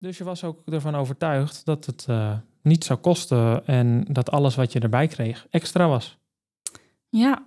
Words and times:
Dus 0.00 0.18
je 0.18 0.24
was 0.24 0.44
ook 0.44 0.62
ervan 0.66 0.94
overtuigd 0.94 1.64
dat 1.64 1.86
het 1.86 2.06
uh, 2.10 2.36
niet 2.62 2.84
zou 2.84 2.98
kosten 2.98 3.66
en 3.66 4.04
dat 4.08 4.30
alles 4.30 4.54
wat 4.54 4.72
je 4.72 4.80
erbij 4.80 5.06
kreeg 5.06 5.46
extra 5.50 5.88
was. 5.88 6.18
Ja, 7.08 7.46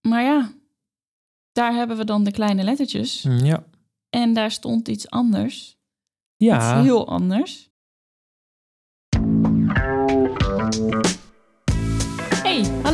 maar 0.00 0.22
ja, 0.22 0.52
daar 1.52 1.72
hebben 1.74 1.96
we 1.96 2.04
dan 2.04 2.24
de 2.24 2.30
kleine 2.30 2.62
lettertjes. 2.62 3.22
Mm, 3.22 3.38
Ja. 3.44 3.64
En 4.10 4.34
daar 4.34 4.50
stond 4.50 4.88
iets 4.88 5.10
anders. 5.10 5.76
Ja, 6.36 6.56
Iets 6.56 6.84
heel 6.86 7.08
anders. 7.08 7.70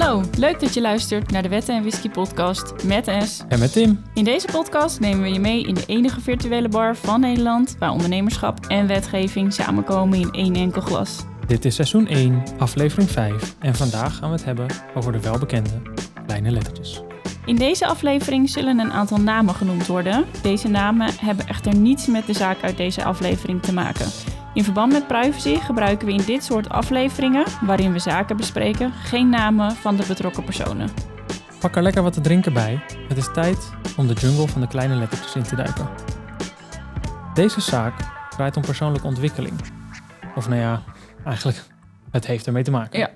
Hallo. 0.01 0.23
Leuk 0.39 0.61
dat 0.61 0.75
je 0.75 0.81
luistert 0.81 1.31
naar 1.31 1.43
de 1.43 1.49
Wetten 1.49 1.75
en 1.75 1.81
Whisky 1.81 2.11
podcast 2.11 2.85
met 2.85 3.11
S. 3.25 3.45
en 3.49 3.59
met 3.59 3.73
Tim. 3.73 4.03
In 4.15 4.25
deze 4.25 4.47
podcast 4.53 5.01
nemen 5.01 5.23
we 5.23 5.33
je 5.33 5.41
mee 5.41 5.67
in 5.67 5.75
de 5.75 5.85
enige 5.87 6.21
virtuele 6.21 6.69
bar 6.69 6.97
van 6.97 7.21
Nederland... 7.21 7.77
waar 7.79 7.91
ondernemerschap 7.91 8.67
en 8.67 8.87
wetgeving 8.87 9.53
samenkomen 9.53 10.21
in 10.21 10.31
één 10.31 10.55
enkel 10.55 10.81
glas. 10.81 11.25
Dit 11.47 11.65
is 11.65 11.75
seizoen 11.75 12.07
1, 12.07 12.43
aflevering 12.59 13.11
5 13.11 13.55
en 13.59 13.75
vandaag 13.75 14.17
gaan 14.17 14.31
we 14.31 14.37
het 14.37 14.45
hebben 14.45 14.67
over 14.95 15.13
de 15.13 15.21
welbekende 15.21 15.83
kleine 16.27 16.51
lettertjes. 16.51 17.03
In 17.47 17.57
deze 17.57 17.87
aflevering 17.87 18.51
zullen 18.51 18.79
een 18.79 18.93
aantal 18.93 19.19
namen 19.19 19.55
genoemd 19.55 19.87
worden. 19.87 20.25
Deze 20.43 20.69
namen 20.69 21.11
hebben 21.21 21.47
echter 21.47 21.77
niets 21.77 22.07
met 22.07 22.27
de 22.27 22.33
zaak 22.33 22.63
uit 22.63 22.77
deze 22.77 23.05
aflevering 23.05 23.63
te 23.63 23.73
maken. 23.73 24.07
In 24.59 24.65
verband 24.65 24.93
met 24.93 25.07
privacy 25.07 25.57
gebruiken 25.57 26.07
we 26.07 26.13
in 26.13 26.25
dit 26.27 26.45
soort 26.45 26.69
afleveringen, 26.69 27.47
waarin 27.63 27.93
we 27.93 27.99
zaken 27.99 28.37
bespreken, 28.37 28.93
geen 28.93 29.29
namen 29.29 29.73
van 29.73 29.97
de 29.97 30.07
betrokken 30.07 30.45
personen. 30.45 30.89
Pak 31.61 31.77
er 31.77 31.83
lekker 31.83 32.03
wat 32.03 32.13
te 32.13 32.21
drinken 32.21 32.53
bij. 32.53 32.83
Het 33.09 33.17
is 33.17 33.33
tijd 33.33 33.71
om 33.97 34.07
de 34.07 34.15
jungle 34.15 34.49
van 34.49 34.61
de 34.61 34.67
kleine 34.67 34.95
lettertjes 34.95 35.35
in 35.35 35.43
te 35.43 35.57
duiken. 35.57 35.89
Deze 37.35 37.61
zaak 37.61 37.95
draait 38.31 38.57
om 38.57 38.63
persoonlijke 38.63 39.07
ontwikkeling. 39.07 39.61
Of 40.35 40.49
nou 40.49 40.61
ja, 40.61 40.83
eigenlijk, 41.25 41.65
het 42.11 42.27
heeft 42.27 42.47
ermee 42.47 42.63
te 42.63 42.71
maken. 42.71 42.99
Ja. 42.99 43.11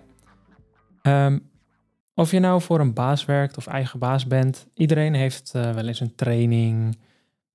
Ehm, 1.02 1.38
of 2.14 2.30
je 2.30 2.40
nou 2.40 2.60
voor 2.60 2.80
een 2.80 2.94
baas 2.94 3.24
werkt 3.24 3.56
of 3.56 3.66
eigen 3.66 3.98
baas 3.98 4.26
bent, 4.26 4.66
iedereen 4.74 5.14
heeft 5.14 5.52
eh, 5.54 5.70
wel 5.70 5.86
eens 5.86 6.00
een 6.00 6.14
training, 6.14 6.98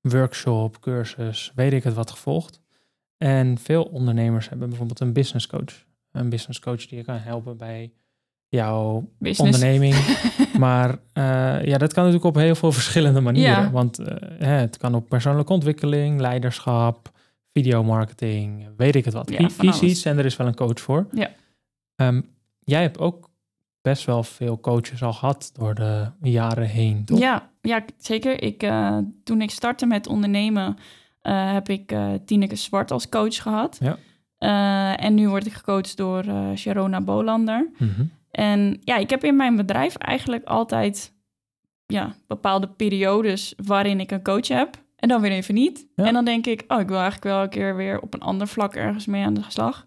workshop, 0.01 0.81
cursus, 0.81 1.51
weet 1.55 1.73
ik 1.73 1.83
het 1.83 1.93
wat 1.93 2.11
gevolgd. 2.11 2.65
En 3.17 3.57
veel 3.57 3.83
ondernemers 3.83 4.49
hebben 4.49 4.67
bijvoorbeeld 4.67 4.99
een 4.99 5.13
business 5.13 5.47
coach. 5.47 5.85
Een 6.11 6.29
business 6.29 6.59
coach 6.59 6.87
die 6.87 6.97
je 6.97 7.03
kan 7.03 7.17
helpen 7.17 7.57
bij 7.57 7.91
jouw 8.47 9.09
Business. 9.19 9.39
onderneming. 9.39 9.95
maar 10.65 10.97
eh, 11.13 11.65
ja, 11.65 11.77
dat 11.77 11.93
kan 11.93 12.03
natuurlijk 12.03 12.35
op 12.35 12.41
heel 12.41 12.55
veel 12.55 12.71
verschillende 12.71 13.21
manieren. 13.21 13.61
Ja. 13.61 13.71
Want 13.71 13.99
eh, 13.99 14.15
het 14.39 14.77
kan 14.77 14.95
op 14.95 15.09
persoonlijke 15.09 15.53
ontwikkeling, 15.53 16.19
leiderschap, 16.19 17.11
videomarketing, 17.53 18.69
weet 18.77 18.95
ik 18.95 19.05
het 19.05 19.13
wat. 19.13 19.29
Ja, 19.29 19.49
Kies 19.57 19.81
iets 19.81 20.05
en 20.05 20.17
er 20.17 20.25
is 20.25 20.35
wel 20.35 20.47
een 20.47 20.55
coach 20.55 20.79
voor. 20.79 21.07
Ja. 21.11 21.29
Ehm, 21.95 22.21
jij 22.59 22.81
hebt 22.81 22.99
ook 22.99 23.29
best 23.81 24.05
wel 24.05 24.23
veel 24.23 24.59
coaches 24.59 25.03
al 25.03 25.13
gehad 25.13 25.51
door 25.53 25.75
de 25.75 26.11
jaren 26.21 26.67
heen, 26.67 27.05
toch? 27.05 27.19
Ja, 27.19 27.49
ja, 27.61 27.85
zeker. 27.97 28.43
Ik, 28.43 28.63
eh, 28.63 28.97
toen 29.23 29.41
ik 29.41 29.51
startte 29.51 29.85
met 29.85 30.07
ondernemen, 30.07 30.77
eh, 31.27 31.53
heb 31.53 31.69
ik 31.69 31.91
eh 31.91 32.09
Tineke 32.25 32.55
Zwart 32.55 32.91
als 32.91 33.09
coach 33.09 33.41
gehad. 33.41 33.77
Ja. 33.79 33.97
Eh, 34.37 35.05
en 35.05 35.13
nu 35.15 35.29
word 35.29 35.45
ik 35.45 35.53
gecoacht 35.53 35.97
door 35.97 36.23
Sharona 36.55 37.01
Bolander. 37.01 37.69
Mhm. 37.77 38.03
En 38.31 38.79
ja, 38.83 38.97
ik 38.97 39.09
heb 39.09 39.23
in 39.23 39.35
mijn 39.35 39.55
bedrijf 39.55 39.95
eigenlijk 39.95 40.45
altijd 40.45 41.13
ja, 41.85 42.15
bepaalde 42.27 42.67
periodes 42.67 43.53
waarin 43.65 43.99
ik 43.99 44.11
een 44.11 44.23
coach 44.23 44.47
heb. 44.47 44.85
En 44.95 45.07
dan 45.09 45.21
weer 45.21 45.31
even 45.31 45.53
niet. 45.53 45.87
Ja. 45.95 46.05
En 46.05 46.13
dan 46.13 46.25
denk 46.25 46.45
ik, 46.45 46.63
oh, 46.67 46.79
ik 46.79 46.87
wil 46.87 46.99
eigenlijk 46.99 47.25
wel 47.33 47.41
een 47.43 47.49
keer 47.49 47.75
weer 47.75 48.01
op 48.01 48.13
een 48.13 48.19
ander 48.21 48.47
vlak 48.47 48.75
ergens 48.75 49.05
mee 49.05 49.25
aan 49.25 49.33
de 49.33 49.41
slag. 49.47 49.85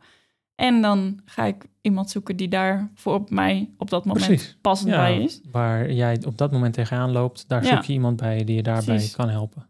En 0.55 0.83
dan 0.83 1.20
ga 1.24 1.44
ik 1.44 1.64
iemand 1.80 2.11
zoeken 2.11 2.36
die 2.36 2.48
daar 2.48 2.91
voor 2.94 3.14
op 3.14 3.30
mij 3.30 3.70
op 3.78 3.91
dat 3.91 4.05
moment 4.05 4.27
Precies. 4.27 4.58
passend 4.61 4.91
Ja, 4.91 4.96
bij 4.96 5.22
is. 5.22 5.40
waar 5.50 5.92
jij 5.92 6.18
op 6.27 6.39
dat 6.39 6.52
moment 6.52 6.74
tegenaan 6.74 7.11
loopt, 7.12 7.48
daar 7.48 7.64
zoek 7.64 7.83
je 7.83 7.92
iemand 7.92 8.17
bij 8.17 8.45
die 8.45 8.56
je 8.56 8.62
daarbij 8.62 8.95
Precies. 8.95 9.17
kan 9.17 9.29
helpen. 9.29 9.68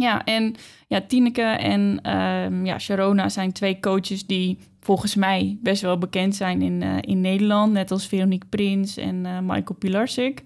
Ja, 0.00 0.24
en 0.24 0.54
ja, 0.86 1.00
Tineke 1.00 1.42
en 1.42 1.98
ehm, 2.02 2.66
ja, 2.66 2.78
Sharona 2.78 3.28
zijn 3.28 3.52
twee 3.52 3.80
coaches 3.80 4.26
die 4.26 4.58
volgens 4.80 5.14
mij 5.14 5.58
best 5.62 5.82
wel 5.82 5.98
bekend 5.98 6.36
zijn 6.36 6.62
in, 6.62 6.82
eh, 6.82 6.96
in 7.00 7.20
Nederland. 7.20 7.72
Net 7.72 7.90
als 7.90 8.06
Veronique 8.06 8.48
Prins 8.48 8.96
en 8.96 9.26
eh, 9.26 9.38
Michael 9.38 9.78
Pilarsik. 9.78 10.42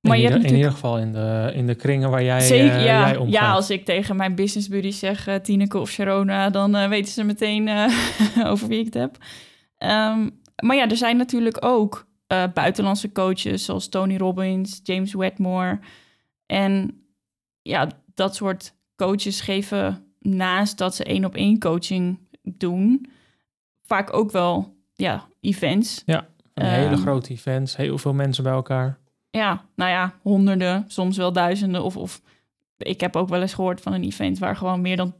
Maar 0.00 0.16
in, 0.16 0.20
je 0.20 0.26
ieder, 0.26 0.40
hebt 0.40 0.52
in 0.52 0.56
natuurlijk... 0.56 0.56
ieder 0.56 0.70
geval 0.70 0.98
in 0.98 1.12
de, 1.12 1.52
in 1.54 1.66
de 1.66 1.74
kringen 1.74 2.10
waar 2.10 2.22
jij, 2.22 2.40
Zeker, 2.40 2.76
eh, 2.76 2.84
ja. 2.84 3.06
jij 3.06 3.16
omgaat. 3.16 3.32
ja, 3.32 3.52
als 3.52 3.70
ik 3.70 3.84
tegen 3.84 4.16
mijn 4.16 4.34
business 4.34 4.68
buddies 4.68 4.98
zeg 4.98 5.40
Tineke 5.42 5.78
of 5.78 5.90
Sharona, 5.90 6.50
dan 6.50 6.88
weten 6.88 7.12
ze 7.12 7.24
meteen 7.24 7.68
over 8.50 8.68
wie 8.68 8.78
ik 8.78 8.84
het 8.84 8.94
heb. 8.94 9.16
Ehm, 9.76 10.28
maar 10.62 10.76
ja, 10.76 10.88
er 10.88 10.96
zijn 10.96 11.16
natuurlijk 11.16 11.64
ook 11.64 12.08
buitenlandse 12.54 13.12
coaches 13.12 13.64
zoals 13.64 13.88
Tony 13.88 14.16
Robbins, 14.16 14.80
James 14.82 15.14
Wedmore. 15.14 15.78
En 16.46 17.04
ja, 17.62 17.88
dat 18.14 18.34
soort 18.34 18.74
coaches 19.06 19.40
geven 19.40 20.04
naast 20.18 20.78
dat 20.78 20.94
ze 20.94 21.04
één 21.04 21.24
op 21.24 21.34
één 21.34 21.58
coaching 21.58 22.18
doen, 22.42 23.06
vaak 23.82 24.12
ook 24.12 24.30
wel 24.30 24.74
ja, 24.94 25.26
events. 25.40 26.02
Die 26.04 26.16
hele 26.54 26.88
Ehm, 26.88 26.96
grote 26.96 27.30
events, 27.30 27.76
heel 27.76 27.98
veel 27.98 28.12
mensen 28.12 28.42
bij 28.44 28.52
elkaar. 28.52 28.98
ja, 29.30 29.64
nou 29.76 29.90
ja, 29.90 30.12
honderden, 30.22 30.84
soms 30.86 31.16
wel 31.16 31.32
duizenden. 31.32 31.82
Of, 31.84 31.96
of 31.96 32.20
ik 32.78 33.00
heb 33.00 33.16
ook 33.16 33.28
wel 33.28 33.40
eens 33.40 33.54
gehoord 33.54 33.80
van 33.80 33.92
een 33.92 34.04
event 34.04 34.38
waar 34.38 34.56
gewoon 34.56 34.80
meer 34.80 34.96
dan 34.96 35.14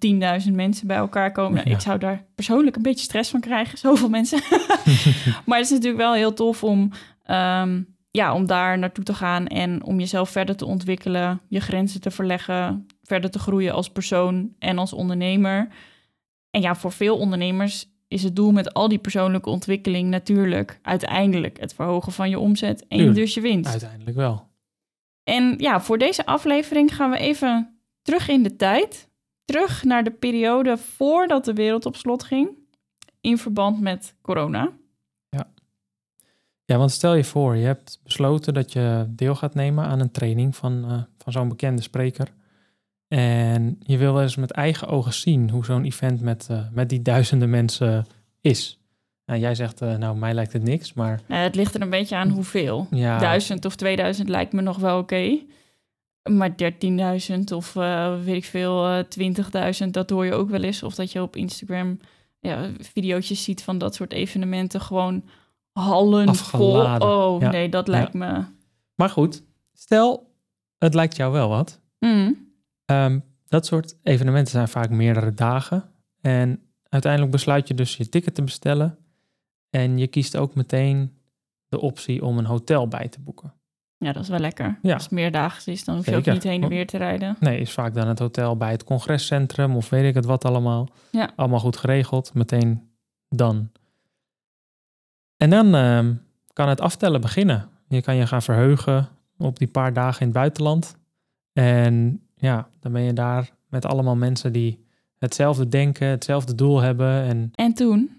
10.000 0.47 0.53
mensen 0.53 0.87
bij 0.87 0.97
elkaar 0.97 1.33
komen. 1.33 1.55
Nou, 1.55 1.69
Ja. 1.69 1.75
Ik 1.75 1.81
zou 1.81 1.99
daar 1.99 2.25
persoonlijk 2.35 2.77
een 2.77 2.83
beetje 2.83 3.05
stress 3.05 3.31
van 3.31 3.41
krijgen, 3.41 3.79
zoveel 3.89 4.09
mensen. 4.09 4.41
maar 5.47 5.57
het 5.59 5.67
is 5.67 5.71
natuurlijk 5.71 6.03
wel 6.03 6.15
heel 6.15 6.33
tof 6.33 6.65
om, 6.65 6.91
ehm, 7.25 7.83
ja, 8.11 8.35
om 8.35 8.47
daar 8.47 8.79
naartoe 8.79 9.05
te 9.05 9.15
gaan 9.15 9.47
en 9.47 9.85
om 9.85 9.99
jezelf 9.99 10.31
verder 10.31 10.57
te 10.57 10.67
ontwikkelen, 10.67 11.41
je 11.49 11.61
grenzen 11.61 12.01
te 12.01 12.11
verleggen, 12.11 12.87
verder 13.11 13.31
te 13.31 13.39
groeien 13.39 13.73
als 13.73 13.91
persoon 13.91 14.55
en 14.59 14.79
als 14.79 14.93
ondernemer. 14.93 15.69
En 16.51 16.61
ja, 16.61 16.75
voor 16.75 16.93
veel 16.93 17.19
ondernemers 17.19 17.89
is 18.09 18.23
het 18.23 18.37
doel 18.37 18.53
met 18.53 18.75
al 18.75 18.89
die 18.89 18.99
persoonlijke 18.99 19.51
ontwikkeling 19.51 20.09
natuurlijk 20.09 20.79
uiteindelijk 20.83 21.61
het 21.61 21.75
verhogen 21.75 22.13
van 22.13 22.31
je 22.31 22.39
omzet 22.39 22.81
en 22.81 22.97
Tuurlijk. 22.97 23.17
dus 23.17 23.35
je 23.35 23.41
winst. 23.41 23.71
Uiteindelijk 23.71 24.17
wel. 24.17 24.49
En 25.25 25.55
ja, 25.59 25.81
voor 25.81 25.99
deze 25.99 26.27
aflevering 26.27 26.95
gaan 26.95 27.11
we 27.11 27.19
even 27.19 27.81
terug 28.03 28.29
in 28.29 28.43
de 28.43 28.57
tijd. 28.57 29.09
Terug 29.45 29.85
naar 29.85 30.05
de 30.05 30.11
periode 30.11 30.77
voordat 30.77 31.45
de 31.45 31.53
wereld 31.53 31.87
op 31.87 31.97
slot 31.97 32.23
ging. 32.23 32.49
In 33.21 33.39
verband 33.39 33.81
met 33.81 34.15
corona. 34.23 34.73
Ja, 36.71 36.79
want 36.79 36.91
stel 36.91 37.15
je 37.15 37.25
voor, 37.25 37.57
je 37.57 37.67
hebt 37.67 38.01
besloten 38.03 38.55
dat 38.55 38.73
je 38.73 39.07
deel 39.09 39.35
gaat 39.35 39.55
nemen 39.55 39.85
aan 39.85 40.01
een 40.01 40.11
training 40.11 40.57
van, 40.57 40.85
eh, 40.85 41.03
van 41.19 41.33
zo'n 41.33 41.49
bekende 41.49 41.83
spreker. 41.83 42.33
En 43.19 43.79
je 43.83 43.97
wil 43.97 44.13
wel 44.13 44.23
eens 44.23 44.37
met 44.37 44.51
eigen 44.51 44.89
ogen 44.89 45.13
zien 45.15 45.51
hoe 45.51 45.65
zo'n 45.65 45.85
event 45.85 46.21
met, 46.21 46.47
eh, 46.51 46.59
met 46.73 46.89
die 46.89 47.03
duizenden 47.03 47.51
mensen 47.51 48.07
is. 48.41 48.79
Nou, 49.27 49.41
jij 49.41 49.55
zegt, 49.55 49.81
eh, 49.81 49.95
nou, 49.97 50.17
mij 50.17 50.35
lijkt 50.35 50.53
het 50.53 50.63
niks, 50.63 50.93
maar 50.93 51.21
Nou, 51.29 51.43
het 51.43 51.55
ligt 51.55 51.75
er 51.75 51.81
een 51.83 51.91
beetje 51.91 52.17
aan 52.17 52.29
hoeveel. 52.29 52.87
ja, 52.91 53.19
Duizend 53.19 53.65
of 53.65 53.77
2000 53.77 54.29
lijkt 54.29 54.53
me 54.53 54.61
nog 54.61 54.77
wel 54.79 54.99
oké. 54.99 55.39
Maar 56.31 56.57
13.000 56.57 57.53
of 57.53 57.77
eh, 57.77 58.15
weet 58.25 58.37
ik 58.37 58.45
veel, 58.45 58.87
eh 58.87 59.05
20.000, 59.09 59.91
dat 59.91 60.11
hoor 60.11 60.25
je 60.25 60.33
ook 60.33 60.51
wel 60.51 60.63
eens. 60.63 60.83
Of 60.83 60.95
dat 60.95 61.13
je 61.13 61.23
op 61.23 61.37
Instagram 61.37 61.99
ja, 62.41 62.71
video's 62.79 63.27
ziet 63.27 63.63
van 63.63 63.79
dat 63.79 63.95
soort 63.95 64.13
evenementen. 64.13 64.81
Gewoon 64.81 65.25
hallen 65.73 66.29
Afgeladen. 66.29 67.09
vol. 67.09 67.35
Oh 67.35 67.41
Ja, 67.41 67.51
nee, 67.51 67.69
dat 67.69 67.89
lijkt 67.89 68.13
me... 68.13 68.45
Maar 68.95 69.11
goed, 69.11 69.43
stel, 69.73 70.33
het 70.79 70.95
lijkt 70.95 71.17
jou 71.17 71.33
wel 71.33 71.49
wat. 71.49 71.81
Mm. 71.99 72.50
Ehm, 72.91 73.19
dat 73.49 73.67
soort 73.67 73.97
evenementen 74.03 74.53
zijn 74.53 74.69
vaak 74.69 74.91
meerdere 74.91 75.35
dagen. 75.35 75.91
En 76.21 76.63
uiteindelijk 76.89 77.33
besluit 77.33 77.69
je 77.69 77.75
dus 77.75 77.97
je 77.97 78.09
ticket 78.09 78.35
te 78.35 78.43
bestellen. 78.43 78.99
En 79.71 79.99
je 79.99 80.07
kiest 80.07 80.37
ook 80.37 80.55
meteen 80.55 81.19
de 81.69 81.81
optie 81.81 82.25
om 82.25 82.39
een 82.39 82.45
hotel 82.45 82.89
bij 82.89 83.09
te 83.09 83.21
boeken. 83.21 83.55
Ja, 83.97 84.13
dat 84.13 84.23
is 84.23 84.29
wel 84.29 84.39
lekker. 84.39 84.79
Ja. 84.83 84.95
Als 84.95 85.03
het 85.03 85.13
meerdaags 85.13 85.67
is, 85.67 85.85
dan 85.85 85.97
hoef 85.97 86.07
je 86.07 86.17
ook 86.17 86.27
niet 86.27 86.43
heen 86.43 86.63
en 86.63 86.69
weer 86.69 86.87
te 86.87 86.97
rijden. 86.97 87.37
Nee, 87.41 87.61
is 87.61 87.73
vaak 87.73 87.95
dan 87.95 88.09
het 88.09 88.19
hotel 88.19 88.57
bij 88.57 88.71
het 88.71 88.85
congrescentrum 88.85 89.77
of 89.77 89.89
weet 89.89 90.05
ik 90.05 90.15
het 90.15 90.25
wat 90.25 90.45
allemaal. 90.45 90.89
Ja. 91.11 91.33
Allemaal 91.37 91.59
goed 91.59 91.77
geregeld, 91.77 92.35
meteen 92.35 92.91
dan. 93.29 93.71
En 95.37 95.51
dan 95.51 95.75
ehm, 95.75 96.15
kan 96.53 96.69
het 96.69 96.81
aftellen 96.81 97.21
beginnen. 97.21 97.69
Je 97.89 98.03
kan 98.03 98.17
je 98.17 98.27
gaan 98.27 98.43
verheugen 98.43 99.09
op 99.39 99.59
die 99.59 99.69
paar 99.69 99.93
dagen 99.93 100.21
in 100.21 100.27
het 100.27 100.37
buitenland. 100.37 100.97
En 101.53 102.23
ja, 102.41 102.69
dan 102.81 102.93
ben 102.93 103.03
je 103.03 103.13
daar 103.13 103.51
met 103.69 103.87
allemaal 103.87 104.17
mensen 104.17 104.53
die 104.53 104.85
hetzelfde 105.19 105.69
denken, 105.69 106.09
hetzelfde 106.09 106.55
doel 106.55 106.81
hebben. 106.81 107.23
En 107.23 107.51
En 107.55 107.75
toen, 107.75 108.11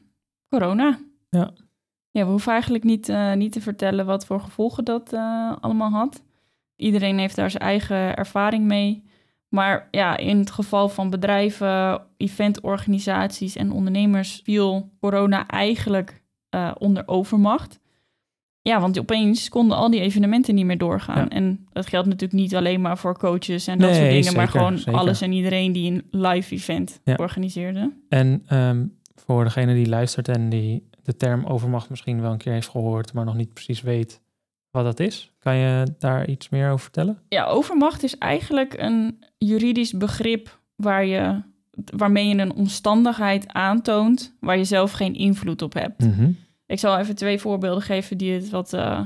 corona. 0.49 0.99
Ja. 1.29 1.51
Ja, 2.11 2.23
we 2.23 2.29
hoeven 2.29 2.51
eigenlijk 2.51 2.83
niet, 2.83 3.09
eh, 3.09 3.33
niet 3.33 3.51
te 3.51 3.61
vertellen 3.61 4.05
wat 4.05 4.25
voor 4.25 4.39
gevolgen 4.41 4.85
dat 4.85 5.13
eh, 5.13 5.55
allemaal 5.59 5.89
had. 5.89 6.23
Iedereen 6.75 7.17
heeft 7.17 7.35
daar 7.35 7.51
zijn 7.51 7.63
eigen 7.63 8.15
ervaring 8.15 8.65
mee. 8.65 9.03
Maar 9.47 9.87
ja, 9.91 10.17
in 10.17 10.37
het 10.39 10.51
geval 10.51 10.89
van 10.89 11.09
bedrijven, 11.09 12.01
eventorganisaties 12.17 13.55
en 13.55 13.71
ondernemers 13.71 14.41
viel 14.43 14.91
corona 14.99 15.47
eigenlijk 15.47 16.21
uh, 16.55 16.71
onder 16.77 17.07
overmacht. 17.07 17.79
Ja, 18.63 18.79
want 18.79 18.99
opeens 18.99 19.49
konden 19.49 19.77
al 19.77 19.89
die 19.89 19.99
evenementen 20.01 20.55
niet 20.55 20.65
meer 20.65 20.77
doorgaan. 20.77 21.17
Ja. 21.23 21.27
En 21.29 21.67
dat 21.71 21.87
geldt 21.87 22.07
natuurlijk 22.07 22.41
niet 22.41 22.55
alleen 22.55 22.81
maar 22.81 22.97
voor 22.97 23.17
coaches 23.17 23.67
en 23.67 23.79
dat 23.79 23.89
Nee, 23.89 23.99
soort 23.99 24.11
dingen, 24.11 24.35
maar 24.35 24.47
gewoon 24.47 24.77
zeker. 24.77 24.93
alles 24.99 25.21
en 25.21 25.31
iedereen 25.31 25.71
die 25.71 25.91
een 25.91 26.03
live 26.21 26.53
event 26.55 26.99
Ja. 27.03 27.15
organiseerde. 27.15 27.91
En 28.09 28.43
ehm, 28.47 28.85
voor 29.15 29.43
degene 29.43 29.73
die 29.73 29.87
luistert 29.89 30.27
en 30.27 30.49
die 30.49 30.89
de 31.03 31.15
term 31.15 31.45
overmacht 31.45 31.89
misschien 31.89 32.21
wel 32.21 32.31
een 32.31 32.37
keer 32.37 32.53
heeft 32.53 32.69
gehoord, 32.69 33.13
maar 33.13 33.25
nog 33.25 33.35
niet 33.35 33.53
precies 33.53 33.81
weet 33.81 34.21
wat 34.71 34.83
dat 34.83 34.99
is, 34.99 35.31
kan 35.39 35.55
je 35.55 35.83
daar 35.99 36.27
iets 36.27 36.49
meer 36.49 36.67
over 36.69 36.79
vertellen? 36.79 37.17
Ja, 37.29 37.45
overmacht 37.45 38.03
is 38.03 38.17
eigenlijk 38.17 38.73
een 38.77 39.23
juridisch 39.37 39.93
begrip 39.93 40.59
waar 40.75 41.05
je, 41.05 41.41
waarmee 41.95 42.27
je 42.27 42.37
een 42.37 42.53
omstandigheid 42.55 43.47
aantoont 43.53 44.35
waar 44.39 44.57
je 44.57 44.63
zelf 44.63 44.91
geen 44.91 45.13
invloed 45.13 45.61
op 45.61 45.73
hebt. 45.73 46.03
Ik 46.71 46.79
zal 46.79 46.97
even 46.97 47.15
twee 47.15 47.39
voorbeelden 47.39 47.83
geven 47.83 48.17
die 48.17 48.33
het 48.33 48.49
wat 48.49 48.73
eh, 48.73 48.99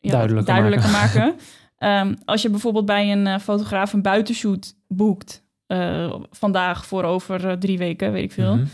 ja, 0.00 0.10
Duidelijker 0.10 0.54
duidelijker 0.54 0.90
maken. 1.00 1.34
Ehm, 1.78 2.14
als 2.24 2.42
je 2.42 2.50
bijvoorbeeld 2.50 2.86
bij 2.86 3.12
een 3.12 3.26
eh, 3.26 3.38
fotograaf 3.38 3.92
een 3.92 4.02
buitenshoot 4.02 4.74
boekt, 4.88 5.44
eh, 5.66 6.14
vandaag 6.30 6.86
voor 6.86 7.04
over 7.04 7.58
drie 7.58 7.78
weken, 7.78 8.12
weet 8.12 8.22
ik 8.22 8.32
veel. 8.32 8.56
Mhm. 8.56 8.66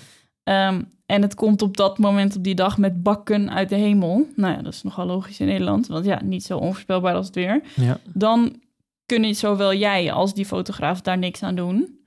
Ehm, 0.42 0.82
en 1.06 1.22
het 1.22 1.34
komt 1.34 1.62
op 1.62 1.76
dat 1.76 1.98
moment 1.98 2.36
op 2.36 2.44
die 2.44 2.54
dag 2.54 2.78
met 2.78 3.02
bakken 3.02 3.50
uit 3.50 3.68
de 3.68 3.76
hemel. 3.76 4.26
Nou 4.36 4.54
ja, 4.54 4.62
dat 4.62 4.72
is 4.72 4.82
nogal 4.82 5.06
logisch 5.06 5.40
in 5.40 5.46
Nederland, 5.46 5.86
want 5.86 6.04
ja, 6.04 6.20
niet 6.22 6.44
zo 6.44 6.58
onvoorspelbaar 6.58 7.14
als 7.14 7.26
het 7.26 7.34
weer. 7.34 7.60
Ja, 7.74 7.98
Dan 8.12 8.60
kunnen 9.06 9.34
zowel 9.34 9.74
jij 9.74 10.12
als 10.12 10.34
die 10.34 10.46
fotograaf 10.46 11.00
daar 11.00 11.18
niks 11.18 11.42
aan 11.42 11.54
doen. 11.54 11.98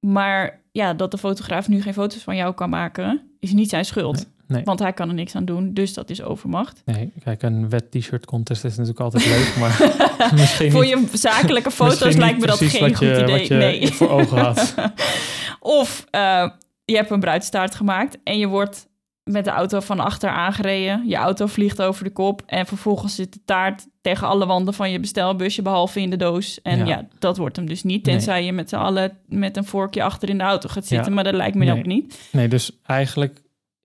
Maar 0.00 0.60
ja, 0.72 0.94
dat 0.94 1.10
de 1.10 1.18
fotograaf 1.18 1.68
nu 1.68 1.82
geen 1.82 1.94
foto's 1.94 2.22
van 2.22 2.36
jou 2.36 2.54
kan 2.54 2.70
maken, 2.70 3.20
is 3.40 3.52
niet 3.52 3.68
zijn 3.68 3.84
schuld. 3.84 4.16
nee. 4.16 4.26
Want 4.64 4.78
hij 4.78 4.92
kan 4.92 5.08
er 5.08 5.14
niks 5.14 5.34
aan 5.34 5.44
doen, 5.44 5.74
dus 5.74 5.94
dat 5.94 6.10
is 6.10 6.22
overmacht. 6.22 6.82
nee, 6.84 7.12
kijk, 7.24 7.42
een 7.42 7.68
wet 7.68 7.90
t-shirt 7.90 8.24
contest 8.26 8.64
is 8.64 8.70
natuurlijk 8.76 9.00
altijd 9.00 9.26
leuk, 9.26 9.56
maar 9.58 9.80
misschien 10.40 10.70
Voor 10.70 10.86
je 10.86 11.06
zakelijke 11.12 11.70
foto's 11.70 12.16
lijkt 12.16 12.40
me 12.40 12.46
dat 12.46 12.58
geen 12.58 12.88
goed 12.96 12.98
je, 12.98 13.22
idee. 13.22 13.48
Nee. 13.48 13.86
voor 13.92 14.08
ogen 14.10 14.38
had. 14.38 14.74
of 15.60 16.04
eh, 16.10 16.48
je 16.84 16.96
hebt 16.96 17.10
een 17.10 17.20
bruidstaart 17.20 17.74
gemaakt 17.74 18.18
en 18.24 18.38
je 18.38 18.46
wordt 18.46 18.90
met 19.22 19.44
de 19.44 19.50
auto 19.50 19.80
van 19.80 20.00
achter 20.00 20.30
aangereden. 20.30 21.02
Je 21.08 21.16
auto 21.16 21.46
vliegt 21.46 21.82
over 21.82 22.04
de 22.04 22.10
kop 22.10 22.42
en 22.46 22.66
vervolgens 22.66 23.14
zit 23.14 23.32
de 23.32 23.40
taart 23.44 23.86
tegen 24.00 24.26
alle 24.26 24.46
wanden 24.46 24.74
van 24.74 24.90
je 24.90 25.00
bestelbusje, 25.00 25.62
behalve 25.62 26.00
in 26.00 26.10
de 26.10 26.16
doos. 26.16 26.62
En 26.62 26.78
Ja. 26.78 26.84
ja, 26.86 27.06
dat 27.18 27.36
wordt 27.36 27.56
hem 27.56 27.66
dus 27.66 27.82
niet, 27.82 28.04
Nee. 28.06 28.14
tenzij 28.14 28.44
je 28.44 28.52
met 28.52 28.68
z'n 28.68 28.76
allen 28.76 29.18
met 29.26 29.56
een 29.56 29.64
vorkje 29.64 30.02
achter 30.02 30.28
in 30.28 30.38
de 30.38 30.44
auto 30.44 30.68
gaat 30.68 30.86
zitten. 30.86 31.08
Ja. 31.08 31.14
Maar 31.14 31.24
dat 31.24 31.34
lijkt 31.34 31.56
me 31.56 31.64
Nee. 31.64 31.78
ook 31.78 31.86
niet. 31.86 32.28
Nee, 32.32 32.48
dus 32.48 32.70
eigenlijk 32.86 33.41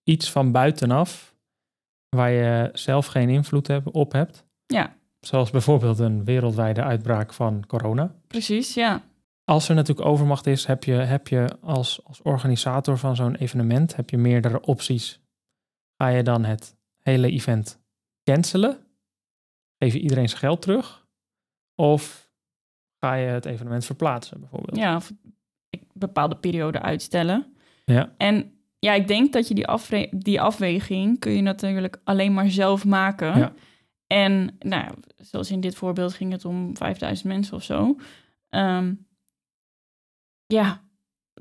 iets 0.08 0.32
van 0.32 0.52
buitenaf 0.52 1.36
waar 2.10 2.32
je 2.32 2.70
zelf 2.74 3.06
geen 3.06 3.30
invloed 3.30 3.68
heb- 3.68 3.96
op 3.96 4.12
hebt. 4.12 4.46
Ja, 4.66 4.96
Zoals 5.20 5.50
bijvoorbeeld 5.52 6.00
een 6.00 6.24
wereldwijde 6.26 6.84
uitbraak 6.84 7.34
van 7.34 7.66
corona. 7.66 8.16
precies, 8.28 8.74
ja. 8.74 9.02
Als 9.44 9.70
er 9.70 9.76
natuurlijk 9.76 10.08
overmacht 10.08 10.46
is, 10.48 10.66
heb 10.66 10.84
je, 10.84 10.92
heb 10.94 11.28
je 11.28 11.58
als, 11.62 12.04
als 12.06 12.22
organisator 12.22 12.98
van 12.98 13.16
zo'n 13.16 13.36
evenement 13.36 13.96
heb 13.96 14.10
je 14.10 14.18
meerdere 14.18 14.62
opties. 14.62 15.20
Ga 15.98 16.08
je 16.08 16.24
dan 16.24 16.46
het 16.46 16.76
hele 17.04 17.32
event 17.32 17.80
cancelen? 18.24 18.78
Geef 19.84 19.94
je 19.94 20.00
iedereen 20.00 20.28
zijn 20.30 20.40
geld 20.42 20.62
terug? 20.62 21.08
Of 21.76 22.30
ga 23.04 23.14
je 23.14 23.28
het 23.28 23.46
evenement 23.46 23.86
verplaatsen 23.86 24.40
bijvoorbeeld? 24.40 24.78
Ja, 24.78 24.96
of 24.96 25.10
een 25.70 25.88
bepaalde 25.94 26.36
periode 26.38 26.82
uitstellen. 26.82 27.56
Ja. 27.86 28.14
En 28.18 28.57
ja, 28.80 28.94
ik 28.94 29.08
denk 29.08 29.34
dat 29.34 29.48
je 29.48 29.54
die, 29.54 30.10
die 30.20 30.42
afweging 30.42 31.20
kun 31.20 31.32
je 31.32 31.42
natuurlijk 31.42 32.02
alleen 32.04 32.34
maar 32.34 32.50
zelf 32.50 32.86
maken. 32.86 33.38
Ja. 33.38 33.54
En 34.08 34.56
nou, 34.60 34.84
ja, 34.84 34.94
zoals 35.16 35.52
in 35.52 35.60
dit 35.62 35.76
voorbeeld 35.76 36.14
ging 36.14 36.32
het 36.32 36.46
om 36.46 36.78
5000 36.78 37.28
mensen 37.28 37.56
of 37.56 37.64
zo. 37.64 37.96
Ehm, 38.50 38.94
ja, 40.46 40.82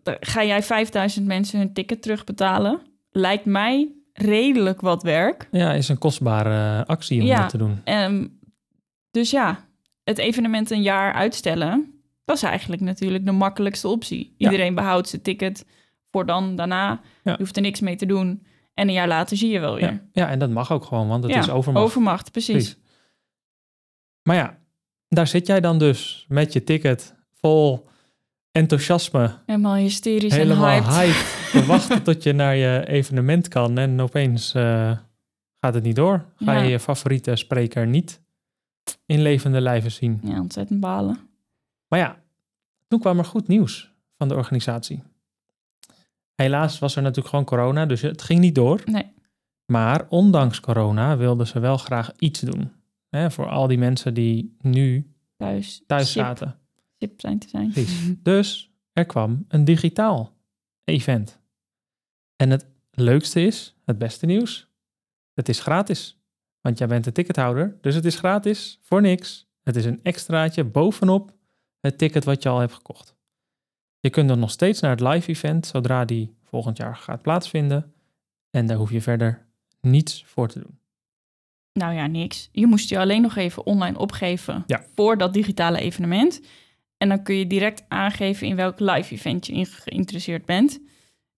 ga 0.05 0.45
jij 0.45 0.63
5000 0.63 1.27
mensen 1.27 1.59
hun 1.59 1.73
ticket 1.73 2.03
terugbetalen? 2.03 2.81
Lijkt 3.11 3.45
mij 3.45 3.93
redelijk 4.13 4.81
wat 4.81 5.03
werk. 5.03 5.49
Ja, 5.51 5.73
is 5.73 5.89
een 5.89 5.99
kostbare 5.99 6.87
actie 6.87 7.21
om 7.21 7.27
Ja. 7.27 7.41
dat 7.41 7.49
te 7.49 7.59
doen. 7.59 7.81
Ehm, 7.85 8.27
dus 9.11 9.31
ja, 9.31 9.65
het 10.05 10.19
evenement 10.19 10.71
een 10.71 10.83
jaar 10.83 11.13
uitstellen, 11.13 12.01
dat 12.25 12.37
is 12.37 12.43
eigenlijk 12.43 12.83
natuurlijk 12.83 13.25
de 13.25 13.33
makkelijkste 13.33 13.89
optie. 13.89 14.35
Iedereen 14.39 14.75
behoudt 14.75 15.09
zijn 15.09 15.23
ticket 15.23 15.65
voor 16.17 16.27
dan 16.27 16.57
daarna. 16.57 17.01
Je 17.23 17.35
hoeft 17.39 17.57
er 17.57 17.63
niks 17.63 17.81
mee 17.81 17.97
te 17.97 18.07
doen. 18.07 18.47
En 18.75 18.89
een 18.89 18.95
jaar 18.95 19.09
later 19.09 19.37
zie 19.37 19.51
je 19.51 19.61
wel 19.61 19.75
weer. 19.75 19.93
Ja. 19.93 20.01
ja, 20.13 20.29
en 20.29 20.39
dat 20.39 20.51
mag 20.51 20.73
ook 20.73 20.85
gewoon, 20.85 21.09
want 21.09 21.23
het 21.23 21.33
Ja, 21.33 21.39
is 21.39 21.51
overmacht. 21.51 21.85
Overmacht, 21.87 22.31
precies. 22.31 22.55
Precies. 22.55 22.77
Maar 24.23 24.37
ja, 24.37 24.59
daar 25.09 25.27
zit 25.27 25.47
jij 25.47 25.61
dan 25.61 25.79
dus 25.79 26.25
met 26.29 26.53
je 26.53 26.65
ticket 26.65 27.15
vol 27.35 27.89
enthousiasme, 28.53 29.39
Helemaal 29.47 29.75
hysterisch 29.75 30.35
helemaal 30.37 30.67
en 30.69 30.83
hyped. 30.85 30.95
hyped, 30.95 31.51
te 31.53 31.65
wachten 31.67 32.03
tot 32.03 32.23
je 32.23 32.33
naar 32.33 32.57
je 32.57 32.87
evenement 32.87 33.49
kan. 33.49 33.79
En 33.79 34.01
opeens 34.01 34.55
eh, 34.55 34.99
gaat 35.61 35.75
het 35.75 35.83
niet 35.83 35.97
door. 35.97 36.25
Ga 36.37 36.53
Ja. 36.53 36.63
je 36.63 36.69
je 36.71 36.81
favoriete 36.81 37.37
spreker 37.37 37.87
niet 37.87 38.21
in 39.07 39.23
levende 39.23 39.61
lijven 39.61 39.91
zien. 39.93 40.21
Ja, 40.23 40.41
ontzettend 40.41 40.81
balen. 40.81 41.19
Maar 41.89 41.99
ja, 41.99 42.23
toen 42.89 43.01
kwam 43.01 43.19
er 43.19 43.25
goed 43.25 43.49
nieuws 43.49 43.93
van 44.19 44.29
de 44.29 44.35
organisatie. 44.35 45.03
Helaas 46.37 46.79
was 46.79 46.97
er 46.97 47.03
natuurlijk 47.03 47.29
gewoon 47.29 47.45
corona, 47.45 47.87
dus 47.87 48.01
het 48.01 48.23
ging 48.23 48.41
niet 48.41 48.55
door. 48.55 48.83
Nee, 48.85 49.13
Maar 49.67 50.07
ondanks 50.09 50.61
corona 50.61 51.17
wilden 51.17 51.47
ze 51.47 51.59
wel 51.59 51.77
graag 51.77 52.13
iets 52.19 52.41
doen. 52.41 52.73
Hè, 53.09 53.31
voor 53.31 53.49
al 53.49 53.67
die 53.67 53.79
mensen 53.79 54.15
die 54.15 54.57
nu 54.61 55.15
thuis. 55.37 55.83
thuis 55.87 56.13
zaten. 56.13 56.59
sip 56.99 57.21
zijn 57.21 57.39
te 57.39 57.49
zijn. 57.49 57.71
Precies. 57.71 58.15
Dus 58.23 58.71
er 58.93 59.07
kwam 59.07 59.45
een 59.49 59.65
digitaal 59.65 60.33
event. 60.85 61.41
En 62.37 62.51
het 62.51 62.67
leukste 62.91 63.41
is, 63.41 63.77
het 63.85 63.99
beste 63.99 64.27
nieuws, 64.27 64.71
het 65.35 65.49
is 65.49 65.61
gratis. 65.61 66.21
Want 66.61 66.79
jij 66.79 66.87
bent 66.87 67.05
de 67.05 67.13
tickethouder, 67.13 67.79
dus 67.81 67.95
het 67.95 68.05
is 68.05 68.19
gratis 68.19 68.79
voor 68.83 69.01
niks. 69.01 69.49
Het 69.63 69.77
is 69.77 69.85
een 69.85 70.01
extraatje 70.03 70.65
bovenop 70.65 71.35
het 71.81 71.99
ticket 71.99 72.25
wat 72.25 72.43
je 72.43 72.49
al 72.49 72.59
hebt 72.59 72.73
gekocht. 72.73 73.16
Je 74.07 74.13
kunt 74.13 74.29
dan 74.29 74.39
nog 74.39 74.51
steeds 74.51 74.81
naar 74.81 74.91
het 74.91 75.01
live 75.01 75.31
event 75.31 75.67
zodra 75.67 76.05
die 76.05 76.37
volgend 76.45 76.77
jaar 76.77 76.97
gaat 76.97 77.23
plaatsvinden. 77.23 77.93
En 78.51 78.67
daar 78.67 78.77
hoef 78.77 78.91
je 78.91 79.01
verder 79.01 79.47
niets 79.81 80.25
voor 80.27 80.49
te 80.49 80.59
doen. 80.59 80.79
Nou 81.73 81.95
ja, 81.95 82.07
niks. 82.07 82.49
Je 82.53 82.67
moest 82.67 82.89
je 82.89 82.99
alleen 82.99 83.23
nog 83.23 83.37
even 83.37 83.67
online 83.67 83.99
opgeven 83.99 84.65
Ja. 84.67 84.83
voor 84.95 85.19
dat 85.19 85.33
digitale 85.35 85.79
evenement. 85.81 86.41
En 86.97 87.09
dan 87.09 87.23
kun 87.23 87.35
je 87.35 87.47
direct 87.47 87.85
aangeven 87.89 88.47
in 88.47 88.57
welk 88.57 88.81
live 88.81 89.15
event 89.15 89.47
je 89.47 89.53
in 89.53 89.67
geïnteresseerd 89.67 90.45
bent. 90.45 90.81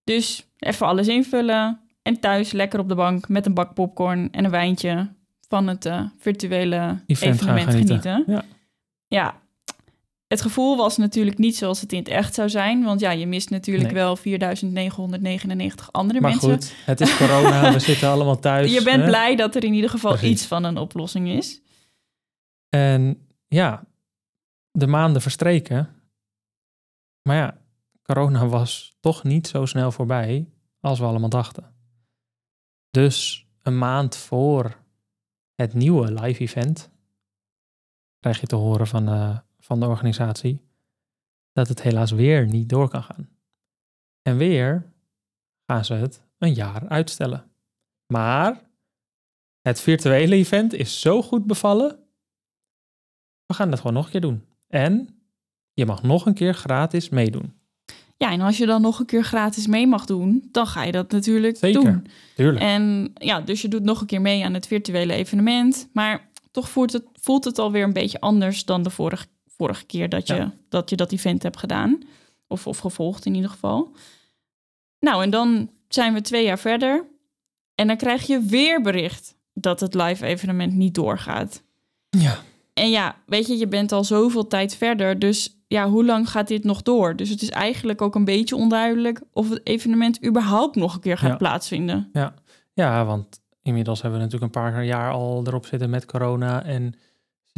Dus 0.05 0.47
even 0.59 0.87
alles 0.87 1.09
invullen 1.09 1.81
en 2.03 2.21
thuis 2.21 2.53
lekker 2.53 2.81
op 2.81 2.89
de 2.89 2.95
bank 2.95 3.29
met 3.29 3.47
een 3.47 3.55
bak 3.55 3.75
popcorn 3.75 4.33
en 4.33 4.45
een 4.45 4.51
wijntje 4.51 5.09
van 5.49 5.67
het 5.67 5.87
eh, 5.87 6.05
virtuele 6.19 7.03
Event 7.07 7.35
evenement 7.35 7.71
genieten. 7.71 8.01
genieten. 8.01 8.25
Ja. 8.35 8.45
Ja, 9.07 9.41
het 10.29 10.41
gevoel 10.41 10.77
was 10.77 10.97
natuurlijk 10.97 11.39
niet 11.39 11.57
zoals 11.57 11.81
het 11.81 11.93
in 11.93 11.99
het 11.99 12.09
echt 12.09 12.35
zou 12.35 12.49
zijn. 12.49 12.85
Want 12.85 13.01
ja, 13.01 13.11
je 13.11 13.27
mist 13.27 13.51
natuurlijk 13.51 13.87
Nee. 13.87 13.95
wel 13.95 14.17
4999 14.17 15.93
andere 15.93 16.21
Maar 16.21 16.31
mensen. 16.31 16.51
goed, 16.53 16.75
het 16.85 17.01
is 17.01 17.17
corona, 17.17 17.73
we 17.73 17.79
zitten 17.91 18.09
allemaal 18.09 18.39
thuis. 18.39 18.73
je 18.75 18.83
bent 18.83 19.01
hè? 19.03 19.07
blij 19.07 19.37
dat 19.37 19.55
er 19.55 19.65
in 19.65 19.73
ieder 19.75 19.91
geval 19.91 20.13
Precies. 20.13 20.31
iets 20.31 20.47
van 20.47 20.65
een 20.65 20.77
oplossing 20.77 21.29
is. 21.29 21.61
En 22.69 23.27
ja, 23.49 23.85
de 24.71 24.87
maanden 24.87 25.23
verstreken. 25.23 25.89
Maar 27.23 27.37
ja, 27.37 27.59
corona 28.03 28.47
was 28.47 28.97
toch 29.01 29.25
niet 29.25 29.47
zo 29.47 29.67
snel 29.67 29.93
voorbij 29.93 30.49
als 30.81 30.99
we 30.99 31.05
allemaal 31.05 31.29
dachten. 31.29 31.75
Dus 32.91 33.47
een 33.63 33.79
maand 33.79 34.17
voor 34.17 34.77
het 35.55 35.75
nieuwe 35.75 36.13
live 36.13 36.41
event 36.43 36.91
krijg 38.21 38.41
je 38.41 38.47
te 38.47 38.57
horen 38.57 38.87
van 38.87 39.07
de, 39.07 39.43
van 39.69 39.81
de 39.81 39.87
organisatie 39.87 40.61
dat 41.53 41.69
het 41.69 41.83
helaas 41.83 42.11
weer 42.11 42.47
niet 42.47 42.69
door 42.69 42.89
kan 42.89 43.03
gaan. 43.03 43.29
En 44.23 44.37
weer 44.37 44.93
gaan 45.67 45.85
ze 45.85 45.95
het 45.95 46.23
een 46.39 46.55
jaar 46.55 46.89
uitstellen. 46.89 47.51
Maar 48.07 48.61
het 49.61 49.81
virtuele 49.81 50.35
event 50.35 50.73
is 50.73 51.01
zo 51.01 51.23
goed 51.23 51.47
bevallen 51.47 52.09
we 53.49 53.55
gaan 53.55 53.71
dat 53.71 53.79
gewoon 53.79 53.95
nog 53.95 54.05
een 54.05 54.11
keer 54.11 54.21
doen. 54.21 54.45
En 54.69 55.09
je 55.73 55.87
mag 55.87 56.03
nog 56.03 56.27
een 56.27 56.35
keer 56.35 56.55
gratis 56.55 57.09
meedoen. 57.09 57.53
Ja, 58.17 58.31
en 58.31 58.41
als 58.41 58.59
je 58.59 58.67
dan 58.67 58.83
nog 58.83 58.99
een 58.99 59.07
keer 59.07 59.25
gratis 59.25 59.67
mee 59.67 59.87
mag 59.87 60.05
doen, 60.05 60.49
dan 60.53 60.67
ga 60.67 60.83
je 60.83 60.93
dat 60.93 61.11
natuurlijk 61.11 61.57
Zeker. 61.57 61.83
doen. 61.83 62.07
Tuurlijk. 62.37 62.65
En 62.65 63.13
ja, 63.15 63.41
dus 63.41 63.63
je 63.63 63.69
doet 63.69 63.83
nog 63.83 64.01
een 64.01 64.07
keer 64.07 64.21
mee 64.21 64.45
aan 64.45 64.55
het 64.55 64.67
virtuele 64.67 65.13
evenement. 65.13 65.89
Maar 65.93 66.29
toch 66.51 66.69
voelt 66.69 66.93
het, 66.93 67.05
voelt 67.13 67.45
het 67.45 67.59
alweer 67.59 67.85
een 67.85 67.93
beetje 67.93 68.21
anders 68.21 68.65
dan 68.65 68.83
de 68.83 68.91
vorige, 68.91 69.27
vorige 69.59 69.85
keer 69.87 70.09
dat 70.09 70.27
je, 70.27 70.35
Ja. 70.35 70.53
dat, 70.69 70.91
je 70.91 70.97
dat 70.97 71.13
event 71.13 71.43
hebt 71.43 71.59
gedaan. 71.59 71.99
Of, 72.47 72.67
of 72.67 72.79
gevolgd 72.79 73.27
in 73.27 73.35
ieder 73.35 73.51
geval. 73.51 73.91
Nou, 75.01 75.23
en 75.23 75.31
dan 75.31 75.71
zijn 75.89 76.15
we 76.15 76.21
twee 76.21 76.45
jaar 76.45 76.59
verder. 76.59 77.05
En 77.75 77.87
dan 77.87 77.97
krijg 77.97 78.27
je 78.27 78.41
weer 78.41 78.83
bericht 78.83 79.35
dat 79.55 79.81
het 79.81 79.95
live 79.95 80.27
evenement 80.27 80.75
niet 80.75 80.95
doorgaat. 80.95 81.63
Ja. 82.11 82.39
En 82.75 82.91
ja, 82.91 83.17
weet 83.27 83.47
je, 83.47 83.57
je 83.59 83.69
bent 83.69 83.93
al 83.93 84.05
zoveel 84.05 84.47
tijd 84.47 84.75
verder. 84.77 85.19
Dus 85.19 85.57
ja, 85.67 85.89
hoe 85.89 86.05
lang 86.05 86.31
gaat 86.31 86.49
dit 86.49 86.65
nog 86.65 86.83
door? 86.83 87.17
Dus 87.17 87.29
het 87.29 87.43
is 87.43 87.51
eigenlijk 87.51 88.03
ook 88.03 88.15
een 88.15 88.25
beetje 88.25 88.57
onduidelijk 88.57 89.21
of 89.33 89.49
het 89.51 89.61
evenement 89.67 90.25
überhaupt 90.27 90.77
nog 90.77 90.95
een 90.95 91.01
keer 91.01 91.19
gaat 91.19 91.31
Ja. 91.31 91.37
plaatsvinden. 91.37 92.11
Ja, 92.75 93.05
want 93.05 93.41
inmiddels 93.63 94.03
hebben 94.03 94.19
we 94.21 94.25
natuurlijk 94.25 94.55
een 94.55 94.63
paar 94.63 94.85
jaar 94.85 95.13
al 95.13 95.43
erop 95.47 95.67
zitten 95.67 95.91
met 95.91 96.05
corona. 96.05 96.65
En 96.65 96.95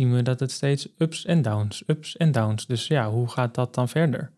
zien 0.00 0.12
we 0.12 0.22
dat 0.22 0.40
het 0.40 0.50
steeds 0.50 0.88
ups 0.98 1.24
en 1.24 1.42
downs, 1.42 1.82
ups 1.86 2.16
en 2.16 2.32
downs. 2.32 2.66
Dus 2.66 2.86
ja, 2.86 3.10
hoe 3.10 3.28
gaat 3.28 3.54
dat 3.54 3.74
dan 3.74 3.88
verder? 3.88 4.30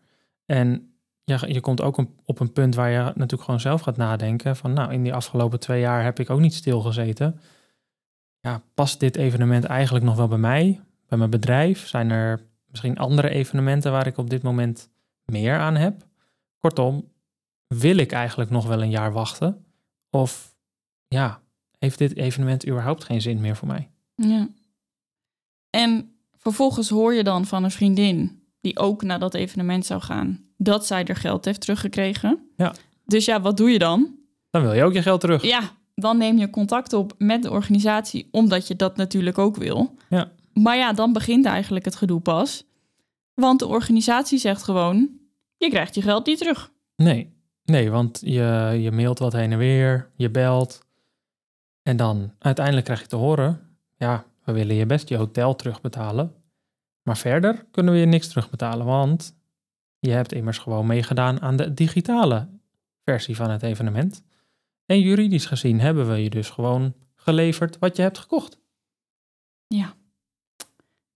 En 0.45 0.93
je, 1.23 1.53
je 1.53 1.59
komt 1.59 1.81
ook 1.81 2.05
op 2.25 2.39
een 2.39 2.51
punt 2.51 2.75
waar 2.75 2.89
je 2.89 2.97
natuurlijk 2.97 3.43
gewoon 3.43 3.59
zelf 3.59 3.81
gaat 3.81 3.97
nadenken. 3.97 4.55
Van 4.55 4.73
nou, 4.73 4.93
in 4.93 5.03
die 5.03 5.13
afgelopen 5.13 5.59
twee 5.59 5.79
jaar 5.79 6.03
heb 6.03 6.19
ik 6.19 6.29
ook 6.29 6.39
niet 6.39 6.53
stilgezeten. 6.53 7.39
Ja, 8.39 8.61
past 8.73 8.99
dit 8.99 9.15
evenement 9.15 9.63
eigenlijk 9.63 10.05
nog 10.05 10.15
wel 10.15 10.27
bij 10.27 10.37
mij? 10.37 10.81
Bij 11.07 11.17
mijn 11.17 11.29
bedrijf? 11.29 11.87
Zijn 11.87 12.09
er 12.09 12.41
misschien 12.67 12.97
andere 12.97 13.29
evenementen 13.29 13.91
waar 13.91 14.07
ik 14.07 14.17
op 14.17 14.29
dit 14.29 14.41
moment 14.41 14.89
meer 15.25 15.57
aan 15.57 15.75
heb? 15.75 16.05
Kortom, 16.59 17.11
wil 17.67 17.97
ik 17.97 18.11
eigenlijk 18.11 18.49
nog 18.49 18.67
wel 18.67 18.81
een 18.81 18.89
jaar 18.89 19.11
wachten? 19.11 19.65
Of 20.09 20.55
ja, 21.07 21.41
heeft 21.79 21.97
dit 21.97 22.15
evenement 22.15 22.67
überhaupt 22.67 23.03
geen 23.03 23.21
zin 23.21 23.41
meer 23.41 23.55
voor 23.55 23.67
mij? 23.67 23.89
Ja. 24.15 24.47
En 25.75 26.15
vervolgens 26.37 26.89
hoor 26.89 27.13
je 27.13 27.23
dan 27.23 27.45
van 27.45 27.63
een 27.63 27.71
vriendin 27.71 28.43
die 28.61 28.79
ook 28.79 29.03
naar 29.03 29.19
dat 29.19 29.33
evenement 29.33 29.85
zou 29.85 30.01
gaan, 30.01 30.45
dat 30.57 30.85
zij 30.85 31.05
er 31.05 31.15
geld 31.15 31.45
heeft 31.45 31.61
teruggekregen. 31.61 32.49
Ja. 32.57 32.73
Dus 33.05 33.25
ja, 33.25 33.41
wat 33.41 33.57
doe 33.57 33.69
je 33.69 33.79
dan? 33.79 34.15
Dan 34.49 34.61
wil 34.61 34.73
je 34.73 34.83
ook 34.83 34.93
je 34.93 35.01
geld 35.01 35.21
terug. 35.21 35.43
Ja, 35.43 35.61
dan 35.95 36.17
neem 36.17 36.37
je 36.37 36.49
contact 36.49 36.93
op 36.93 37.13
met 37.17 37.43
de 37.43 37.51
organisatie, 37.51 38.27
omdat 38.31 38.67
je 38.67 38.75
dat 38.75 38.97
natuurlijk 38.97 39.37
ook 39.37 39.55
wil. 39.55 39.95
Ja. 40.09 40.31
Maar 40.53 40.77
ja, 40.77 40.93
dan 40.93 41.13
begint 41.13 41.45
eigenlijk 41.45 41.85
het 41.85 41.95
gedoe 41.95 42.19
pas. 42.19 42.63
Want 43.33 43.59
de 43.59 43.67
organisatie 43.67 44.37
zegt 44.37 44.63
gewoon, 44.63 45.09
je 45.57 45.69
krijgt 45.69 45.95
je 45.95 46.01
geld 46.01 46.25
niet 46.25 46.37
terug. 46.37 46.71
Nee, 46.95 47.33
nee, 47.63 47.91
want 47.91 48.21
je, 48.23 48.77
je 48.81 48.91
mailt 48.91 49.19
wat 49.19 49.33
heen 49.33 49.51
en 49.51 49.57
weer, 49.57 50.09
je 50.15 50.29
belt. 50.29 50.81
En 51.83 51.97
dan 51.97 52.31
uiteindelijk 52.39 52.85
krijg 52.85 53.01
je 53.01 53.07
te 53.07 53.15
horen, 53.15 53.77
ja, 53.97 54.25
we 54.43 54.51
willen 54.51 54.75
je 54.75 54.85
best 54.85 55.09
je 55.09 55.17
hotel 55.17 55.55
terugbetalen. 55.55 56.35
Maar 57.03 57.17
verder 57.17 57.65
kunnen 57.71 57.93
we 57.93 57.99
je 57.99 58.05
niks 58.05 58.27
terugbetalen, 58.27 58.85
want 58.85 59.35
je 59.99 60.11
hebt 60.11 60.31
immers 60.33 60.57
gewoon 60.57 60.85
meegedaan 60.85 61.41
aan 61.41 61.55
de 61.55 61.73
digitale 61.73 62.47
versie 63.03 63.35
van 63.35 63.49
het 63.49 63.63
evenement. 63.63 64.23
En 64.85 64.99
juridisch 64.99 65.45
gezien 65.45 65.79
hebben 65.79 66.09
we 66.09 66.23
je 66.23 66.29
dus 66.29 66.49
gewoon 66.49 66.93
geleverd 67.15 67.79
wat 67.79 67.95
je 67.95 68.01
hebt 68.01 68.17
gekocht. 68.17 68.59
Ja. 69.67 69.93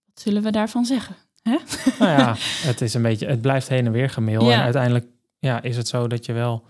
Wat 0.04 0.20
zullen 0.20 0.42
we 0.42 0.50
daarvan 0.50 0.84
zeggen? 0.84 1.16
Nou 1.98 2.10
ja, 2.18 2.34
het 2.38 2.80
is 2.80 2.94
een 2.94 3.02
beetje, 3.02 3.26
het 3.26 3.40
blijft 3.40 3.68
heen 3.68 3.86
en 3.86 3.92
weer 3.92 4.10
gemail. 4.10 4.44
Ja. 4.44 4.52
En 4.52 4.60
uiteindelijk 4.62 5.06
ja, 5.38 5.62
is 5.62 5.76
het 5.76 5.88
zo 5.88 6.06
dat 6.06 6.26
je 6.26 6.32
wel 6.32 6.64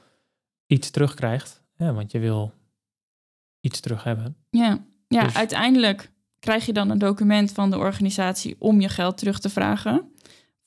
iets 0.66 0.90
terugkrijgt. 0.90 1.62
Ja, 1.76 1.92
want 1.92 2.12
je 2.12 2.18
wil 2.18 2.52
iets 3.60 3.80
terug 3.80 4.04
hebben. 4.04 4.36
Ja, 4.50 4.78
ja 5.08 5.24
Dus- 5.24 5.34
uiteindelijk 5.34 6.10
krijg 6.38 6.66
je 6.66 6.72
dan 6.72 6.90
een 6.90 6.98
document 6.98 7.52
van 7.52 7.70
de 7.70 7.78
organisatie 7.78 8.56
om 8.58 8.80
je 8.80 8.88
geld 8.88 9.18
terug 9.18 9.38
te 9.38 9.48
vragen 9.48 10.12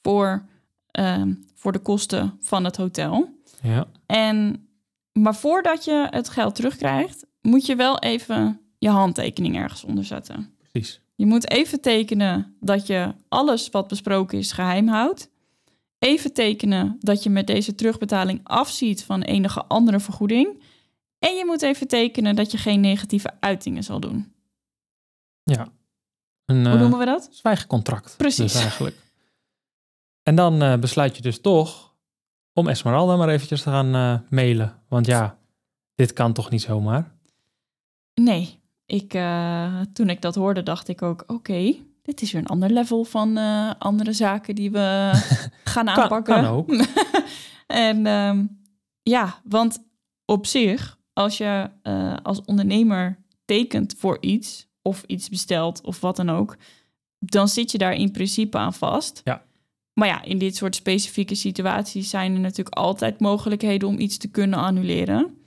voor, 0.01 0.46
ehm, 0.92 1.34
voor 1.56 1.72
de 1.72 1.80
kosten 1.80 2.38
van 2.40 2.63
het 2.63 2.78
hotel. 2.78 3.40
Ja, 3.62 3.88
En, 4.06 4.68
maar 5.12 5.36
voordat 5.36 5.86
je 5.86 6.08
het 6.10 6.30
geld 6.30 6.56
terugkrijgt, 6.56 7.25
moet 7.42 7.66
je 7.66 7.75
wel 7.75 8.00
even 8.00 8.62
je 8.78 8.90
handtekening 8.90 9.56
ergens 9.58 9.84
onder 9.84 10.06
zetten. 10.06 10.56
precies. 10.72 11.01
Je 11.16 11.28
moet 11.28 11.50
even 11.50 11.82
tekenen 11.82 12.56
dat 12.60 12.88
je 12.88 13.13
alles 13.28 13.70
wat 13.70 13.88
besproken 13.88 14.38
is 14.38 14.51
geheim 14.51 14.88
houdt. 14.88 15.30
Even 16.00 16.34
tekenen 16.34 16.96
dat 17.00 17.24
je 17.24 17.30
met 17.30 17.48
deze 17.48 17.75
terugbetaling 17.75 18.40
afziet 18.44 19.04
van 19.04 19.22
enige 19.22 19.66
andere 19.66 20.00
vergoeding. 20.00 20.62
En 21.20 21.36
je 21.36 21.46
moet 21.46 21.62
even 21.62 21.88
tekenen 21.88 22.36
dat 22.36 22.51
je 22.51 22.58
geen 22.58 22.80
negatieve 22.80 23.32
uitingen 23.40 23.84
zal 23.84 24.00
doen. 24.00 24.34
Ja. 25.43 25.67
Een 26.45 26.65
Hoe 26.65 26.74
eh, 26.74 26.79
noemen 26.79 27.00
we 27.00 27.05
dat? 27.05 27.29
zwijgcontract. 27.31 28.17
Precies. 28.17 28.51
Dus 28.53 28.62
eigenlijk. 28.62 28.95
En 30.24 30.36
dan 30.36 30.62
eh, 30.62 30.77
besluit 30.79 31.15
je 31.15 31.21
dus 31.21 31.41
toch 31.41 31.95
om 32.53 32.67
Esmeralda 32.67 33.15
maar 33.15 33.29
eventjes 33.29 33.62
te 33.62 33.69
gaan 33.69 33.95
eh, 33.95 34.29
mailen. 34.29 34.81
Want 34.88 35.05
ja, 35.05 35.38
dit 35.95 36.13
kan 36.13 36.33
toch 36.33 36.50
niet 36.50 36.62
zomaar? 36.62 37.12
Nee, 38.13 38.60
ik, 38.86 39.12
toen 39.93 40.10
ik 40.10 40.21
dat 40.21 40.36
hoorde, 40.36 40.63
dacht 40.63 40.88
ik 40.88 41.01
ook: 41.01 41.24
oké, 41.27 41.75
dit 42.01 42.21
is 42.21 42.31
weer 42.31 42.41
een 42.41 42.48
ander 42.48 42.69
level 42.69 43.03
van 43.03 43.38
andere 43.77 44.13
zaken 44.13 44.55
die 44.55 44.71
we 44.71 45.10
gaan 45.63 45.86
Kan- 45.86 45.95
aanpakken. 45.95 46.33
kan 46.33 46.45
ook. 46.45 46.69
en 47.67 48.05
ehm, 48.05 48.45
ja, 49.01 49.41
want 49.43 49.83
op 50.25 50.45
zich, 50.45 51.00
als 51.13 51.38
je 51.38 51.69
als 52.24 52.41
ondernemer 52.41 53.24
tekent 53.45 53.95
voor 53.98 54.17
iets 54.21 54.67
of 54.82 55.04
iets 55.08 55.30
bestelt 55.30 55.82
of 55.82 56.00
wat 56.00 56.16
dan 56.16 56.30
ook, 56.30 56.58
dan 57.20 57.48
zit 57.48 57.72
je 57.72 57.78
daar 57.78 57.96
in 57.96 58.12
principe 58.12 58.58
aan 58.58 58.74
vast. 58.74 59.22
Ja. 59.24 59.44
Maar 59.94 60.08
ja, 60.08 60.24
in 60.24 60.38
dit 60.38 60.56
soort 60.56 60.76
specifieke 60.76 61.36
situaties 61.36 62.10
zijn 62.10 62.34
er 62.34 62.40
natuurlijk 62.40 62.76
altijd 62.76 63.20
mogelijkheden 63.20 63.88
om 63.88 64.00
iets 64.00 64.18
te 64.18 64.28
kunnen 64.28 64.60
annuleren. 64.60 65.38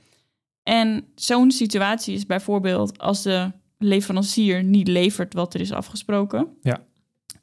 En 0.63 1.05
zo'n 1.15 1.51
situatie 1.51 2.15
is 2.15 2.27
bijvoorbeeld 2.27 2.99
als 2.99 3.23
de 3.23 3.51
leverancier 3.79 4.65
niet 4.65 4.89
levert 4.89 5.35
wat 5.35 5.55
er 5.55 5.61
is 5.61 5.73
afgesproken. 5.73 6.49
Ja. 6.63 6.85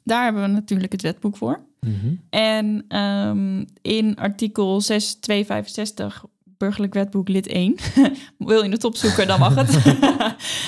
Daar 0.04 0.24
hebben 0.24 0.42
we 0.42 0.48
natuurlijk 0.48 0.92
het 0.92 1.02
wetboek 1.02 1.36
voor. 1.36 1.64
Mhm. 1.80 2.14
En 2.30 2.84
ehm, 2.88 3.64
in 3.82 4.16
artikel 4.16 4.80
6265 4.80 6.24
burgerlijk 6.62 6.94
wetboek 6.94 7.28
lid 7.28 7.46
1, 7.46 7.74
wil 8.38 8.62
je 8.64 8.70
het 8.70 8.84
opzoeken, 8.84 9.26
dan 9.26 9.38
mag 9.38 9.54
het, 9.54 9.78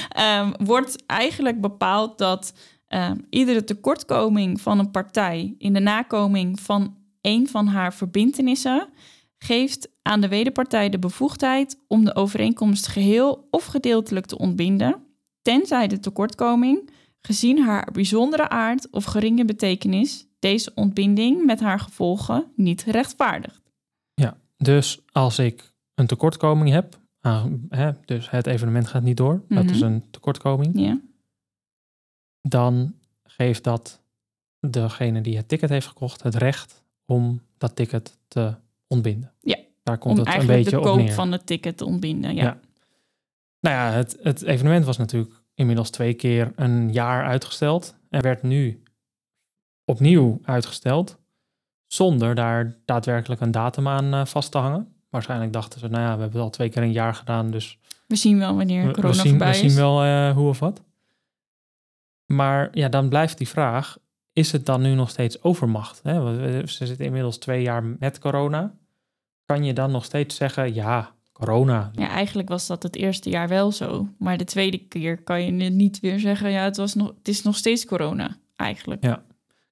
Ehm, 0.08 0.52
wordt 0.64 1.06
eigenlijk 1.06 1.60
bepaald 1.60 2.18
dat 2.18 2.54
ehm, 2.86 3.16
iedere 3.30 3.64
tekortkoming 3.64 4.60
van 4.60 4.78
een 4.78 4.90
partij 4.90 5.54
in 5.58 5.72
de 5.72 5.80
nakoming 5.80 6.60
van 6.60 6.96
een 7.20 7.48
van 7.48 7.66
haar 7.66 7.94
verbintenissen 7.94 8.88
geeft 9.38 9.88
aan 10.02 10.20
de 10.20 10.28
wederpartij 10.28 10.88
de 10.88 10.98
bevoegdheid 10.98 11.78
om 11.88 12.04
de 12.04 12.14
overeenkomst 12.14 12.86
geheel 12.86 13.48
of 13.50 13.64
gedeeltelijk 13.64 14.26
te 14.26 14.38
ontbinden, 14.38 14.96
tenzij 15.42 15.86
de 15.86 16.00
tekortkoming, 16.00 16.90
gezien 17.20 17.58
haar 17.58 17.88
bijzondere 17.92 18.48
aard 18.48 18.90
of 18.90 19.04
geringe 19.04 19.44
betekenis, 19.44 20.26
deze 20.38 20.72
ontbinding 20.74 21.44
met 21.44 21.60
haar 21.60 21.80
gevolgen 21.80 22.52
niet 22.56 22.82
rechtvaardigt. 22.82 23.64
Dus 24.64 25.00
als 25.12 25.38
ik 25.38 25.74
een 25.94 26.06
tekortkoming 26.06 26.70
heb, 26.70 26.98
aan- 27.20 27.66
hè, 27.68 27.92
dus 28.04 28.30
het 28.30 28.46
evenement 28.46 28.86
gaat 28.86 29.02
niet 29.02 29.16
door, 29.16 29.42
dat 29.48 29.64
Mhm. 29.64 29.74
is 29.74 29.80
een 29.80 30.10
tekortkoming, 30.10 30.78
Ja, 30.80 31.00
dan 32.40 32.94
geeft 33.22 33.64
dat 33.64 34.02
degene 34.60 35.20
die 35.20 35.36
het 35.36 35.48
ticket 35.48 35.68
heeft 35.70 35.86
gekocht 35.86 36.22
het 36.22 36.34
recht 36.34 36.84
om 37.04 37.40
dat 37.58 37.76
ticket 37.76 38.18
te 38.28 38.54
ontbinden. 38.86 39.32
Ja, 39.40 39.56
Daar 39.82 39.98
komt 39.98 40.12
om 40.12 40.18
het 40.18 40.26
een 40.26 40.32
eigenlijk 40.32 40.64
beetje 40.64 40.76
de 40.76 40.82
op 40.82 40.88
koop 40.94 41.04
neer. 41.04 41.12
van 41.12 41.32
het 41.32 41.46
ticket 41.46 41.76
te 41.76 41.84
ontbinden. 41.84 42.34
Ja. 42.34 42.42
Ja. 42.42 42.60
Nou 43.60 43.76
ja, 43.76 43.96
het, 43.96 44.16
het 44.22 44.42
evenement 44.42 44.84
was 44.84 44.96
natuurlijk 44.96 45.42
inmiddels 45.54 45.90
twee 45.90 46.14
keer 46.14 46.52
een 46.56 46.92
jaar 46.92 47.24
uitgesteld 47.24 47.96
en 48.10 48.22
werd 48.22 48.42
nu 48.42 48.82
opnieuw 49.84 50.38
uitgesteld 50.42 51.18
zonder 51.86 52.34
daar 52.34 52.78
daadwerkelijk 52.84 53.40
een 53.40 53.50
datum 53.50 53.88
aan 53.88 54.14
eh, 54.14 54.24
vast 54.24 54.50
te 54.52 54.58
hangen. 54.58 54.93
Waarschijnlijk 55.14 55.52
dachten 55.52 55.80
ze, 55.80 55.88
nou 55.88 56.02
ja, 56.02 56.14
we 56.14 56.21
hebben 56.21 56.33
het 56.33 56.40
al 56.40 56.50
twee 56.50 56.68
keer 56.68 56.83
een 56.83 56.92
jaar 56.92 57.14
gedaan, 57.14 57.50
dus 57.50 57.78
We 58.06 58.16
zien 58.16 58.38
wel 58.38 58.56
wanneer 58.56 58.87
we, 58.87 58.92
corona 58.92 59.14
we 59.14 59.21
zien, 59.21 59.28
voorbij 59.30 59.50
we 59.50 59.54
is. 59.54 59.61
zien 59.73 59.80
wel 59.80 60.02
eh, 60.04 60.30
hoe 60.35 60.49
of 60.49 60.59
wat. 60.59 60.83
Maar 62.26 62.68
ja, 62.73 62.88
dan 62.88 63.09
blijft 63.09 63.38
die 63.38 63.49
vraag, 63.49 63.97
is 64.33 64.52
het 64.52 64.66
dan 64.66 64.80
nu 64.83 64.94
nog 64.94 65.11
steeds 65.11 65.42
overmacht? 65.42 66.00
Hè? 66.02 66.21
Want 66.21 66.37
we- 66.37 66.62
Ze 66.66 66.87
zitten 66.87 67.04
inmiddels 67.06 67.38
twee 67.38 67.62
jaar 67.62 67.85
met 67.85 68.18
corona. 68.18 68.75
Kan 69.44 69.64
je 69.64 69.73
dan 69.73 69.90
nog 69.90 70.04
steeds 70.04 70.37
zeggen, 70.37 70.75
ja, 70.75 71.12
corona, 71.33 71.90
Ja, 71.94 72.09
eigenlijk 72.09 72.49
was 72.49 72.66
dat 72.66 72.83
het 72.83 72.97
eerste 72.97 73.30
jaar 73.30 73.49
wel 73.49 73.73
zo. 73.73 74.09
Maar 74.18 74.37
de 74.37 74.44
tweede 74.44 74.78
keer 74.78 75.23
kan 75.23 75.42
je 75.44 75.50
niet 75.71 76.00
weer 76.00 76.18
zeggen... 76.18 76.50
ja, 76.50 76.62
het, 76.64 76.76
was 76.76 76.94
nog, 76.94 77.09
het 77.18 77.28
is 77.28 77.42
nog 77.42 77.56
steeds 77.56 77.85
corona, 77.85 78.37
eigenlijk. 78.56 79.04
Ja. 79.04 79.23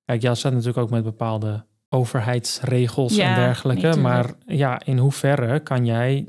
Kijk, 0.04 0.22
ja, 0.22 0.28
het 0.28 0.38
staat 0.38 0.52
natuurlijk 0.52 0.78
ook 0.78 0.90
met 0.90 1.04
bepaalde 1.04 1.64
overheidsregels 1.92 3.16
Ja, 3.16 3.28
en 3.28 3.34
dergelijke. 3.34 3.88
nee, 3.88 3.96
maar 3.96 4.30
ja, 4.46 4.80
in 4.84 4.98
hoeverre 4.98 5.60
kan 5.60 5.84
jij 5.84 6.26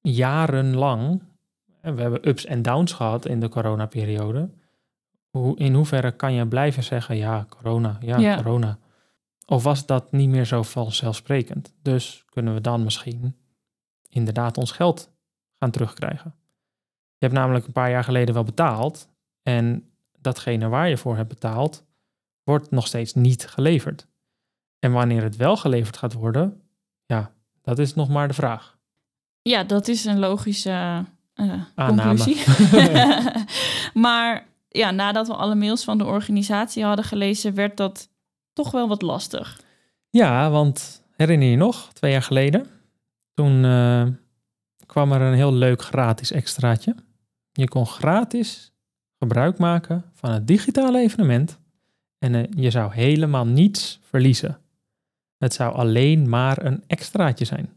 jarenlang... 0.00 1.22
en 1.80 1.94
We 1.94 2.00
hebben 2.02 2.28
ups 2.28 2.44
en 2.44 2.62
downs 2.62 2.92
gehad 2.92 3.26
in 3.26 3.40
de 3.40 3.48
coronaperiode. 3.48 4.50
Hoe, 5.30 5.56
in 5.58 5.74
hoeverre 5.74 6.10
kan 6.12 6.32
je 6.32 6.46
blijven 6.46 6.82
zeggen, 6.82 7.16
ja, 7.16 7.46
corona, 7.48 7.98
ja, 8.00 8.18
Ja. 8.18 8.36
corona. 8.36 8.78
Of 9.46 9.62
was 9.62 9.86
dat 9.86 10.12
niet 10.12 10.28
meer 10.28 10.44
zo 10.44 10.62
vanzelfsprekend? 10.62 11.74
Dus 11.82 12.24
kunnen 12.30 12.54
we 12.54 12.60
dan 12.60 12.82
misschien 12.84 13.36
inderdaad 14.08 14.58
ons 14.58 14.72
geld 14.72 15.10
gaan 15.58 15.70
terugkrijgen? 15.70 16.34
Je 17.18 17.26
hebt 17.28 17.32
namelijk 17.38 17.66
een 17.66 17.72
paar 17.72 17.90
jaar 17.90 18.04
geleden 18.04 18.34
wel 18.34 18.44
betaald 18.44 19.08
en 19.42 19.90
datgene 20.18 20.68
waar 20.68 20.88
je 20.88 20.96
voor 20.96 21.16
hebt 21.16 21.28
betaald, 21.28 21.84
wordt 22.44 22.70
nog 22.70 22.86
steeds 22.86 23.14
niet 23.14 23.46
geleverd. 23.48 24.06
En 24.82 24.92
wanneer 24.92 25.22
het 25.22 25.36
wel 25.36 25.56
geleverd 25.56 25.96
gaat 25.96 26.12
worden, 26.12 26.60
ja, 27.06 27.30
dat 27.62 27.78
is 27.78 27.94
nog 27.94 28.08
maar 28.08 28.28
de 28.28 28.34
vraag. 28.34 28.78
Ja, 29.42 29.64
dat 29.64 29.88
is 29.88 30.04
een 30.04 30.18
logische 30.18 31.04
uh, 31.34 31.52
conclusie. 31.74 32.42
maar 34.04 34.46
ja, 34.68 34.90
nadat 34.90 35.26
we 35.26 35.34
alle 35.34 35.54
mails 35.54 35.84
van 35.84 35.98
de 35.98 36.04
organisatie 36.04 36.84
hadden 36.84 37.04
gelezen, 37.04 37.54
werd 37.54 37.76
dat 37.76 38.08
toch 38.52 38.70
wel 38.70 38.88
wat 38.88 39.02
lastig. 39.02 39.60
Ja, 40.10 40.50
want 40.50 41.02
herinner 41.16 41.46
je 41.46 41.52
je 41.52 41.58
nog, 41.58 41.92
twee 41.92 42.12
jaar 42.12 42.22
geleden? 42.22 42.66
Toen 43.34 43.64
eh, 43.64 44.06
kwam 44.86 45.12
er 45.12 45.20
een 45.20 45.34
heel 45.34 45.52
leuk 45.52 45.82
gratis 45.82 46.30
extraatje. 46.30 46.94
Je 47.52 47.68
kon 47.68 47.86
gratis 47.86 48.72
gebruik 49.18 49.58
maken 49.58 50.04
van 50.12 50.30
het 50.30 50.46
digitale 50.46 51.00
evenement 51.00 51.58
en 52.18 52.34
eh, 52.34 52.44
je 52.56 52.70
zou 52.70 52.94
helemaal 52.94 53.46
niets 53.46 54.00
verliezen. 54.02 54.61
Het 55.42 55.54
zou 55.54 55.74
alleen 55.74 56.28
maar 56.28 56.64
een 56.64 56.82
extraatje 56.86 57.44
zijn. 57.44 57.70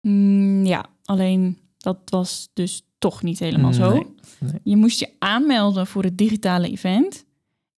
Mm, 0.00 0.64
ja, 0.64 0.86
alleen 1.04 1.58
dat 1.76 1.98
was 2.04 2.50
dus 2.52 2.82
toch 2.98 3.22
niet 3.22 3.38
helemaal 3.38 3.72
zo. 3.72 3.92
Nee. 3.92 4.60
Je 4.62 4.76
moest 4.76 5.00
je 5.00 5.10
aanmelden 5.18 5.86
voor 5.86 6.02
het 6.02 6.18
digitale 6.18 6.70
event. 6.70 7.24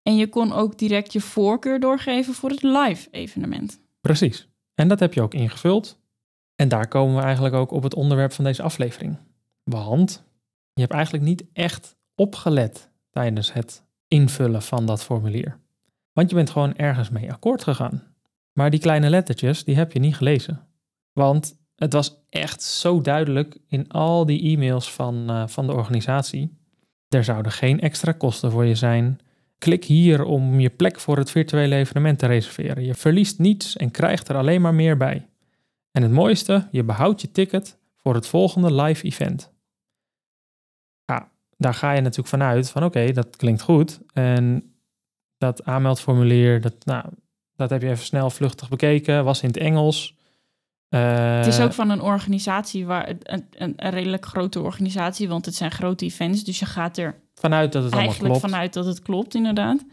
En 0.03 0.17
je 0.17 0.29
kon 0.29 0.53
ook 0.53 0.79
direct 0.79 1.13
je 1.13 1.21
voorkeur 1.21 1.81
doorgeven 1.81 2.35
voor 2.35 2.51
het 2.51 2.63
live 2.63 3.09
evenement. 3.11 3.81
Precies. 4.01 4.49
En 4.75 4.89
dat 4.89 5.01
heb 5.01 5.15
je 5.15 5.23
ook 5.23 5.35
ingevuld. 5.35 5.99
En 6.57 6.69
daar 6.69 6.89
komen 6.89 7.17
we 7.17 7.23
eigenlijk 7.23 7.55
ook 7.55 7.71
op 7.71 7.83
het 7.83 7.95
onderwerp 7.95 8.33
van 8.33 8.45
deze 8.45 8.63
aflevering. 8.63 9.17
Want 9.65 10.23
je 10.73 10.81
hebt 10.81 10.93
eigenlijk 10.93 11.25
niet 11.25 11.45
echt 11.53 11.97
opgelet 12.15 12.91
tijdens 13.11 13.53
het 13.53 13.85
invullen 14.09 14.63
van 14.63 14.87
dat 14.87 15.05
formulier. 15.05 15.59
Want 16.13 16.31
je 16.31 16.37
bent 16.37 16.51
gewoon 16.51 16.77
ergens 16.77 17.11
mee 17.11 17.33
akkoord 17.33 17.63
gegaan. 17.63 18.10
Maar 18.53 18.71
die 18.71 18.81
kleine 18.81 19.11
lettertjes, 19.11 19.65
die 19.65 19.77
heb 19.77 19.93
je 19.93 19.99
niet 19.99 20.17
gelezen. 20.17 20.67
Want 21.13 21.59
het 21.77 21.93
was 21.93 22.25
echt 22.29 22.63
zo 22.63 23.01
duidelijk 23.01 23.59
in 23.69 23.89
al 23.89 24.27
die 24.27 24.43
e-mails 24.43 24.93
van, 24.93 25.31
eh, 25.31 25.47
van 25.47 25.67
de 25.67 25.73
organisatie. 25.73 26.59
Er 27.09 27.25
zouden 27.25 27.53
geen 27.53 27.81
extra 27.81 28.13
kosten 28.13 28.51
voor 28.51 28.65
je 28.65 28.75
zijn. 28.75 29.19
Klik 29.59 29.85
hier 29.85 30.25
om 30.25 30.61
je 30.61 30.71
plek 30.71 31.01
voor 31.01 31.17
het 31.17 31.31
virtuele 31.31 31.75
evenement 31.75 32.19
te 32.19 32.27
reserveren. 32.27 32.85
Je 32.85 32.95
verliest 32.95 33.39
niets 33.39 33.77
en 33.77 33.91
krijgt 33.91 34.29
er 34.29 34.37
alleen 34.37 34.61
maar 34.61 34.75
meer 34.75 34.97
bij. 34.97 35.29
En 35.91 36.03
het 36.03 36.13
mooiste, 36.13 36.69
je 36.71 36.85
behoudt 36.85 37.21
je 37.21 37.31
ticket 37.31 37.79
voor 37.97 38.15
het 38.15 38.27
volgende 38.27 38.75
live 38.75 39.05
event. 39.05 39.53
Ja, 41.05 41.31
daar 41.57 41.75
ga 41.75 41.93
je 41.93 42.01
natuurlijk 42.01 42.29
vanuit 42.29 42.71
van 42.71 42.85
oké, 42.85 43.13
dat 43.13 43.37
klinkt 43.37 43.63
goed. 43.63 44.01
En 44.13 44.75
dat 45.39 45.65
aanmeldformulier, 45.65 46.61
dat, 46.61 46.85
nou, 46.85 47.05
dat 47.61 47.71
heb 47.71 47.83
je 47.83 47.95
even 47.95 48.05
snel 48.05 48.31
vluchtig 48.31 48.69
bekeken, 48.69 49.25
was 49.25 49.43
in 49.43 49.49
het 49.49 49.57
Engels. 49.57 50.15
Eh, 50.89 51.37
Het 51.37 51.47
is 51.47 51.61
ook 51.61 51.73
van 51.73 51.91
een 51.91 52.01
organisatie, 52.03 52.87
waar, 52.87 53.09
een, 53.09 53.19
een, 53.51 53.73
een 53.77 53.91
redelijk 53.91 54.27
grote 54.27 54.61
organisatie, 54.61 55.29
want 55.29 55.45
het 55.47 55.55
zijn 55.55 55.71
grote 55.71 56.05
events. 56.05 56.45
Dus 56.45 56.59
je 56.59 56.67
gaat 56.67 56.97
er 56.97 57.21
vanuit 57.35 57.73
dat 57.73 57.83
het 57.83 57.93
allemaal 57.93 58.11
eigenlijk 58.11 58.39
klopt. 58.39 58.53
vanuit 58.53 58.73
dat 58.73 58.87
het 58.87 59.03
klopt, 59.03 59.35
inderdaad. 59.35 59.85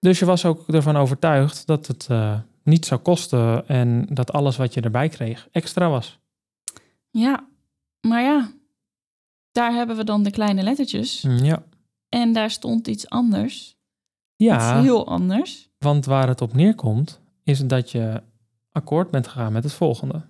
Dus 0.00 0.18
je 0.18 0.24
was 0.24 0.44
ook 0.44 0.68
ervan 0.68 0.96
overtuigd 0.96 1.66
dat 1.66 1.86
het 1.86 2.06
eh, 2.10 2.38
niet 2.62 2.86
zou 2.86 3.00
kosten 3.00 3.68
en 3.68 4.06
dat 4.10 4.32
alles 4.32 4.56
wat 4.56 4.74
je 4.74 4.80
erbij 4.80 5.08
kreeg 5.08 5.48
extra 5.52 5.88
was. 5.88 6.18
Ja, 7.10 7.46
maar 8.00 8.22
ja, 8.22 8.50
daar 9.52 9.72
hebben 9.72 9.96
we 9.96 10.04
dan 10.04 10.22
de 10.22 10.30
kleine 10.30 10.62
lettertjes. 10.62 11.24
Ja. 11.28 11.62
En 12.08 12.32
daar 12.32 12.50
stond 12.50 12.86
iets 12.88 13.08
anders. 13.08 13.76
Ja, 14.36 14.54
Iets 14.56 14.82
heel 14.82 15.06
anders. 15.06 15.65
Want 15.78 16.04
waar 16.04 16.28
het 16.28 16.40
op 16.40 16.52
neerkomt, 16.52 17.20
is 17.42 17.66
dat 17.66 17.90
je 17.90 18.22
akkoord 18.72 19.10
bent 19.10 19.28
gegaan 19.28 19.52
met 19.52 19.64
het 19.64 19.72
volgende. 19.72 20.28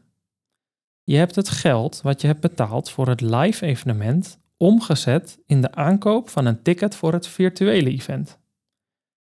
Je 1.03 1.17
hebt 1.17 1.35
het 1.35 1.49
geld 1.49 2.01
wat 2.03 2.21
je 2.21 2.27
hebt 2.27 2.41
betaald 2.41 2.91
voor 2.91 3.09
het 3.09 3.21
live 3.21 3.67
evenement 3.67 4.39
omgezet 4.57 5.39
in 5.47 5.61
de 5.61 5.75
aankoop 5.75 6.29
van 6.29 6.47
een 6.47 6.63
ticket 6.63 6.95
voor 6.95 7.13
het 7.13 7.27
virtuele 7.27 7.91
event. 7.91 8.39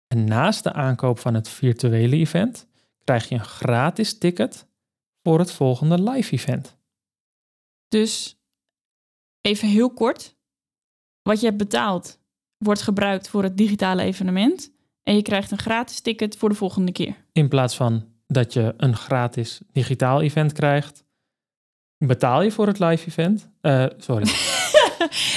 En 0.07 0.25
naast 0.25 0.63
de 0.63 0.73
aankoop 0.73 1.19
van 1.19 1.35
het 1.35 1.49
virtuele 1.49 2.17
event 2.17 2.67
krijg 3.05 3.29
je 3.29 3.35
een 3.35 3.45
gratis 3.45 4.19
ticket 4.19 4.67
voor 5.23 5.39
het 5.39 5.53
volgende 5.53 6.03
live 6.03 6.33
event. 6.33 6.77
Dus 7.89 8.41
even 9.41 9.69
heel 9.69 9.93
kort. 9.93 10.37
Wat 11.23 11.41
je 11.41 11.47
hebt 11.47 11.59
betaald 11.59 12.21
wordt 12.57 12.83
gebruikt 12.83 13.29
voor 13.29 13.43
het 13.43 13.57
digitale 13.57 14.03
evenement. 14.03 14.72
En 15.03 15.15
je 15.15 15.23
krijgt 15.23 15.51
een 15.51 15.59
gratis 15.59 16.01
ticket 16.01 16.37
voor 16.37 16.49
de 16.49 16.55
volgende 16.55 16.93
keer. 16.93 17.15
In 17.33 17.49
plaats 17.49 17.77
van 17.77 18.05
dat 18.27 18.53
je 18.53 18.75
een 18.77 18.97
gratis 18.97 19.61
digitaal 19.73 20.23
event 20.23 20.53
krijgt, 20.53 21.05
betaal 21.99 22.43
je 22.43 22.51
voor 22.51 22.67
het 22.67 22.79
live 22.79 23.07
event. 23.09 23.51
Eh, 23.61 23.87
sorry. 23.97 24.27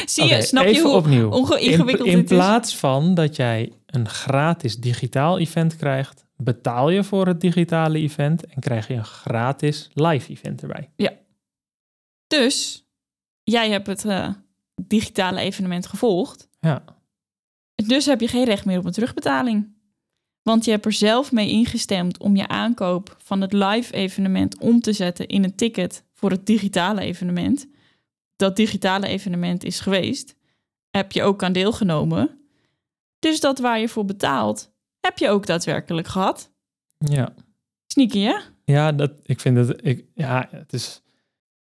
Zie 0.06 0.25
je, 0.25 0.41
snap 0.41 0.65
je 0.65 0.82
hoe 0.82 0.95
opnieuw. 0.95 1.56
In, 1.56 1.60
ingewikkeld 1.60 2.08
in 2.08 2.23
is? 2.23 2.30
plaats 2.30 2.78
van 2.78 3.13
dat 3.13 3.36
jij 3.36 3.73
een 3.86 4.10
gratis 4.10 4.78
digitaal 4.78 5.39
event 5.39 5.75
krijgt, 5.75 6.25
betaal 6.38 6.89
je 6.89 7.04
voor 7.04 7.28
het 7.28 7.41
digitale 7.41 7.99
event 7.99 8.45
en 8.45 8.62
krijg 8.62 8.88
je 8.88 8.93
een 8.93 9.06
gratis 9.06 9.89
live 9.93 10.32
event 10.32 10.62
erbij. 10.62 10.89
Dus 12.28 12.86
jij 13.43 13.69
hebt 13.69 13.88
het 13.88 14.06
eh, 14.06 14.30
digitale 14.82 15.39
evenement 15.39 15.88
gevolgd. 15.88 16.49
Ja, 16.60 16.84
Dus 17.88 18.06
heb 18.06 18.21
je 18.21 18.28
geen 18.28 18.45
recht 18.45 18.65
meer 18.65 18.78
op 18.78 18.86
een 18.86 18.91
terugbetaling. 18.91 19.74
Want 20.41 20.65
je 20.65 20.71
hebt 20.71 20.86
er 20.86 20.93
zelf 20.93 21.32
mee 21.32 21.50
ingestemd 21.50 22.17
om 22.17 22.36
je 22.36 22.48
aankoop 22.48 23.15
van 23.24 23.41
het 23.41 23.54
live 23.54 23.93
evenement 23.93 24.60
om 24.60 24.80
te 24.80 24.93
zetten 24.93 25.28
in 25.28 25.43
een 25.43 25.56
ticket 25.56 26.04
voor 26.13 26.30
het 26.30 26.45
digitale 26.45 27.02
evenement. 27.02 27.67
Dat 28.36 28.56
digitale 28.56 29.08
evenement 29.08 29.63
is 29.63 29.80
geweest. 29.80 30.36
Heb 30.89 31.12
je 31.12 31.24
ook 31.24 31.43
aan 31.43 31.54
deelgenomen. 31.54 32.39
Dus 33.19 33.39
dat 33.39 33.60
waar 33.60 33.80
je 33.80 33.89
voor 33.89 34.06
betaalt, 34.06 34.71
heb 35.00 35.17
je 35.17 35.30
ook 35.30 35.45
daadwerkelijk 35.45 36.08
gehad. 36.08 36.52
ja. 36.98 37.34
Sneaky, 37.88 38.19
hè? 38.19 38.36
ja 38.63 38.91
dat, 38.91 39.12
ik 39.24 39.39
vind 39.39 39.58
het, 39.58 39.80
ik, 39.84 40.06
ja, 40.13 40.48
het 40.52 40.74
is 40.74 41.02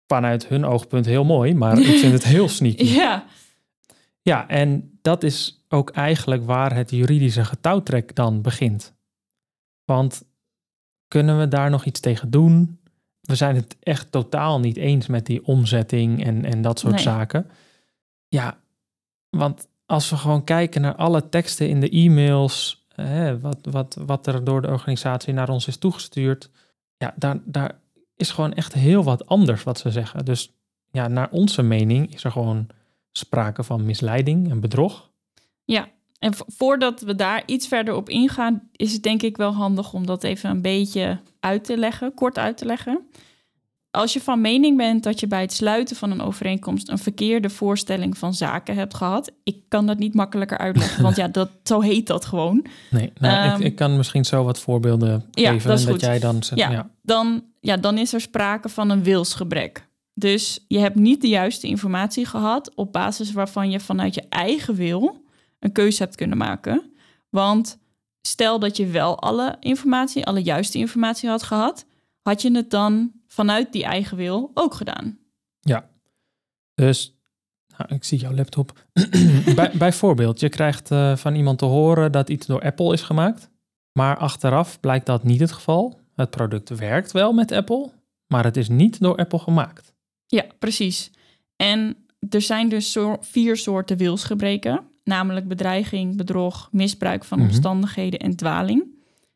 vanuit 0.07 0.47
hun 0.47 0.65
oogpunt 0.65 1.07
heel 1.07 1.25
mooi, 1.25 1.55
maar 1.55 1.79
ik 1.79 1.99
vind 1.99 2.13
het 2.13 2.25
heel 2.25 2.49
sneaky. 2.49 2.85
Ja. 3.03 3.25
Ja, 4.23 4.49
en 4.49 4.99
dat 5.03 5.23
is 5.23 5.65
ook 5.69 5.91
eigenlijk 5.91 6.45
waar 6.45 6.75
het 6.75 6.91
juridische 6.91 7.45
getouwtrek 7.45 8.15
dan 8.15 8.43
begint. 8.43 8.95
Want 9.85 10.25
kunnen 11.09 11.39
we 11.39 11.49
daar 11.49 11.71
nog 11.71 11.85
iets 11.85 12.01
tegen 12.01 12.31
doen? 12.31 12.81
We 13.21 13.35
zijn 13.35 13.57
het 13.57 13.77
echt 13.81 14.13
totaal 14.13 14.61
niet 14.61 14.77
eens 14.77 15.07
met 15.07 15.27
die 15.27 15.45
omzetting 15.47 16.25
en, 16.25 16.45
en 16.45 16.63
dat 16.63 16.79
soort 16.79 16.95
Nee. 16.95 17.03
zaken. 17.03 17.51
Ja, 18.29 18.59
want 19.31 19.69
als 19.87 20.11
we 20.11 20.17
gewoon 20.17 20.45
kijken 20.45 20.81
naar 20.81 20.95
alle 20.95 21.29
teksten 21.29 21.69
in 21.69 21.81
de 21.81 21.91
e-mails, 21.91 22.87
hè, 22.95 23.41
wat, 23.41 23.59
wat, 23.71 23.97
wat 24.07 24.27
er 24.27 24.45
door 24.45 24.63
de 24.63 24.69
organisatie 24.69 25.33
naar 25.33 25.49
ons 25.49 25.67
is 25.67 25.77
toegestuurd, 25.77 26.51
ja, 26.97 27.15
daar, 27.17 27.39
daar 27.45 27.81
is 28.17 28.31
gewoon 28.31 28.53
echt 28.53 28.73
heel 28.73 29.05
wat 29.05 29.27
anders 29.27 29.63
wat 29.63 29.79
ze 29.79 29.91
zeggen. 29.91 30.25
Dus 30.25 30.53
ja, 30.91 31.09
naar 31.09 31.31
onze 31.31 31.63
mening 31.63 32.15
is 32.15 32.25
er 32.25 32.31
gewoon 32.31 32.67
sprake 33.13 33.63
van 33.63 33.85
misleiding 33.85 34.51
en 34.51 34.61
bedrog. 34.61 35.11
Ja, 35.65 35.89
en 36.19 36.35
vo- 36.35 36.45
voordat 36.49 37.01
we 37.01 37.15
daar 37.15 37.43
iets 37.47 37.69
verder 37.69 37.95
op 37.95 38.09
ingaan, 38.09 38.69
is 38.73 38.93
het 38.93 39.03
denk 39.03 39.23
ik 39.23 39.37
wel 39.37 39.53
handig 39.55 39.93
om 39.93 40.07
dat 40.07 40.25
even 40.25 40.51
een 40.51 40.63
beetje 40.63 41.19
uit 41.41 41.65
te 41.65 41.77
leggen, 41.77 42.15
kort 42.15 42.39
uit 42.39 42.57
te 42.57 42.65
leggen. 42.67 43.01
Als 43.91 44.13
je 44.13 44.21
van 44.21 44.41
mening 44.41 44.77
bent 44.77 45.03
dat 45.03 45.21
je 45.21 45.27
bij 45.27 45.41
het 45.41 45.53
sluiten 45.53 45.97
van 45.97 46.11
een 46.11 46.21
overeenkomst 46.21 46.89
een 46.89 46.99
verkeerde 46.99 47.51
voorstelling 47.51 48.19
van 48.19 48.35
zaken 48.35 48.75
hebt 48.77 48.95
gehad, 48.95 49.31
ik 49.45 49.57
kan 49.69 49.87
dat 49.87 49.99
niet 49.99 50.15
makkelijker 50.15 50.59
uitleggen, 50.59 51.03
want 51.03 51.17
ja, 51.17 51.29
dat, 51.29 51.51
zo 51.63 51.81
heet 51.81 52.07
dat 52.07 52.25
gewoon. 52.25 52.67
Nee, 52.91 53.13
nou, 53.21 53.49
Ehm, 53.51 53.61
ik, 53.61 53.67
ik 53.67 53.77
kan 53.77 53.97
misschien 53.97 54.25
zo 54.25 54.45
wat 54.45 54.59
voorbeelden 54.61 55.25
Ja, 55.31 55.51
geven. 55.53 55.69
dat 55.71 55.85
goed. 55.87 56.01
jij 56.01 56.19
dan 56.19 56.43
zegt, 56.43 56.61
Ja. 56.61 56.71
ja. 56.71 56.91
Dan, 57.03 57.45
ja, 57.61 57.77
dan 57.77 57.99
is 57.99 58.13
er 58.13 58.21
sprake 58.21 58.69
van 58.69 58.91
een 58.91 59.03
wilsgebrek. 59.03 59.89
Dus 60.15 60.65
je 60.69 60.79
hebt 60.79 60.95
niet 60.95 61.21
de 61.21 61.29
juiste 61.29 61.67
informatie 61.67 62.27
gehad 62.27 62.75
op 62.75 62.93
basis 62.93 63.33
waarvan 63.33 63.71
je 63.71 63.81
vanuit 63.81 64.15
je 64.15 64.25
eigen 64.29 64.75
wil 64.75 65.25
een 65.59 65.73
keuze 65.73 66.03
hebt 66.03 66.17
kunnen 66.17 66.39
maken. 66.39 66.93
Want 67.29 67.79
stel 68.23 68.59
dat 68.59 68.77
je 68.77 68.87
wel 68.87 69.21
alle 69.21 69.57
informatie, 69.61 70.27
alle 70.27 70.43
juiste 70.43 70.79
informatie 70.79 71.29
had 71.29 71.43
gehad, 71.43 71.87
had 72.23 72.43
je 72.43 72.55
het 72.55 72.71
dan 72.71 73.13
vanuit 73.27 73.73
die 73.73 73.85
eigen 73.85 74.17
wil 74.17 74.51
ook 74.55 74.75
gedaan. 74.75 75.19
Dus, 76.75 77.15
nou, 77.77 77.95
ik 77.95 78.05
zie 78.05 78.19
jouw 78.19 78.35
laptop. 78.35 78.85
bij, 79.55 79.71
bijvoorbeeld, 79.75 80.41
je 80.41 80.49
krijgt 80.49 80.91
eh, 80.91 81.17
van 81.17 81.35
iemand 81.35 81.59
te 81.59 81.65
horen 81.65 82.13
dat 82.13 82.29
iets 82.29 82.47
door 82.47 82.63
Apple 82.63 82.93
is 82.93 83.03
gemaakt. 83.03 83.51
Maar 83.93 84.17
achteraf 84.17 84.81
blijkt 84.81 85.07
dat 85.07 85.23
niet 85.23 85.41
het 85.41 85.53
geval. 85.53 86.01
Het 86.15 86.31
product 86.31 86.69
werkt 86.69 87.13
wel 87.13 87.33
met 87.33 87.53
Apple, 87.53 87.91
maar 88.27 88.45
het 88.45 88.57
is 88.57 88.69
niet 88.69 89.01
door 89.01 89.17
Apple 89.17 89.39
gemaakt. 89.39 89.92
Ja, 90.33 90.45
precies. 90.59 91.11
En 91.57 91.97
er 92.31 92.41
zijn 92.43 92.69
dus 92.69 92.97
vier 93.21 93.57
soorten 93.57 93.97
wilsgebreken, 93.97 94.81
namelijk 95.05 95.49
bedreiging, 95.49 96.17
bedrog, 96.17 96.69
misbruik 96.71 97.25
van 97.25 97.39
Mhm. 97.39 97.47
omstandigheden 97.49 98.19
en 98.21 98.37
dwaling. 98.37 98.85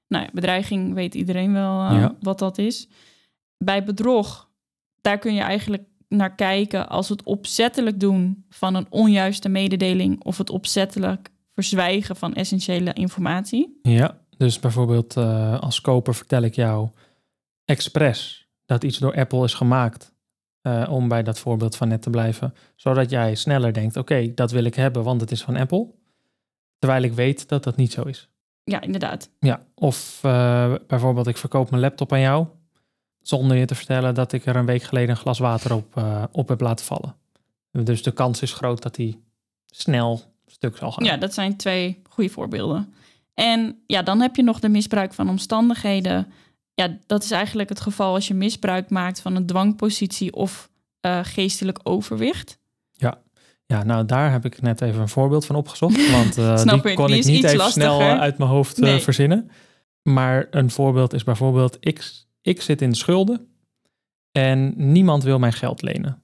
Nou 0.09 0.27
bedreiging 0.33 0.95
weet 0.95 1.15
iedereen 1.15 1.53
wel 1.53 1.81
eh, 1.89 1.93
Ja. 2.01 2.15
wat 2.21 2.39
dat 2.39 2.59
is. 2.59 2.89
Bij 3.59 3.85
bedrog, 3.85 4.49
daar 5.01 5.19
kun 5.19 5.35
je 5.35 5.41
eigenlijk 5.41 5.83
naar 6.09 6.35
kijken 6.35 6.89
als 6.89 7.09
het 7.09 7.23
opzettelijk 7.23 8.01
doen 8.01 8.45
van 8.49 8.75
een 8.75 8.87
onjuiste 8.91 9.49
mededeling 9.49 10.25
of 10.25 10.39
het 10.39 10.51
opzettelijk 10.51 11.29
verzwijgen 11.55 12.17
van 12.17 12.35
essentiële 12.35 12.93
informatie. 12.93 13.79
Ja, 13.83 14.19
dus 14.37 14.61
bijvoorbeeld 14.61 15.17
eh, 15.17 15.61
als 15.61 15.81
koper 15.81 16.15
vertel 16.15 16.43
ik 16.43 16.55
jou 16.55 16.89
expres 17.65 18.49
dat 18.67 18.85
iets 18.85 18.99
door 18.99 19.15
Apple 19.17 19.45
is 19.45 19.55
gemaakt. 19.55 20.15
Eh, 20.67 20.87
om 20.91 21.09
bij 21.09 21.23
dat 21.23 21.39
voorbeeld 21.39 21.77
van 21.77 21.89
net 21.89 22.03
te 22.03 22.11
blijven. 22.11 22.55
Zodat 22.77 23.11
jij 23.11 23.35
sneller 23.35 23.73
denkt, 23.73 23.97
oké, 23.97 24.35
dat 24.35 24.51
wil 24.51 24.65
ik 24.65 24.75
hebben, 24.75 25.03
want 25.03 25.21
het 25.21 25.31
is 25.31 25.43
van 25.43 25.57
Apple. 25.57 25.87
Terwijl 26.79 27.03
ik 27.03 27.13
weet 27.13 27.49
dat 27.49 27.65
dat 27.65 27.77
niet 27.77 27.93
zo 27.93 28.03
is. 28.03 28.29
Ja, 28.65 28.81
inderdaad. 28.81 29.31
Ja, 29.39 29.61
of 29.75 30.19
eh, 30.23 30.75
bijvoorbeeld 30.87 31.27
ik 31.27 31.37
verkoop 31.37 31.71
mijn 31.71 31.83
laptop 31.83 32.13
aan 32.13 32.21
jou. 32.21 32.47
Zonder 33.21 33.57
je 33.57 33.65
te 33.65 33.75
vertellen 33.75 34.15
dat 34.15 34.33
ik 34.33 34.47
er 34.47 34.57
een 34.57 34.67
week 34.67 34.83
geleden 34.83 35.11
een 35.11 35.17
glas 35.17 35.39
water 35.39 35.75
op, 35.75 35.97
eh, 35.97 36.23
op 36.33 36.49
heb 36.49 36.61
laten 36.61 36.85
vallen. 36.85 37.15
Dus 37.71 38.03
de 38.03 38.13
kans 38.13 38.43
is 38.43 38.53
groot 38.53 38.83
dat 38.83 38.95
die 38.95 39.23
snel 39.67 40.21
stuk 40.47 40.77
zal 40.77 40.93
gaan. 40.93 41.05
Ja, 41.05 41.17
dat 41.17 41.35
zijn 41.35 41.57
twee 41.57 42.03
goede 42.11 42.31
voorbeelden. 42.31 42.95
En 43.35 43.83
ja, 43.87 44.03
dan 44.03 44.21
heb 44.21 44.37
je 44.37 44.43
nog 44.43 44.61
de 44.61 44.69
misbruik 44.69 45.15
van 45.15 45.29
omstandigheden. 45.29 46.33
Ja, 46.77 46.99
dat 47.07 47.23
is 47.23 47.31
eigenlijk 47.31 47.69
het 47.69 47.81
geval 47.81 48.15
als 48.15 48.29
je 48.29 48.35
misbruik 48.35 48.91
maakt 48.91 49.21
van 49.21 49.37
een 49.37 49.47
dwangpositie 49.47 50.33
of 50.33 50.71
eh, 51.01 51.19
geestelijk 51.23 51.79
overwicht. 51.83 52.59
Ja, 53.69 53.83
nou 53.83 54.05
daar 54.05 54.33
heb 54.33 54.45
ik 54.45 54.63
net 54.63 54.81
even 54.81 55.01
een 55.01 55.09
voorbeeld 55.09 55.47
van 55.47 55.57
opgezocht. 55.57 56.11
Want 56.17 56.33
Snap 56.61 56.83
die 56.83 56.91
ik, 56.91 56.97
kon 56.97 57.07
die 57.07 57.17
ik 57.19 57.25
niet 57.25 57.45
even 57.45 57.71
snel 57.71 57.87
lastiger. 57.89 58.15
eh, 58.17 58.21
uit 58.21 58.39
mijn 58.39 58.51
hoofd 58.51 58.79
verzinnen. 59.03 59.51
Maar 60.03 60.47
een 60.51 60.71
voorbeeld 60.71 61.13
is 61.13 61.25
bijvoorbeeld, 61.25 61.77
ik, 61.81 62.13
ik 62.43 62.63
zit 62.63 62.83
in 62.83 62.91
de 62.91 62.97
schulden 62.97 63.49
en 64.33 64.75
niemand 64.93 65.23
wil 65.23 65.39
mijn 65.39 65.53
geld 65.53 65.83
lenen. 65.83 66.23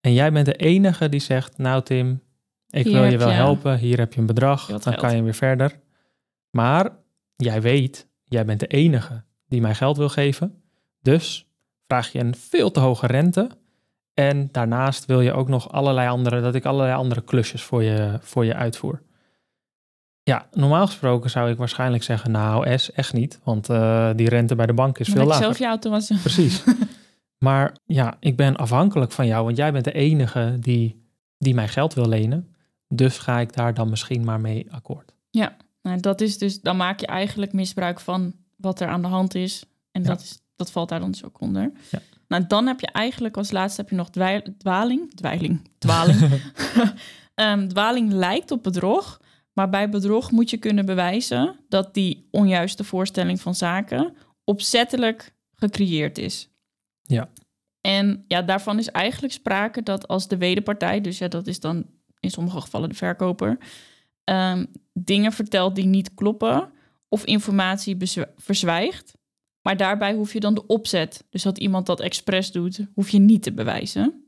En 0.00 0.12
jij 0.12 0.32
bent 0.32 0.46
de 0.46 0.54
enige 0.56 1.08
die 1.08 1.20
zegt, 1.20 1.58
nou 1.58 1.82
Tim, 1.82 2.22
ik 2.70 2.84
Hier 2.84 2.92
wil 2.92 3.04
je 3.04 3.18
wel 3.18 3.28
je- 3.28 3.34
helpen, 3.34 3.78
hier 3.78 3.98
heb 3.98 4.12
je 4.12 4.20
een 4.20 4.26
bedrag, 4.26 4.66
dan 4.66 4.80
geld. 4.80 4.96
kan 4.96 5.16
je 5.16 5.22
weer 5.22 5.34
verder. 5.34 5.80
Maar 6.50 6.90
jij 7.36 7.60
weet, 7.62 8.08
jij 8.24 8.44
bent 8.44 8.60
de 8.60 8.66
enige 8.66 9.24
die 9.52 9.60
mij 9.60 9.74
geld 9.74 9.96
wil 9.96 10.08
geven. 10.08 10.62
Dus 11.02 11.46
vraag 11.86 12.12
je 12.12 12.18
een 12.18 12.34
veel 12.34 12.70
te 12.70 12.80
hoge 12.80 13.06
rente. 13.06 13.50
En 14.14 14.48
daarnaast 14.52 15.06
wil 15.06 15.20
je 15.20 15.32
ook 15.32 15.48
nog 15.48 15.72
allerlei 15.72 16.08
andere, 16.08 16.40
dat 16.40 16.54
ik 16.54 16.64
allerlei 16.64 16.94
andere 16.94 17.22
klusjes 17.22 17.62
voor 17.62 17.82
je, 17.82 18.18
voor 18.20 18.44
je 18.44 18.54
uitvoer. 18.54 19.02
Ja, 20.22 20.46
normaal 20.52 20.86
gesproken 20.86 21.30
zou 21.30 21.50
ik 21.50 21.56
waarschijnlijk 21.56 22.02
zeggen, 22.02 22.30
nou 22.30 22.78
S, 22.78 22.92
echt 22.92 23.12
niet. 23.12 23.40
Want 23.44 23.68
eh, 23.68 24.10
die 24.16 24.28
rente 24.28 24.54
bij 24.54 24.66
de 24.66 24.74
bank 24.74 24.98
is 24.98 25.08
veel 25.08 25.22
ik 25.22 25.28
lager. 25.28 25.44
zelf 25.44 25.58
je 25.58 25.66
auto 25.66 25.90
wassen? 25.90 26.20
Precies. 26.28 26.64
maar 27.38 27.76
ja, 27.84 28.16
ik 28.20 28.36
ben 28.36 28.56
afhankelijk 28.56 29.12
van 29.12 29.26
jou, 29.26 29.44
want 29.44 29.56
jij 29.56 29.72
bent 29.72 29.84
de 29.84 29.92
enige 29.92 30.56
die, 30.60 31.06
die 31.38 31.54
mij 31.54 31.68
geld 31.68 31.94
wil 31.94 32.08
lenen. 32.08 32.54
Dus 32.88 33.18
ga 33.18 33.40
ik 33.40 33.52
daar 33.52 33.74
dan 33.74 33.90
misschien 33.90 34.24
maar 34.24 34.40
mee 34.40 34.72
akkoord. 34.72 35.14
Nou, 35.82 36.00
dat 36.00 36.20
is 36.20 36.38
dus, 36.38 36.60
dan 36.60 36.76
maak 36.76 37.00
je 37.00 37.06
eigenlijk 37.06 37.52
misbruik 37.52 38.00
van 38.00 38.34
wat 38.62 38.80
er 38.80 38.88
aan 38.88 39.02
de 39.02 39.08
hand 39.08 39.34
is. 39.34 39.64
En 39.90 40.02
Ja. 40.02 40.08
dat, 40.08 40.20
is, 40.20 40.40
dat 40.56 40.70
valt 40.70 40.88
daar 40.88 41.00
dan 41.00 41.10
dus 41.10 41.24
ook 41.24 41.40
onder. 41.40 41.72
Ja. 41.90 42.00
Nou, 42.28 42.44
dan 42.46 42.66
heb 42.66 42.80
je 42.80 42.86
eigenlijk 42.86 43.36
als 43.36 43.50
laatste 43.50 43.80
heb 43.80 43.90
je 43.90 43.96
nog 43.96 44.10
dwaling. 44.58 45.14
Dweiling. 45.14 45.68
Dwaling. 45.78 46.20
Ehm, 47.34 47.68
dwaling 47.68 48.12
lijkt 48.12 48.50
op 48.50 48.62
bedrog. 48.62 49.20
Maar 49.52 49.68
bij 49.68 49.88
bedrog 49.88 50.30
moet 50.30 50.50
je 50.50 50.56
kunnen 50.56 50.86
bewijzen 50.86 51.56
dat 51.68 51.94
die 51.94 52.28
onjuiste 52.30 52.84
voorstelling 52.84 53.40
van 53.40 53.54
zaken 53.54 54.16
opzettelijk 54.44 55.34
gecreëerd 55.54 56.18
is. 56.18 56.48
Ja. 57.02 57.28
En 57.80 58.24
ja, 58.28 58.42
daarvan 58.42 58.78
is 58.78 58.90
eigenlijk 58.90 59.32
sprake 59.32 59.82
dat 59.82 60.08
als 60.08 60.28
de 60.28 60.36
wederpartij, 60.36 61.00
dus 61.00 61.18
ja, 61.18 61.28
dat 61.28 61.46
is 61.46 61.60
dan 61.60 61.86
in 62.20 62.30
sommige 62.30 62.60
gevallen 62.60 62.88
de 62.88 62.94
verkoper, 62.94 63.58
ehm, 64.24 64.64
dingen 64.92 65.32
vertelt 65.32 65.74
die 65.74 65.86
niet 65.86 66.14
kloppen 66.14 66.70
of 67.12 67.24
informatie 67.24 67.96
verzwijgt. 68.36 69.14
Maar 69.62 69.76
daarbij 69.76 70.14
hoef 70.14 70.32
je 70.32 70.40
dan 70.40 70.54
de 70.54 70.66
opzet, 70.66 71.24
dus 71.30 71.42
dat 71.42 71.58
iemand 71.58 71.86
dat 71.86 72.00
expres 72.00 72.52
doet, 72.52 72.86
hoef 72.94 73.08
je 73.08 73.18
niet 73.18 73.42
te 73.42 73.52
bewijzen. 73.52 74.24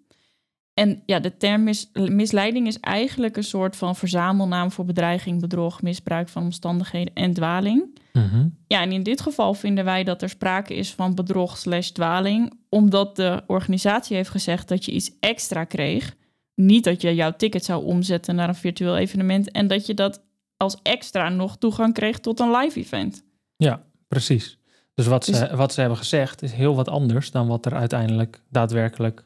En 0.74 1.02
ja, 1.06 1.20
de 1.20 1.36
term 1.36 1.62
mis- 1.62 1.90
misleiding 1.92 2.66
is 2.66 2.80
eigenlijk 2.80 3.36
een 3.36 3.44
soort 3.44 3.76
van 3.76 3.96
verzamelnaam 3.96 4.70
voor 4.70 4.84
bedreiging, 4.84 5.40
bedrog, 5.40 5.82
misbruik 5.82 6.28
van 6.28 6.42
omstandigheden 6.42 7.14
en 7.14 7.32
dwaling. 7.32 7.98
Mhm. 8.12 8.48
Ja, 8.66 8.80
en 8.80 8.92
in 8.92 9.02
dit 9.02 9.20
geval 9.20 9.54
vinden 9.54 9.84
wij 9.84 10.04
dat 10.04 10.22
er 10.22 10.28
sprake 10.28 10.74
is 10.74 10.92
van 10.92 11.14
bedrog 11.14 11.58
slash 11.58 11.88
dwaling, 11.88 12.52
omdat 12.68 13.16
de 13.16 13.42
organisatie 13.46 14.16
heeft 14.16 14.30
gezegd 14.30 14.68
dat 14.68 14.84
je 14.84 14.92
iets 14.92 15.10
extra 15.20 15.64
kreeg. 15.64 16.16
Niet 16.54 16.84
dat 16.84 17.00
je 17.00 17.14
jouw 17.14 17.36
ticket 17.36 17.64
zou 17.64 17.84
omzetten 17.84 18.34
naar 18.34 18.48
een 18.48 18.54
virtueel 18.54 18.96
evenement 18.96 19.50
en 19.50 19.66
dat 19.66 19.86
je 19.86 19.94
dat 19.94 20.22
als 20.64 20.78
extra 20.82 21.28
nog 21.28 21.56
toegang 21.56 21.94
kreeg 21.94 22.18
tot 22.20 22.40
een 22.40 22.50
live 22.56 22.78
event. 22.80 23.24
Ja, 23.56 23.82
precies. 24.08 24.58
Dus 24.94 25.06
wat, 25.06 25.24
Dus- 25.24 25.38
ze, 25.38 25.56
wat 25.56 25.72
ze 25.72 25.80
hebben 25.80 25.98
gezegd 25.98 26.42
is 26.42 26.52
heel 26.52 26.74
wat 26.74 26.88
anders 26.88 27.30
dan 27.30 27.46
wat 27.46 27.66
er 27.66 27.74
uiteindelijk 27.74 28.42
daadwerkelijk 28.48 29.24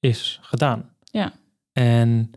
is 0.00 0.38
gedaan. 0.42 0.94
Ja. 1.04 1.32
En 1.72 2.30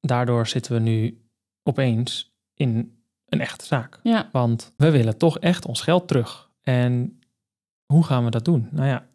daardoor 0.00 0.46
zitten 0.46 0.72
we 0.72 0.78
nu 0.78 1.22
opeens 1.62 2.32
in 2.54 2.98
een 3.26 3.40
echte 3.40 3.64
zaak. 3.64 4.00
Ja, 4.02 4.28
Want 4.32 4.72
we 4.76 4.90
willen 4.90 5.18
toch 5.18 5.38
echt 5.38 5.66
ons 5.66 5.80
geld 5.80 6.08
terug. 6.08 6.50
En 6.62 7.20
hoe 7.86 8.04
gaan 8.04 8.24
we 8.24 8.30
dat 8.30 8.44
doen? 8.44 8.68
Nou 8.70 8.86
ja, 8.88 9.06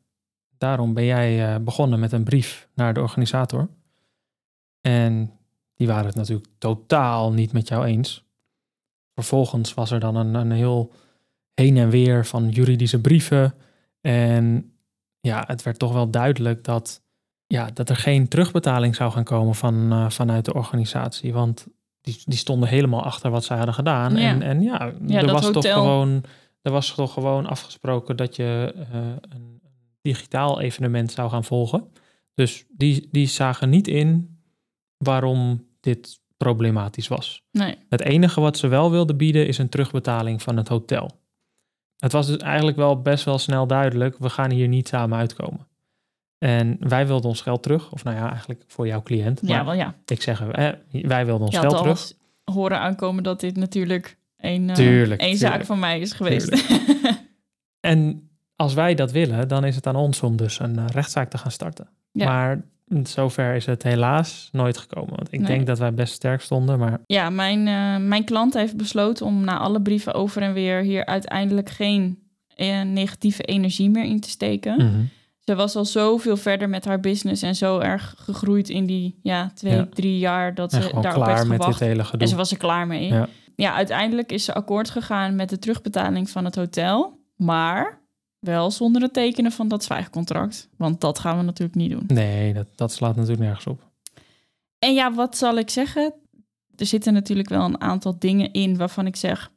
daarom 0.57 0.93
ben 0.93 1.05
jij 1.05 1.53
eh, 1.53 1.61
begonnen 1.61 1.99
met 1.99 2.11
een 2.11 2.23
brief 2.23 2.67
naar 2.73 2.93
de 2.93 3.01
organisator. 3.01 3.69
En 4.81 5.31
die 5.75 5.87
waren 5.87 6.05
het 6.05 6.15
natuurlijk 6.15 6.47
totaal 6.57 7.31
niet 7.33 7.53
met 7.53 7.67
jou 7.67 7.85
eens. 7.85 8.23
Vervolgens 9.15 9.73
was 9.73 9.91
er 9.91 9.99
dan 9.99 10.15
een, 10.15 10.33
een 10.33 10.51
heel 10.51 10.91
heen 11.53 11.77
en 11.77 11.89
weer 11.89 12.25
van 12.25 12.49
juridische 12.49 13.01
brieven. 13.01 13.53
En 14.01 14.73
ja, 15.19 15.43
het 15.47 15.63
werd 15.63 15.79
toch 15.79 15.93
wel 15.93 16.09
duidelijk 16.09 16.63
dat, 16.63 17.01
ja, 17.47 17.69
dat 17.73 17.89
er 17.89 17.95
geen 17.95 18.27
terugbetaling 18.27 18.95
zou 18.95 19.11
gaan 19.11 19.23
komen 19.23 19.55
van, 19.55 19.91
eh, 19.91 20.09
vanuit 20.09 20.45
de 20.45 20.53
organisatie. 20.53 21.33
Want 21.33 21.67
die, 22.01 22.21
die 22.25 22.37
stonden 22.37 22.69
helemaal 22.69 23.03
achter 23.03 23.31
wat 23.31 23.43
zij 23.43 23.57
hadden 23.57 23.75
gedaan. 23.75 24.15
Ja. 24.15 24.29
En, 24.29 24.41
en 24.41 24.61
ja, 24.61 24.91
Ja, 25.05 25.21
er, 25.21 25.31
was 25.31 25.51
toch 25.51 25.71
gewoon, 25.71 26.23
er 26.61 26.71
was 26.71 26.95
toch 26.95 27.13
gewoon 27.13 27.45
afgesproken 27.45 28.17
dat 28.17 28.35
je 28.35 28.73
eh, 28.91 28.99
een 29.29 29.61
digitaal 30.01 30.61
evenement 30.61 31.11
zou 31.11 31.29
gaan 31.29 31.43
volgen. 31.43 31.87
Dus 32.33 32.65
die, 32.69 33.07
die 33.11 33.27
zagen 33.27 33.69
niet 33.69 33.87
in 33.87 34.39
waarom 34.97 35.67
dit 35.79 36.21
problematisch 36.43 37.07
was. 37.07 37.41
nee. 37.51 37.77
Het 37.89 38.01
enige 38.01 38.41
wat 38.41 38.57
ze 38.57 38.67
wel 38.67 38.91
wilden 38.91 39.17
bieden 39.17 39.47
is 39.47 39.57
een 39.57 39.69
terugbetaling 39.69 40.41
van 40.41 40.57
het 40.57 40.67
hotel. 40.67 41.11
Het 41.97 42.11
was 42.11 42.27
dus 42.27 42.37
eigenlijk 42.37 42.77
wel 42.77 43.01
best 43.01 43.25
wel 43.25 43.37
snel 43.37 43.67
duidelijk, 43.67 44.17
we 44.17 44.29
gaan 44.29 44.51
hier 44.51 44.67
niet 44.67 44.87
samen 44.87 45.17
uitkomen. 45.17 45.67
En 46.37 46.77
wij 46.79 47.07
wilden 47.07 47.29
ons 47.29 47.41
geld 47.41 47.63
terug, 47.63 47.91
of 47.91 48.03
nou 48.03 48.17
ja, 48.17 48.29
eigenlijk 48.29 48.63
voor 48.67 48.87
jouw 48.87 49.03
cliënt. 49.03 49.39
Ja, 49.43 49.65
wel 49.65 49.73
ja. 49.73 49.95
ik 50.05 50.21
zeg, 50.21 50.41
eh, 50.41 50.69
wij 50.91 51.25
wilden 51.25 51.45
ons 51.45 51.55
Je 51.55 51.61
geld 51.61 51.77
terug. 51.77 52.13
horen 52.43 52.79
aankomen 52.79 53.23
dat 53.23 53.39
dit 53.39 53.57
natuurlijk 53.57 54.17
een, 54.37 54.69
eh, 54.69 54.75
Tuurlijk, 54.75 55.21
een 55.21 55.37
zaak 55.37 55.49
tuurlijk. 55.49 55.65
van 55.69 55.79
mij 55.79 55.99
is 55.99 56.13
geweest. 56.13 56.51
En 57.79 58.29
als 58.55 58.73
wij 58.73 58.95
dat 58.95 59.11
willen, 59.11 59.47
dan 59.47 59.65
is 59.65 59.75
het 59.75 59.87
aan 59.87 59.95
ons 59.95 60.21
om 60.21 60.35
dus 60.37 60.59
een 60.59 60.77
eh, 60.77 60.85
rechtszaak 60.87 61.29
te 61.29 61.37
gaan 61.37 61.51
starten. 61.51 61.87
Ja. 62.11 62.25
Maar 62.25 62.61
zover 63.03 63.55
is 63.55 63.65
het 63.65 63.83
helaas 63.83 64.49
nooit 64.51 64.77
gekomen. 64.77 65.15
Want 65.15 65.27
ik 65.33 65.39
Nee. 65.39 65.47
denk 65.47 65.67
dat 65.67 65.79
wij 65.79 65.93
best 65.93 66.13
sterk 66.13 66.41
stonden, 66.41 66.79
maar 66.79 66.99
Ja, 67.05 67.29
mijn, 67.29 67.67
eh, 67.67 68.07
mijn 68.07 68.23
klant 68.23 68.53
heeft 68.53 68.77
besloten 68.77 69.25
om 69.25 69.43
na 69.43 69.57
alle 69.57 69.81
brieven 69.81 70.13
over 70.13 70.41
en 70.41 70.53
weer 70.53 70.81
hier 70.81 71.05
uiteindelijk 71.05 71.69
geen 71.69 72.21
eh, 72.55 72.81
negatieve 72.81 73.43
energie 73.43 73.89
meer 73.89 74.03
in 74.05 74.19
te 74.19 74.29
steken. 74.29 74.75
mhm. 74.75 75.03
Ze 75.39 75.55
was 75.55 75.75
al 75.75 75.85
zoveel 75.85 76.37
verder 76.37 76.69
met 76.69 76.85
haar 76.85 76.99
business 76.99 77.41
en 77.41 77.55
zo 77.55 77.79
erg 77.79 78.13
gegroeid 78.17 78.69
in 78.69 78.85
die 78.85 79.19
ja, 79.23 79.51
twee, 79.55 79.75
Ja. 79.75 79.87
drie 79.93 80.19
jaar 80.19 80.53
dat 80.55 80.73
en 80.73 80.81
ze 80.81 80.89
heeft 80.95 81.13
klaar 81.13 81.47
met 81.47 81.61
dit 81.61 81.79
hele 81.79 82.03
gedoe. 82.03 82.19
En 82.21 82.27
ze 82.27 82.35
was 82.35 82.51
er 82.51 82.57
klaar 82.57 82.87
mee. 82.87 83.07
Ja. 83.07 83.27
Ja. 83.55 83.73
uiteindelijk 83.73 84.31
is 84.31 84.45
ze 84.45 84.53
akkoord 84.53 84.89
gegaan 84.89 85.35
met 85.35 85.49
de 85.49 85.59
terugbetaling 85.59 86.29
van 86.29 86.45
het 86.45 86.55
hotel. 86.55 87.19
Maar 87.35 88.01
wel 88.43 88.71
zonder 88.71 89.01
het 89.01 89.13
tekenen 89.13 89.51
van 89.51 89.67
dat 89.67 89.83
zwijgcontract. 89.83 90.69
Want 90.77 91.01
dat 91.01 91.19
gaan 91.19 91.37
we 91.37 91.43
natuurlijk 91.43 91.77
niet 91.77 91.91
doen. 91.91 92.03
Nee, 92.07 92.53
dat, 92.53 92.67
dat 92.75 92.91
slaat 92.91 93.15
natuurlijk 93.15 93.41
nergens 93.41 93.67
op. 93.67 93.91
En 94.79 94.93
ja, 94.93 95.13
wat 95.13 95.37
zal 95.37 95.57
ik 95.57 95.69
zeggen? 95.69 96.13
Er 96.75 96.85
zitten 96.85 97.13
natuurlijk 97.13 97.49
wel 97.49 97.65
een 97.65 97.81
aantal 97.81 98.19
dingen 98.19 98.51
in 98.51 98.77
waarvan 98.77 99.05
ik 99.05 99.15
zeg... 99.15 99.51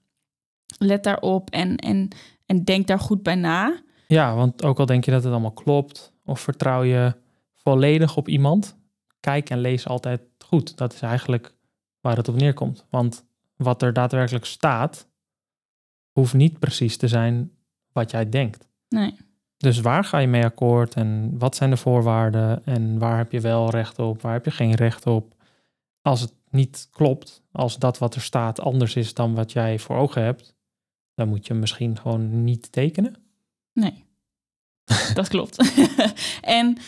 let 0.78 1.04
daarop 1.04 1.50
en, 1.50 1.76
en, 1.76 2.08
en 2.46 2.64
denk 2.64 2.86
daar 2.86 3.00
goed 3.00 3.22
bij 3.22 3.34
na. 3.34 3.80
Ja, 4.06 4.34
want 4.34 4.64
ook 4.64 4.78
al 4.78 4.86
denk 4.86 5.04
je 5.04 5.10
dat 5.10 5.22
het 5.22 5.32
allemaal 5.32 5.52
klopt, 5.52 6.12
of 6.24 6.40
vertrouw 6.40 6.82
je 6.82 7.14
volledig 7.54 8.16
op 8.16 8.28
iemand, 8.28 8.76
kijk 9.20 9.50
en 9.50 9.60
lees 9.60 9.86
altijd 9.86 10.20
goed. 10.38 10.76
Dat 10.76 10.92
is 10.92 11.00
eigenlijk 11.00 11.54
waar 12.00 12.16
het 12.16 12.28
op 12.28 12.34
neerkomt. 12.34 12.86
Want 12.90 13.24
wat 13.56 13.82
er 13.82 13.92
daadwerkelijk 13.92 14.44
staat, 14.44 15.08
hoeft 16.10 16.34
niet 16.34 16.58
precies 16.58 16.96
te 16.96 17.08
zijn 17.08 17.50
wat 17.92 18.10
jij 18.10 18.28
denkt. 18.28 18.65
Nee. 18.88 19.16
Dus 19.56 19.80
waar 19.80 20.04
ga 20.04 20.18
je 20.18 20.26
mee 20.26 20.44
akkoord 20.44 20.94
en 20.94 21.38
wat 21.38 21.56
zijn 21.56 21.70
de 21.70 21.76
voorwaarden 21.76 22.64
en 22.64 22.98
waar 22.98 23.16
heb 23.16 23.32
je 23.32 23.40
wel 23.40 23.70
recht 23.70 23.98
op, 23.98 24.22
waar 24.22 24.32
heb 24.32 24.44
je 24.44 24.50
geen 24.50 24.74
recht 24.74 25.06
op? 25.06 25.34
Als 26.02 26.20
het 26.20 26.32
niet 26.50 26.88
klopt, 26.92 27.42
als 27.52 27.76
dat 27.76 27.98
wat 27.98 28.14
er 28.14 28.20
staat 28.20 28.60
anders 28.60 28.96
is 28.96 29.14
dan 29.14 29.34
wat 29.34 29.52
jij 29.52 29.78
voor 29.78 29.96
ogen 29.96 30.22
hebt, 30.22 30.54
dan 31.14 31.28
moet 31.28 31.46
je 31.46 31.54
misschien 31.54 31.98
gewoon 31.98 32.44
niet 32.44 32.72
tekenen. 32.72 33.14
Nee, 33.72 34.04
dat 35.14 35.28
klopt. 35.28 35.72
en 36.40 36.78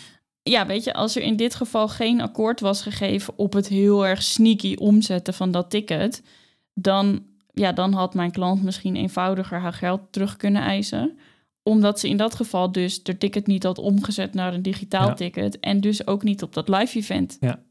ja, 0.43 0.67
weet 0.67 0.85
je, 0.85 0.95
als 0.95 1.17
er 1.17 1.23
in 1.23 1.37
dit 1.37 1.55
geval 1.55 1.89
geen 1.89 2.21
akkoord 2.21 2.61
was 2.61 2.83
gegeven 2.83 3.39
op 3.39 3.53
het 3.53 3.69
heel 3.69 4.07
erg 4.07 4.23
sneaky 4.23 4.75
omzetten 4.75 5.35
van 5.35 5.51
dat 5.51 5.71
ticket, 5.71 6.23
dan, 6.75 7.27
ja, 7.53 7.73
dan 7.73 7.93
had 7.93 8.15
mijn 8.15 8.31
klant 8.31 8.63
misschien 8.63 8.97
eenvoudiger 8.97 9.59
haar 9.59 9.73
geld 9.73 10.01
terug 10.11 10.37
kunnen 10.37 10.63
eisen 10.63 11.19
omdat 11.69 12.01
ze 12.01 12.09
in 12.09 12.17
dat 12.17 12.35
geval 12.35 12.73
dus 12.73 13.03
de 13.03 13.19
ticket 13.19 13.47
niet 13.47 13.63
had 13.63 13.79
omgezet 13.79 14.35
naar 14.35 14.55
een 14.55 14.63
digitaal 14.63 15.09
Ja. 15.09 15.15
ticket. 15.15 15.61
En 15.61 15.81
dus 15.81 16.07
ook 16.07 16.23
niet 16.23 16.43
op 16.43 16.55
dat 16.55 16.69
live 16.69 16.99
event 16.99 17.37
Ja. 17.41 17.63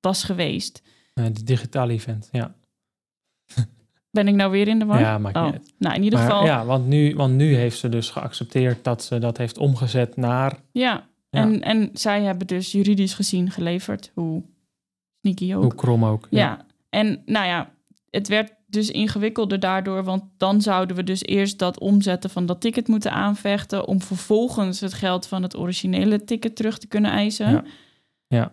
was 0.00 0.24
geweest. 0.24 0.82
Eh, 1.14 1.24
De 1.32 1.42
digitale 1.44 1.92
event, 1.92 2.28
ja. 2.32 2.54
Ben 4.10 4.28
ik 4.28 4.34
nou 4.34 4.50
weer 4.50 4.68
in 4.68 4.78
de 4.78 4.84
war? 4.84 5.00
Ja, 5.00 5.18
maakt 5.18 5.36
Oh, 5.36 5.52
niet. 5.52 5.72
Nou, 5.78 5.94
in 5.94 6.02
ieder 6.02 6.18
Maar 6.18 6.28
geval, 6.28 6.44
ja. 6.46 6.52
ja, 6.58 6.64
want 6.64 6.86
nu, 6.86 7.14
want 7.14 7.34
nu 7.34 7.54
heeft 7.54 7.78
ze 7.78 7.88
dus 7.88 8.10
geaccepteerd 8.10 8.84
dat 8.84 9.02
ze 9.04 9.18
dat 9.18 9.36
heeft 9.38 9.58
omgezet 9.58 10.16
naar... 10.16 10.58
Ja. 10.72 11.08
En, 11.30 11.62
en 11.62 11.90
zij 11.92 12.22
hebben 12.22 12.46
dus 12.46 12.72
juridisch 12.72 13.14
gezien 13.14 13.50
geleverd. 13.50 14.10
Hoe 14.14 14.42
sneaky 15.20 15.54
ook. 15.54 15.62
Hoe 15.62 15.74
krom 15.74 16.04
ook. 16.04 16.26
Ja. 16.30 16.66
en 16.90 17.22
nou 17.26 17.46
ja, 17.46 17.74
het 18.10 18.28
werd 18.28 18.52
dus 18.74 18.90
ingewikkelder 18.90 19.60
daardoor, 19.60 20.04
want 20.04 20.22
dan 20.36 20.60
zouden 20.62 20.96
we 20.96 21.04
dus 21.04 21.22
eerst 21.22 21.58
dat 21.58 21.78
omzetten 21.78 22.30
van 22.30 22.46
dat 22.46 22.60
ticket 22.60 22.88
moeten 22.88 23.12
aanvechten 23.12 23.86
om 23.88 24.02
vervolgens 24.02 24.80
het 24.80 24.92
geld 24.94 25.26
van 25.26 25.42
het 25.42 25.56
originele 25.56 26.24
ticket 26.24 26.56
terug 26.56 26.78
te 26.78 26.86
kunnen 26.86 27.10
eisen. 27.10 27.50
Ja. 27.50 27.64
Ja. 28.26 28.52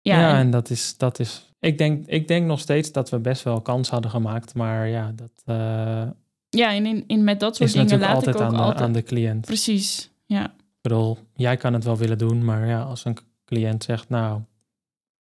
Ja, 0.00 0.20
Ja, 0.20 0.30
en- 0.32 0.36
en 0.36 0.50
dat 0.50 0.70
is, 0.70 0.96
dat 0.96 1.18
is. 1.18 1.46
Ik 1.60 1.78
denk, 1.78 2.06
ik 2.06 2.28
denk 2.28 2.46
nog 2.46 2.60
steeds 2.60 2.92
dat 2.92 3.10
we 3.10 3.18
best 3.18 3.42
wel 3.42 3.60
kans 3.60 3.88
hadden 3.90 4.10
gemaakt. 4.10 4.54
Maar 4.54 4.88
ja, 4.88 5.12
dat 5.14 5.30
eh, 5.44 6.06
ja, 6.48 6.72
en 6.74 6.86
in, 6.86 7.04
in 7.06 7.24
met 7.24 7.40
dat 7.40 7.56
soort 7.56 7.72
dingen 7.72 7.98
laat 7.98 8.08
ik 8.10 8.14
altijd 8.14 8.36
ook 8.36 8.42
aan 8.42 8.50
de, 8.54 8.58
altijd... 8.58 8.80
aan 8.80 8.92
de 8.92 9.02
cliënt. 9.02 9.46
Precies, 9.46 10.10
ja. 10.26 10.44
Ik 10.44 10.80
bedoel, 10.80 11.18
jij 11.34 11.56
kan 11.56 11.72
het 11.72 11.84
wel 11.84 11.96
willen 11.96 12.18
doen, 12.18 12.44
maar 12.44 12.66
ja, 12.66 12.82
als 12.82 13.04
een 13.04 13.16
cliënt 13.44 13.84
zegt, 13.84 14.08
nou, 14.08 14.40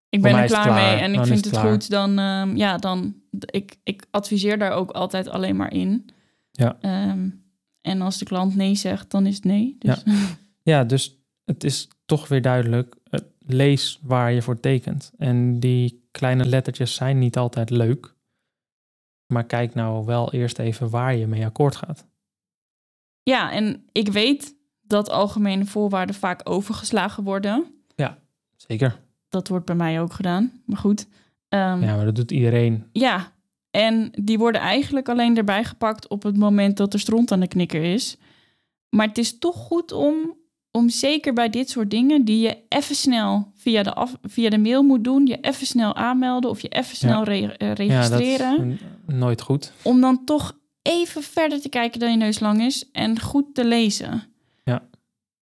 Ik 0.09 0.23
ben 0.23 0.35
er 0.35 0.47
klaar, 0.47 0.67
klaar. 0.67 0.75
mee 0.75 1.01
en 1.01 1.15
ik 1.15 1.25
vind 1.25 1.45
het 1.45 1.59
goed, 1.59 1.91
dan, 1.91 2.19
ehm, 2.19 2.57
ja, 2.57 2.77
dan, 2.77 3.15
ik, 3.31 3.77
ik 3.83 4.07
adviseer 4.11 4.59
daar 4.59 4.73
ook 4.73 4.91
altijd 4.91 5.29
alleen 5.29 5.57
maar 5.57 5.73
in. 5.73 6.09
Ja. 6.51 6.77
Ehm, 6.81 7.29
en 7.81 8.03
als 8.03 8.19
de 8.19 8.25
klant 8.25 8.57
nee 8.57 8.75
zegt, 8.75 9.11
dan 9.11 9.27
is 9.27 9.35
het 9.35 9.45
nee. 9.45 9.77
Dus, 9.79 10.03
ja, 10.63 10.85
dus 10.85 11.19
het 11.45 11.65
is 11.65 11.89
toch 12.05 12.29
weer 12.29 12.43
duidelijk, 12.43 12.97
eh, 13.11 13.21
lees 13.39 13.99
waar 14.03 14.33
je 14.33 14.43
voor 14.43 14.61
tekent. 14.61 15.13
En 15.19 15.61
die 15.61 16.09
kleine 16.11 16.45
lettertjes 16.45 16.95
zijn 16.95 17.19
niet 17.19 17.37
altijd 17.37 17.71
leuk. 17.71 18.15
Maar 19.27 19.45
kijk 19.45 19.75
nou 19.75 20.05
wel 20.05 20.33
eerst 20.33 20.59
even 20.59 20.91
waar 20.91 21.17
je 21.17 21.27
mee 21.27 21.45
akkoord 21.45 21.77
gaat. 21.77 22.07
Ja, 23.23 23.53
en 23.53 23.85
ik 23.93 24.09
weet 24.09 24.55
dat 24.83 25.11
algemene 25.11 25.65
voorwaarden 25.65 26.15
vaak 26.15 26.41
overgeslagen 26.45 27.25
worden. 27.25 27.77
Zeker. 28.57 29.01
Dat 29.37 29.49
wordt 29.49 29.67
bij 29.67 29.75
mij 29.75 30.01
ook 30.01 30.13
gedaan, 30.13 30.53
maar 30.65 30.79
goed. 30.79 31.07
Ehm, 31.49 31.83
Ja, 31.83 31.97
maar 31.97 32.05
dat 32.05 32.15
doet 32.17 32.31
iedereen. 32.31 32.85
Ja, 32.93 33.33
en 33.71 34.11
die 34.23 34.39
worden 34.39 34.61
eigenlijk 34.61 35.09
alleen 35.09 35.37
erbij 35.37 35.65
gepakt 35.65 36.09
op 36.09 36.23
het 36.23 36.37
moment 36.37 36.77
dat 36.77 36.93
er 36.93 37.01
stront 37.01 37.33
aan 37.33 37.41
de 37.41 37.49
knikker 37.49 37.83
is. 37.83 38.17
Maar 38.89 39.07
het 39.07 39.19
is 39.19 39.39
toch 39.39 39.57
goed 39.57 39.93
om, 39.93 40.15
om 40.71 40.89
zeker 40.89 41.33
bij 41.35 41.51
dit 41.51 41.71
soort 41.71 41.91
dingen, 41.91 42.25
die 42.25 42.41
je 42.41 42.59
even 42.69 42.95
snel 42.95 43.53
via 43.55 43.83
de, 43.83 43.93
af, 43.95 44.17
via 44.23 44.51
de 44.51 44.59
mail 44.59 44.83
moet 44.83 45.05
doen, 45.05 45.27
je 45.27 45.41
even 45.41 45.67
snel 45.67 45.95
aanmelden 45.97 46.51
of 46.51 46.61
je 46.61 46.69
even 46.69 46.97
snel 46.97 47.23
re- 47.25 47.47
eh, 47.47 47.47
Ja, 47.59 47.69
dat 47.69 47.79
registreren, 47.79 48.71
is 48.71 48.81
mm, 49.07 49.19
nooit 49.19 49.41
goed. 49.43 49.73
om 49.83 50.01
dan 50.01 50.25
toch 50.25 50.59
even 50.83 51.23
verder 51.23 51.61
te 51.61 51.69
kijken 51.69 52.01
dan 52.01 52.11
je 52.11 52.17
neus 52.17 52.41
lang 52.41 52.61
is 52.63 52.91
en 52.93 53.21
goed 53.21 53.55
te 53.55 53.65
lezen. 53.65 54.23
Ja. 54.65 54.83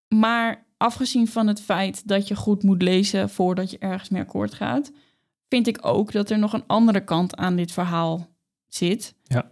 Maar 0.08 0.63
afgezien 0.76 1.28
van 1.28 1.46
het 1.46 1.60
feit 1.60 2.08
dat 2.08 2.28
je 2.28 2.36
goed 2.36 2.62
moet 2.62 2.82
lezen 2.82 3.30
voordat 3.30 3.70
je 3.70 3.78
ergens 3.78 4.08
mee 4.08 4.22
akkoord 4.22 4.54
gaat, 4.54 4.92
vind 5.48 5.66
ik 5.66 5.78
ook 5.86 6.12
dat 6.12 6.30
er 6.30 6.38
nog 6.38 6.52
een 6.52 6.66
andere 6.66 7.04
kant 7.04 7.36
aan 7.36 7.56
dit 7.56 7.72
verhaal 7.72 8.28
zit. 8.66 9.14
Ja. 9.22 9.50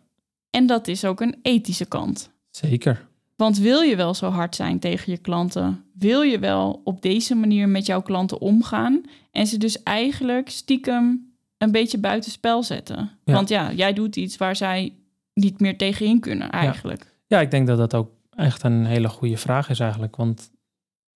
En 0.50 0.66
dat 0.66 0.88
is 0.88 1.04
ook 1.04 1.20
een 1.20 1.38
ethische 1.42 1.84
kant. 1.84 2.30
Zeker. 2.50 3.08
Want 3.36 3.58
wil 3.58 3.80
je 3.80 3.96
wel 3.96 4.14
zo 4.14 4.28
hard 4.28 4.54
zijn 4.54 4.78
tegen 4.78 5.12
je 5.12 5.18
klanten? 5.18 5.84
Wil 5.98 6.22
je 6.22 6.38
wel 6.38 6.80
op 6.84 7.02
deze 7.02 7.34
manier 7.34 7.68
met 7.68 7.86
jouw 7.86 8.02
klanten 8.02 8.40
omgaan? 8.40 9.02
En 9.30 9.46
ze 9.46 9.58
dus 9.58 9.82
eigenlijk 9.82 10.48
stiekem 10.48 11.32
een 11.58 11.70
beetje 11.70 11.98
buitenspel 11.98 12.62
zetten? 12.62 13.10
Ja. 13.24 13.32
Want 13.32 13.48
ja, 13.48 13.72
jij 13.72 13.92
doet 13.92 14.16
iets 14.16 14.36
waar 14.36 14.56
zij 14.56 14.94
niet 15.34 15.60
meer 15.60 15.76
tegenin 15.76 16.20
kunnen 16.20 16.50
eigenlijk. 16.50 17.14
Ja, 17.26 17.40
ik 17.40 17.50
denk 17.50 17.66
dat 17.66 17.78
dat 17.78 17.94
ook 17.94 18.10
echt 18.34 18.62
een 18.62 18.86
hele 18.86 19.08
goede 19.08 19.36
vraag 19.36 19.70
is 19.70 19.80
eigenlijk. 19.80 20.16
Want 20.16 20.50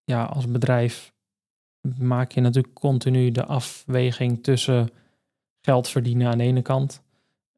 ja, 0.07 0.25
als 0.25 0.47
bedrijf 0.47 1.15
maak 1.99 2.33
je 2.33 2.41
natuurlijk 2.41 2.75
continu 2.75 3.31
de 3.31 3.45
afweging 3.45 4.43
tussen 4.43 4.91
geld 5.61 5.89
verdienen 5.89 6.29
aan 6.31 6.39
de 6.39 6.45
ene 6.45 6.63
kant. 6.63 7.03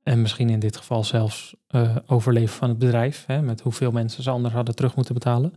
En 0.02 0.22
misschien 0.22 0.50
in 0.50 0.58
dit 0.58 0.76
geval 0.76 1.04
zelfs 1.04 1.56
eh, 1.66 1.96
overleven 2.06 2.56
van 2.56 2.68
het 2.68 2.78
bedrijf. 2.78 3.26
Hè, 3.26 3.42
met 3.42 3.60
hoeveel 3.60 3.90
mensen 3.90 4.22
ze 4.22 4.30
anders 4.30 4.54
hadden 4.54 4.74
terug 4.74 4.96
moeten 4.96 5.14
betalen. 5.14 5.54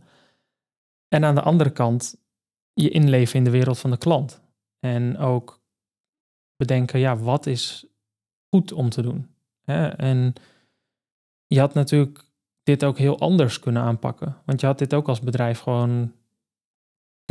En 1.08 1.24
aan 1.24 1.34
de 1.34 1.42
andere 1.42 1.70
kant 1.70 2.16
je 2.72 2.88
inleven 2.88 3.36
in 3.38 3.44
de 3.44 3.50
wereld 3.50 3.78
van 3.78 3.90
de 3.90 3.96
klant. 3.96 4.40
En 4.80 5.18
ook 5.18 5.62
bedenken, 6.56 7.00
ja, 7.00 7.16
wat 7.16 7.46
is 7.46 7.86
goed 8.48 8.72
om 8.72 8.88
te 8.88 9.02
doen? 9.02 9.30
Hè? 9.62 9.88
En 9.88 10.34
je 11.46 11.60
had 11.60 11.74
natuurlijk 11.74 12.24
dit 12.62 12.84
ook 12.84 12.98
heel 12.98 13.18
anders 13.18 13.58
kunnen 13.58 13.82
aanpakken. 13.82 14.36
Want 14.44 14.60
je 14.60 14.66
had 14.66 14.78
dit 14.78 14.94
ook 14.94 15.08
als 15.08 15.20
bedrijf 15.20 15.58
gewoon 15.58 16.12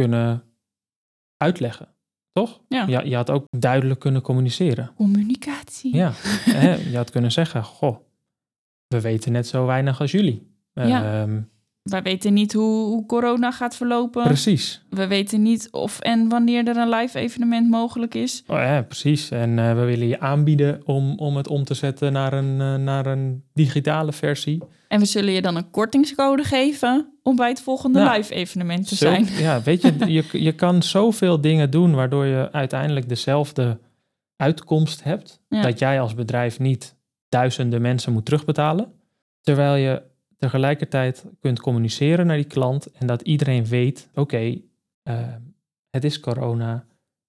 kunnen 0.02 0.44
uitleggen, 1.38 1.88
toch? 2.32 2.62
Ja. 2.68 2.86
Ja, 2.88 3.02
je 3.02 3.16
had 3.16 3.30
ook 3.30 3.46
duidelijk 3.50 4.00
kunnen 4.00 4.22
communiceren. 4.22 4.92
Communicatie. 4.96 5.96
Ja, 5.96 6.14
je 6.92 6.94
had 6.96 7.10
kunnen 7.10 7.32
zeggen, 7.32 7.64
goh, 7.64 7.98
we 8.88 9.02
weten 9.02 9.32
net 9.32 9.48
zo 9.48 9.66
weinig 9.66 10.02
als 10.02 10.12
jullie. 10.12 10.56
Ja. 10.74 11.22
Ehm, 11.22 11.42
Wij 11.82 12.02
weten 12.02 12.34
niet 12.34 12.54
hoe, 12.54 12.86
hoe 12.86 13.06
corona 13.06 13.52
gaat 13.52 13.76
verlopen. 13.76 14.24
precies, 14.24 14.82
We 14.90 15.08
weten 15.08 15.42
niet 15.42 15.68
of 15.72 16.00
en 16.00 16.30
wanneer 16.30 16.68
er 16.68 16.78
een 16.78 16.90
live 16.90 17.20
evenement 17.20 17.70
mogelijk 17.70 18.16
is. 18.16 18.44
oh, 18.48 18.58
ja, 18.58 18.82
precies. 18.82 19.32
En 19.32 19.60
eh, 19.60 19.74
we 19.74 19.82
willen 19.84 20.08
je 20.08 20.20
aanbieden 20.20 20.82
om, 20.86 21.18
om 21.18 21.38
het 21.38 21.48
om 21.48 21.64
te 21.64 21.74
zetten 21.74 22.14
naar 22.14 22.34
een, 22.34 22.62
eh, 22.62 22.76
naar 22.76 23.06
een 23.06 23.44
digitale 23.54 24.12
versie. 24.12 24.64
En 24.88 25.00
we 25.00 25.06
zullen 25.06 25.34
je 25.34 25.42
dan 25.42 25.56
een 25.56 25.70
kortingscode 25.70 26.44
geven 26.44 27.14
om 27.24 27.36
bij 27.36 27.50
het 27.50 27.62
volgende 27.62 28.00
Nou, 28.00 28.18
live 28.18 28.34
evenement 28.34 28.88
te 28.88 28.96
zijn. 28.96 29.28
Ja, 29.40 29.62
weet 29.62 29.82
je, 29.82 29.94
je, 30.08 30.44
je 30.44 30.52
kan 30.52 30.84
zoveel 30.84 31.42
dingen 31.42 31.70
doen 31.72 31.96
waardoor 31.96 32.26
je 32.26 32.52
uiteindelijk 32.52 33.10
dezelfde 33.10 33.80
uitkomst 34.36 35.04
hebt. 35.04 35.42
Ja. 35.50 35.62
Dat 35.62 35.80
jij 35.80 36.02
als 36.02 36.14
bedrijf 36.14 36.60
niet 36.60 36.96
duizenden 37.30 37.82
mensen 37.82 38.14
moet 38.14 38.26
terugbetalen. 38.26 38.92
Terwijl 39.42 39.76
je 39.76 40.02
tegelijkertijd 40.42 41.26
kunt 41.40 41.60
communiceren 41.60 42.26
naar 42.26 42.36
die 42.36 42.46
klant 42.46 42.92
en 42.92 43.08
dat 43.08 43.22
iedereen 43.22 43.66
weet, 43.66 44.10
oké, 44.14 44.62
eh, 45.04 45.36
het 45.90 46.04
is 46.04 46.20
corona, 46.20 46.86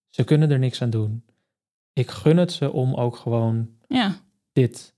ze 0.08 0.24
kunnen 0.24 0.50
er 0.50 0.58
niks 0.58 0.82
aan 0.82 0.90
doen. 0.90 1.24
Ik 1.92 2.10
gun 2.10 2.36
het 2.36 2.52
ze 2.52 2.72
om 2.72 2.94
ook 2.94 3.16
gewoon 3.16 3.68
Ja, 3.88 4.14
dit 4.52 4.94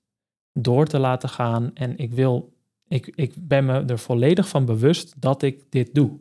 door 0.52 0.86
te 0.86 0.98
laten 0.98 1.28
gaan 1.28 1.70
en 1.74 1.98
ik 1.98 2.12
wil, 2.12 2.56
ik, 2.88 3.06
ik 3.06 3.32
ben 3.36 3.64
me 3.64 3.84
er 3.84 3.98
volledig 3.98 4.48
van 4.48 4.64
bewust 4.64 5.20
dat 5.20 5.42
ik 5.42 5.64
dit 5.68 5.94
doe. 5.94 6.18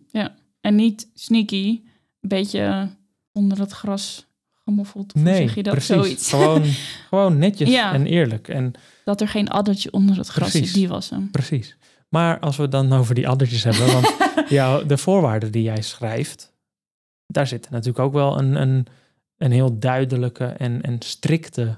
en 0.62 0.76
niet 0.76 1.10
sneaky, 1.14 1.82
een 2.20 2.30
beetje 2.30 2.90
onder 3.32 3.60
het 3.60 3.72
gras 3.72 4.28
gemoffeld. 4.64 5.16
Nee, 5.16 5.36
zeg 5.36 5.56
je 5.56 5.64
dat? 5.64 5.74
precies. 5.74 5.96
Zoiets. 5.96 6.30
Gewoon, 6.30 6.64
gewoon 7.10 7.38
netjes 7.38 7.70
Ja. 7.70 7.94
en 7.94 8.06
eerlijk. 8.06 8.48
En 8.48 8.72
Dat 9.06 9.22
er 9.22 9.28
geen 9.28 9.50
addertje 9.50 9.92
onder 9.92 10.18
het 10.18 10.28
gras 10.28 10.50
Precies. 10.50 10.68
zit, 10.70 10.80
die 10.80 10.88
was 10.88 11.10
hem. 11.10 11.32
precies. 11.32 11.78
Maar 12.10 12.40
als 12.40 12.56
we 12.56 12.62
het 12.62 12.72
dan 12.72 12.94
over 12.94 13.16
die 13.16 13.28
addertjes 13.28 13.64
hebben, 13.64 13.94
want 13.94 14.16
ja, 14.50 14.82
de 14.82 14.98
voorwaarden 14.98 15.52
die 15.52 15.64
jij 15.64 15.82
schrijft, 15.82 16.54
daar 17.28 17.48
zit 17.48 17.70
natuurlijk 17.70 18.00
ook 18.00 18.14
wel 18.14 18.40
een, 18.40 18.56
een, 18.62 18.86
een 19.38 19.52
heel 19.52 19.80
duidelijke 19.80 20.46
en, 20.46 20.82
en 20.82 20.96
strikte 21.00 21.78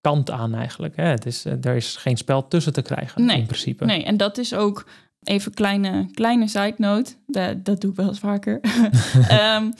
kant 0.00 0.30
aan 0.30 0.54
eigenlijk. 0.54 0.96
Hè? 0.96 1.04
Het 1.04 1.26
is, 1.26 1.44
eh, 1.44 1.64
er 1.64 1.76
is 1.76 1.96
geen 1.96 2.16
spel 2.16 2.48
tussen 2.48 2.72
te 2.72 2.82
krijgen 2.82 3.24
Nee, 3.24 3.38
in 3.38 3.46
principe. 3.46 3.84
Nee, 3.84 4.04
en 4.04 4.16
dat 4.16 4.38
is 4.38 4.54
ook 4.54 4.86
even 5.22 5.54
kleine, 5.54 6.10
kleine 6.10 6.48
side 6.48 6.74
note. 6.76 7.12
Dat, 7.26 7.64
dat 7.64 7.80
doe 7.80 7.90
ik 7.90 7.96
wel 7.96 8.08
eens 8.08 8.18
vaker. 8.18 8.60
Ehm, 9.28 9.70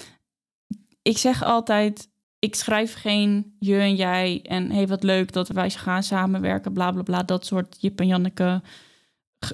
ik 1.02 1.18
zeg 1.18 1.44
altijd, 1.44 2.08
ik 2.44 2.54
schrijf 2.54 2.94
geen 2.94 3.54
je 3.58 3.76
en 3.76 3.94
jij 3.94 4.40
en 4.42 4.70
hey, 4.70 4.86
wat 4.86 5.02
leuk 5.02 5.32
dat 5.32 5.48
wij 5.48 5.70
gaan 5.70 6.02
samenwerken, 6.02 6.72
bla 6.72 6.90
bla 6.90 7.02
bla. 7.02 7.22
Dat 7.22 7.46
soort 7.46 7.76
Jip 7.80 8.00
en 8.00 8.06
Janneke 8.06 8.62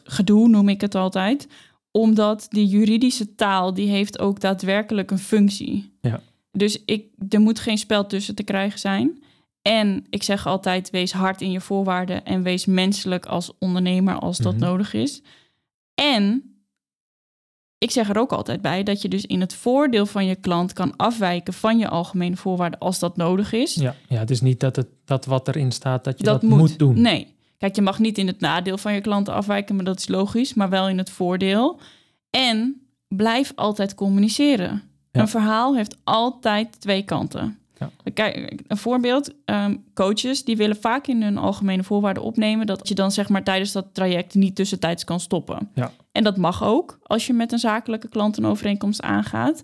gedoe 0.05 0.49
noem 0.49 0.69
ik 0.69 0.81
het 0.81 0.95
altijd. 0.95 1.49
Omdat 1.91 2.47
die 2.51 2.67
juridische 2.67 3.35
taal, 3.35 3.75
die 3.75 3.89
heeft 3.89 4.19
ook 4.19 4.41
daadwerkelijk 4.41 5.11
een 5.11 5.19
functie. 5.19 5.93
Ja. 6.01 6.21
Dus 6.53 6.85
ik, 6.85 7.05
er 7.29 7.41
moet 7.41 7.59
geen 7.59 7.79
spel 7.79 8.07
tussen 8.07 8.35
te 8.35 8.43
krijgen 8.43 8.79
zijn. 8.79 9.23
En 9.63 10.07
ik 10.11 10.23
zeg 10.23 10.47
altijd, 10.47 10.91
wees 10.91 11.13
hard 11.13 11.41
in 11.41 11.51
je 11.51 11.61
voorwaarden 11.61 12.25
en 12.25 12.43
wees 12.43 12.67
menselijk 12.67 13.27
als 13.27 13.53
ondernemer 13.59 14.15
als 14.19 14.39
dat 14.39 14.55
Mhm. 14.55 14.65
nodig 14.65 14.93
is. 14.95 15.23
En 15.95 16.43
ik 17.79 17.91
zeg 17.91 18.09
er 18.09 18.19
ook 18.19 18.33
altijd 18.33 18.61
bij 18.61 18.83
dat 18.83 19.03
je 19.03 19.09
dus 19.09 19.27
in 19.27 19.41
het 19.41 19.55
voordeel 19.55 20.07
van 20.07 20.27
je 20.27 20.35
klant 20.35 20.73
kan 20.73 20.97
afwijken 20.97 21.53
van 21.53 21.79
je 21.79 21.89
algemene 21.89 22.37
voorwaarden 22.37 22.79
als 22.79 22.99
dat 22.99 23.17
nodig 23.17 23.53
is. 23.53 23.75
Ja, 23.75 23.95
ja, 24.09 24.19
het 24.19 24.31
is 24.31 24.41
niet 24.41 24.61
dat, 24.61 24.77
het, 24.77 24.89
dat 25.05 25.25
wat 25.25 25.49
erin 25.49 25.73
staat, 25.73 26.05
dat 26.05 26.19
je 26.19 26.25
dat, 26.25 26.41
dat, 26.41 26.51
moet. 26.51 26.79
doen. 26.79 27.01
Nee. 27.01 27.37
Kijk, 27.59 27.77
je 27.77 27.83
mag 27.83 27.99
niet 27.99 28.19
in 28.19 28.27
het 28.27 28.41
nadeel 28.41 28.79
van 28.79 28.93
je 28.93 29.01
klanten 29.01 29.35
afwijken, 29.35 29.77
maar 29.77 29.85
dat 29.85 29.99
is 29.99 30.09
logisch, 30.09 30.55
maar 30.55 30.69
wel 30.69 30.89
in 30.89 30.99
het 30.99 31.11
voordeel. 31.11 31.81
En 32.31 32.83
blijf 33.09 33.53
altijd 33.55 33.95
communiceren. 33.95 34.83
Ja. 35.11 35.21
Een 35.21 35.29
verhaal 35.29 35.77
heeft 35.77 35.97
altijd 36.05 36.81
twee 36.81 37.03
kanten. 37.03 37.59
Ja. 37.79 37.91
Kijk, 38.15 38.63
een 38.67 38.77
voorbeeld, 38.77 39.35
ehm, 39.45 39.77
coaches 39.95 40.45
die 40.45 40.57
willen 40.57 40.77
vaak 40.77 41.07
in 41.07 41.23
hun 41.23 41.39
algemene 41.39 41.83
voorwaarden 41.83 42.23
opnemen 42.23 42.67
dat 42.67 42.89
je 42.89 42.95
dan 42.95 43.13
zeg 43.13 43.29
maar 43.29 43.43
tijdens 43.43 43.73
dat 43.73 43.87
traject 43.93 44.35
niet 44.35 44.55
tussentijds 44.55 45.05
kan 45.05 45.21
stoppen. 45.21 45.71
Ja. 45.75 45.93
En 46.19 46.25
dat 46.25 46.37
mag 46.37 46.63
ook 46.65 46.99
als 47.03 47.27
je 47.27 47.33
met 47.33 47.53
een 47.53 47.59
zakelijke 47.59 48.09
klant 48.09 48.37
een 48.37 48.45
overeenkomst 48.45 49.03
aangaat. 49.03 49.63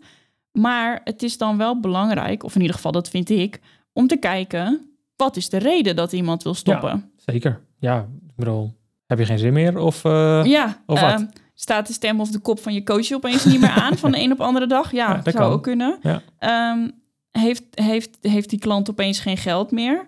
Maar 0.53 1.01
het 1.05 1.23
is 1.23 1.39
dan 1.39 1.57
wel 1.57 1.81
belangrijk, 1.81 2.43
of 2.45 2.55
in 2.55 2.61
ieder 2.61 2.77
geval 2.77 2.93
dat 2.93 3.09
vind 3.09 3.31
ik, 3.31 3.61
om 3.93 4.07
te 4.07 4.17
kijken 4.17 4.91
wat 5.17 5.37
is 5.37 5.49
de 5.49 5.57
reden 5.57 5.97
dat 5.97 6.13
iemand 6.13 6.43
wil 6.43 6.55
stoppen. 6.55 7.13
Zeker. 7.17 7.61
Ja, 7.79 7.99
ik 8.29 8.35
bedoel, 8.37 8.73
heb 9.07 9.19
je 9.19 9.25
geen 9.25 9.39
zin 9.39 9.53
meer? 9.53 9.79
Of, 9.79 10.05
eh, 10.05 10.45
Ja, 10.45 10.83
Of 10.87 11.01
wat? 11.01 11.11
ehm, 11.11 11.27
staat 11.55 11.87
de 11.87 11.93
stem 11.93 12.21
of 12.21 12.31
de 12.31 12.39
kop 12.39 12.61
van 12.61 12.75
je 12.75 12.83
coach 12.83 13.13
opeens 13.13 13.45
niet 13.45 13.61
meer 13.61 13.71
aan 13.85 13.97
van 13.99 14.11
de 14.13 14.19
een 14.21 14.33
op 14.33 14.41
andere 14.41 14.67
dag? 14.67 14.93
Ja, 14.93 15.09
Ja, 15.09 15.15
dat 15.21 15.33
zou 15.33 15.45
kan. 15.45 15.53
ook 15.53 15.63
kunnen. 15.63 15.99
Ja. 16.03 16.23
Ehm, 16.39 16.89
heeft, 17.31 17.65
heeft, 17.71 18.19
heeft 18.21 18.51
die 18.51 18.59
klant 18.59 18.91
opeens 18.91 19.21
geen 19.21 19.37
geld 19.37 19.71
meer? 19.71 20.07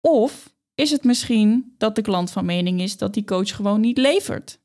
Of 0.00 0.52
is 0.74 0.90
het 0.90 1.04
misschien 1.04 1.74
dat 1.78 1.94
de 1.94 2.02
klant 2.02 2.30
van 2.30 2.44
mening 2.44 2.80
is 2.80 2.96
dat 2.96 3.14
die 3.14 3.24
coach 3.24 3.56
gewoon 3.56 3.80
niet 3.80 3.98
levert? 3.98 4.60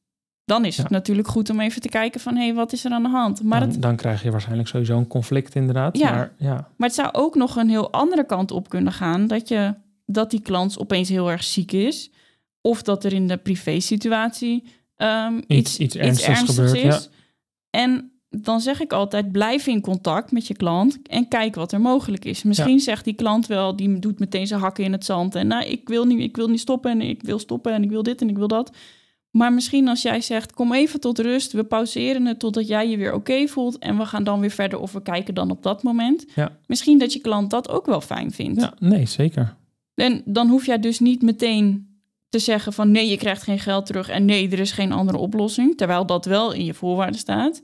Dan 0.47 0.65
is 0.65 0.77
het 0.77 0.89
Ja. 0.89 0.95
natuurlijk 0.95 1.27
goed 1.27 1.49
om 1.49 1.59
even 1.59 1.81
te 1.81 1.89
kijken 1.89 2.19
van... 2.19 2.35
hé, 2.35 2.43
hey, 2.43 2.53
wat 2.53 2.73
is 2.73 2.85
er 2.85 2.91
aan 2.91 3.03
de 3.03 3.09
hand? 3.09 3.43
Maar 3.43 3.59
dan, 3.59 3.69
het, 3.69 3.81
dan 3.81 3.95
krijg 3.95 4.23
je 4.23 4.31
waarschijnlijk 4.31 4.67
sowieso 4.69 4.97
een 4.97 5.07
conflict 5.07 5.55
inderdaad. 5.55 5.97
Ja. 5.97 6.11
Maar 6.11 6.33
ja, 6.37 6.53
maar 6.77 6.87
het 6.87 6.97
zou 6.97 7.09
ook 7.11 7.35
nog 7.35 7.55
een 7.55 7.69
heel 7.69 7.91
andere 7.91 8.25
kant 8.25 8.51
op 8.51 8.69
kunnen 8.69 8.93
gaan... 8.93 9.27
dat, 9.27 9.47
je, 9.47 9.73
dat 10.05 10.31
die 10.31 10.41
klant 10.41 10.79
opeens 10.79 11.09
heel 11.09 11.31
erg 11.31 11.43
ziek 11.43 11.71
is... 11.71 12.11
of 12.61 12.81
dat 12.81 13.03
er 13.03 13.13
in 13.13 13.27
de 13.27 13.37
privé-situatie 13.37 14.63
ehm, 14.95 15.41
Iets- 15.47 15.77
iets 15.77 15.95
ernstigs 15.95 16.41
gebeurt, 16.41 16.73
is. 16.73 17.09
En 17.69 18.11
dan 18.29 18.59
zeg 18.61 18.81
ik 18.81 18.93
altijd, 18.93 19.31
blijf 19.31 19.67
in 19.67 19.81
contact 19.81 20.31
met 20.31 20.47
je 20.47 20.55
klant 20.55 20.99
en 21.07 21.27
kijk 21.27 21.55
wat 21.55 21.71
er 21.71 21.81
mogelijk 21.81 22.25
is. 22.25 22.43
Misschien 22.43 22.79
zegt 22.79 23.03
die 23.05 23.13
klant 23.13 23.47
wel, 23.47 23.75
die 23.75 23.99
doet 23.99 24.19
meteen 24.19 24.47
zijn 24.47 24.59
hakken 24.59 24.83
in 24.83 24.91
het 24.91 25.05
zand. 25.05 25.35
En 25.35 25.47
nou, 25.47 25.65
ik 25.65 25.87
wil, 25.87 26.05
niet, 26.05 26.19
ik 26.19 26.35
wil 26.35 26.47
niet 26.47 26.59
stoppen 26.59 26.91
en 26.91 27.01
ik 27.01 27.23
wil 27.23 27.39
stoppen 27.39 27.73
en 27.73 27.83
ik 27.83 27.89
wil 27.89 28.03
dit 28.03 28.21
en 28.21 28.29
ik 28.29 28.37
wil 28.37 28.47
dat. 28.47 28.71
Maar 29.37 29.53
misschien 29.53 29.87
als 29.87 30.01
jij 30.01 30.21
zegt, 30.21 30.53
kom 30.53 30.73
even 30.73 30.99
tot 30.99 31.19
rust, 31.19 31.51
we 31.51 31.63
pauzeren 31.63 32.25
het 32.25 32.39
totdat 32.39 32.67
jij 32.67 32.89
je 32.89 32.97
weer 32.97 33.13
oké 33.13 33.47
voelt 33.47 33.77
en 33.77 33.97
we 33.97 34.05
gaan 34.05 34.23
dan 34.23 34.39
weer 34.39 34.49
verder 34.51 34.79
of 34.79 34.91
we 34.91 35.01
kijken 35.01 35.33
dan 35.33 35.51
op 35.51 35.63
dat 35.63 35.83
moment. 35.83 36.25
Ja. 36.35 36.57
Misschien 36.67 36.97
dat 36.97 37.13
je 37.13 37.19
klant 37.19 37.49
dat 37.49 37.69
ook 37.69 37.85
wel 37.85 38.01
fijn 38.01 38.31
vindt. 38.31 38.61
ja, 38.61 38.73
nee, 38.79 39.05
zeker. 39.05 39.55
En 39.95 40.21
dan 40.25 40.47
hoef 40.49 40.65
jij 40.65 40.79
dus 40.79 40.99
niet 40.99 41.21
meteen 41.21 41.87
te 42.29 42.39
zeggen 42.39 42.73
van 42.73 42.91
nee, 42.91 43.09
je 43.09 43.17
krijgt 43.17 43.43
geen 43.43 43.59
geld 43.59 43.85
terug 43.85 44.09
en 44.09 44.25
nee, 44.25 44.49
er 44.49 44.59
is 44.59 44.71
geen 44.71 44.91
andere 44.91 45.17
oplossing, 45.17 45.77
terwijl 45.77 46.05
dat 46.05 46.25
wel 46.25 46.51
in 46.51 46.65
je 46.65 46.73
voorwaarden 46.73 47.19
staat. 47.19 47.61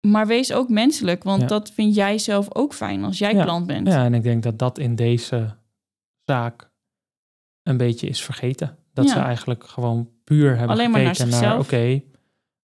Maar 0.00 0.26
wees 0.26 0.52
ook 0.52 0.68
menselijk, 0.68 1.22
want 1.22 1.40
Ja. 1.40 1.46
dat 1.46 1.70
vind 1.70 1.94
jij 1.94 2.18
zelf 2.18 2.54
ook 2.54 2.74
fijn 2.74 3.04
als 3.04 3.18
jij 3.18 3.34
Ja. 3.34 3.42
klant 3.44 3.66
bent. 3.66 3.86
Ja, 3.86 4.04
en 4.04 4.14
ik 4.14 4.22
denk 4.22 4.42
dat 4.42 4.58
dat 4.58 4.78
in 4.78 4.94
deze 4.94 5.56
zaak 6.24 6.70
een 7.62 7.76
beetje 7.76 8.08
is 8.08 8.22
vergeten. 8.22 8.76
Dat 8.98 9.06
Ja. 9.06 9.12
ze 9.12 9.18
eigenlijk 9.20 9.64
gewoon 9.64 10.08
puur 10.24 10.48
hebben 10.50 10.68
Alleen 10.68 10.90
maar 10.90 11.02
naar 11.02 11.14
gekeken 11.16 11.40
naar, 11.40 11.58
oké, 11.58 12.02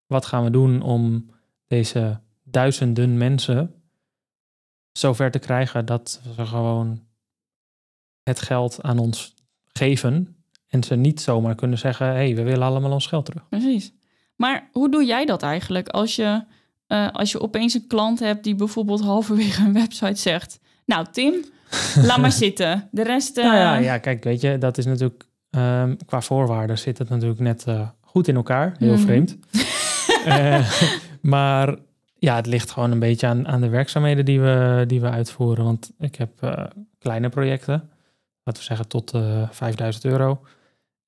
wat 0.06 0.26
gaan 0.26 0.44
we 0.44 0.50
doen 0.50 0.82
om 0.82 1.30
deze 1.66 2.20
duizenden 2.44 3.16
mensen 3.18 3.74
zover 4.92 5.30
te 5.30 5.38
krijgen 5.38 5.86
dat 5.86 6.20
ze 6.36 6.46
gewoon 6.46 7.02
het 8.22 8.40
geld 8.40 8.82
aan 8.82 8.98
ons 8.98 9.34
geven 9.72 10.36
en 10.68 10.82
ze 10.82 10.94
niet 10.96 11.20
zomaar 11.20 11.54
kunnen 11.54 11.78
zeggen, 11.78 12.06
hé, 12.06 12.12
hey, 12.12 12.34
we 12.34 12.42
willen 12.42 12.66
allemaal 12.66 12.92
ons 12.92 13.06
geld 13.06 13.24
terug. 13.24 13.48
Precies. 13.48 13.92
Maar 14.36 14.68
hoe 14.72 14.90
doe 14.90 15.04
jij 15.04 15.24
dat 15.26 15.42
eigenlijk 15.42 15.88
als 15.88 16.16
je, 16.16 16.44
eh, 16.86 17.10
als 17.12 17.32
je 17.32 17.40
opeens 17.40 17.74
een 17.74 17.86
klant 17.86 18.18
hebt 18.18 18.44
die 18.44 18.54
bijvoorbeeld 18.54 19.00
halverwege 19.00 19.62
een 19.64 19.72
website 19.72 20.20
zegt, 20.20 20.58
nou 20.86 21.06
Tim, 21.12 21.34
laat 22.02 22.18
maar 22.20 22.32
zitten. 22.46 22.88
De 22.90 23.02
rest... 23.02 23.38
eh, 23.38 23.44
Nou 23.44 23.56
ja, 23.56 23.76
ja, 23.76 23.98
kijk, 23.98 24.24
weet 24.24 24.40
je, 24.40 24.58
dat 24.58 24.78
is 24.78 24.84
natuurlijk 24.84 25.24
ehm, 25.54 25.94
qua 26.06 26.20
voorwaarden 26.20 26.78
zit 26.78 26.98
het 26.98 27.08
natuurlijk 27.08 27.40
net 27.40 27.64
eh, 27.66 27.88
goed 28.00 28.28
in 28.28 28.34
elkaar. 28.36 28.74
Heel 28.78 28.92
Mhm. 28.92 29.02
vreemd. 29.02 29.36
Eh, 30.24 30.70
maar 31.20 31.76
ja, 32.18 32.36
het 32.36 32.46
ligt 32.46 32.70
gewoon 32.70 32.90
een 32.90 32.98
beetje 32.98 33.26
aan, 33.26 33.48
aan 33.48 33.60
de 33.60 33.68
werkzaamheden 33.68 34.24
die 34.24 34.40
we, 34.40 34.84
die 34.86 35.00
we 35.00 35.10
uitvoeren. 35.10 35.64
Want 35.64 35.90
ik 35.98 36.14
heb 36.14 36.30
eh, 36.42 36.64
kleine 36.98 37.28
projecten, 37.28 37.88
laten 38.44 38.62
we 38.62 38.66
zeggen 38.68 38.88
tot 38.88 39.12
eh 39.12 39.48
5000 39.50 40.04
euro. 40.04 40.40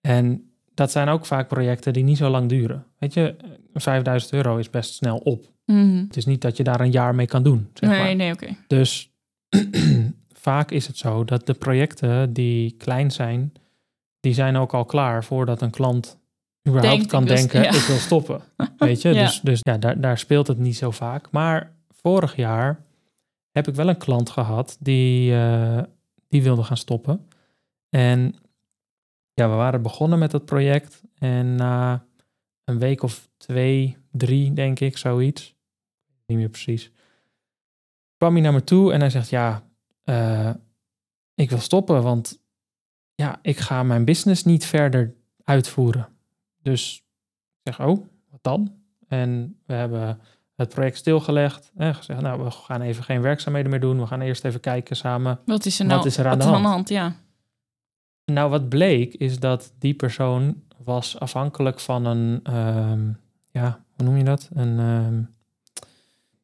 En 0.01 0.51
dat 0.75 0.91
zijn 0.91 1.09
ook 1.09 1.27
vaak 1.27 1.49
projecten 1.49 1.93
die 1.93 2.05
niet 2.05 2.17
zo 2.17 2.29
lang 2.31 2.49
duren. 2.49 2.85
Weet 2.99 3.15
je, 3.15 3.35
5000 3.75 4.33
euro 4.33 4.57
is 4.57 4.71
best 4.71 4.95
snel 4.95 5.17
op. 5.17 5.45
Mhm. 5.67 5.97
Het 5.97 6.17
is 6.17 6.27
niet 6.27 6.41
dat 6.41 6.57
je 6.57 6.63
daar 6.65 6.81
een 6.81 6.91
jaar 6.91 7.15
mee 7.15 7.27
kan 7.27 7.43
doen. 7.43 7.69
Zeg 7.75 7.91
Nee, 7.91 7.99
maar. 8.03 8.17
nee, 8.17 8.33
oké. 8.33 8.47
Dus 8.67 9.11
vaak 10.33 10.71
is 10.71 10.87
het 10.87 10.97
zo 10.97 11.25
dat 11.25 11.47
de 11.47 11.55
projecten 11.55 12.33
die 12.33 12.75
klein 12.79 13.11
zijn, 13.11 13.53
die 14.27 14.35
zijn 14.35 14.57
ook 14.57 14.75
al 14.75 14.85
klaar 14.85 15.25
voordat 15.25 15.61
een 15.61 15.71
klant 15.71 16.19
überhaupt 16.69 16.97
Denkt, 16.97 17.13
kan 17.13 17.23
ik 17.23 17.29
denken, 17.29 17.63
ja. 17.63 17.69
ik 17.69 17.87
wil 17.87 17.97
stoppen. 17.97 18.41
Weet 18.79 19.03
je, 19.03 19.15
Ja. 19.15 19.25
dus, 19.25 19.41
dus 19.41 19.59
ja, 19.61 19.79
daar, 19.79 20.01
daar 20.01 20.19
speelt 20.19 20.47
het 20.47 20.59
niet 20.59 20.77
zo 20.77 20.91
vaak. 20.91 21.31
Maar 21.31 21.73
vorig 21.89 22.37
jaar 22.37 22.85
heb 23.51 23.69
ik 23.69 23.75
wel 23.75 23.89
een 23.89 23.97
klant 23.97 24.31
gehad 24.31 24.77
die, 24.81 25.35
eh, 25.35 25.83
die 26.29 26.43
wilde 26.43 26.63
gaan 26.63 26.77
stoppen. 26.77 27.29
En 27.89 28.35
ja, 29.35 29.49
we 29.49 29.55
waren 29.55 29.83
begonnen 29.83 30.19
met 30.19 30.31
dat 30.31 30.45
project 30.45 31.03
en 31.19 31.55
na 31.55 32.05
een 32.65 32.79
week 32.79 33.03
of 33.03 33.29
twee, 33.37 33.97
drie, 34.11 34.53
denk 34.53 34.81
ik, 34.81 34.97
zoiets. 34.97 35.55
Niet 36.27 36.39
meer 36.39 36.49
precies 36.49 36.93
kwam 38.17 38.33
hij 38.33 38.43
naar 38.43 38.53
me 38.53 38.65
toe 38.65 38.93
en 38.93 39.01
hij 39.01 39.11
zegt: 39.11 39.29
Ja, 39.29 39.63
eh, 40.05 40.51
ik 41.35 41.51
wil 41.51 41.59
stoppen, 41.59 42.03
want 42.03 42.41
ja, 43.17 43.39
ik 43.43 43.59
ga 43.59 43.83
mijn 43.83 44.05
business 44.05 44.45
niet 44.45 44.65
verder 44.67 45.15
uitvoeren. 45.45 46.09
Dus 46.63 47.03
ik 47.63 47.73
zeg: 47.75 47.87
Oh, 47.87 48.07
wat 48.31 48.43
dan? 48.43 48.73
En 49.09 49.59
we 49.67 49.73
hebben 49.75 50.21
het 50.57 50.69
project 50.69 50.97
stilgelegd 50.97 51.73
en 51.77 51.95
gezegd: 51.95 52.21
Nou, 52.21 52.43
we 52.45 52.51
gaan 52.51 52.81
even 52.81 53.05
geen 53.05 53.21
werkzaamheden 53.23 53.71
meer 53.71 53.81
doen. 53.81 54.01
We 54.01 54.07
gaan 54.07 54.21
eerst 54.21 54.45
even 54.45 54.61
kijken 54.61 54.97
samen. 54.97 55.39
Wat 55.45 55.65
is 55.65 55.79
er 55.81 55.87
Wat 55.87 55.95
nou 55.95 56.07
is 56.07 56.17
er 56.19 56.25
aan 56.25 56.39
wat 56.39 56.49
de 56.49 56.55
is 56.55 56.61
hand? 56.63 56.89
Ja. 56.89 57.15
Nou, 58.25 58.51
wat 58.51 58.69
bleek 58.69 59.15
is 59.15 59.39
dat 59.39 59.73
die 59.79 59.95
persoon 59.95 60.63
was 60.85 61.19
afhankelijk 61.19 61.81
van 61.81 62.05
een, 62.05 62.41
ehm, 62.43 63.09
ja, 63.51 63.81
hoe 63.97 64.07
noem 64.07 64.17
je 64.17 64.25
dat? 64.25 64.49
Een. 64.55 64.79
ehm, 64.79 65.23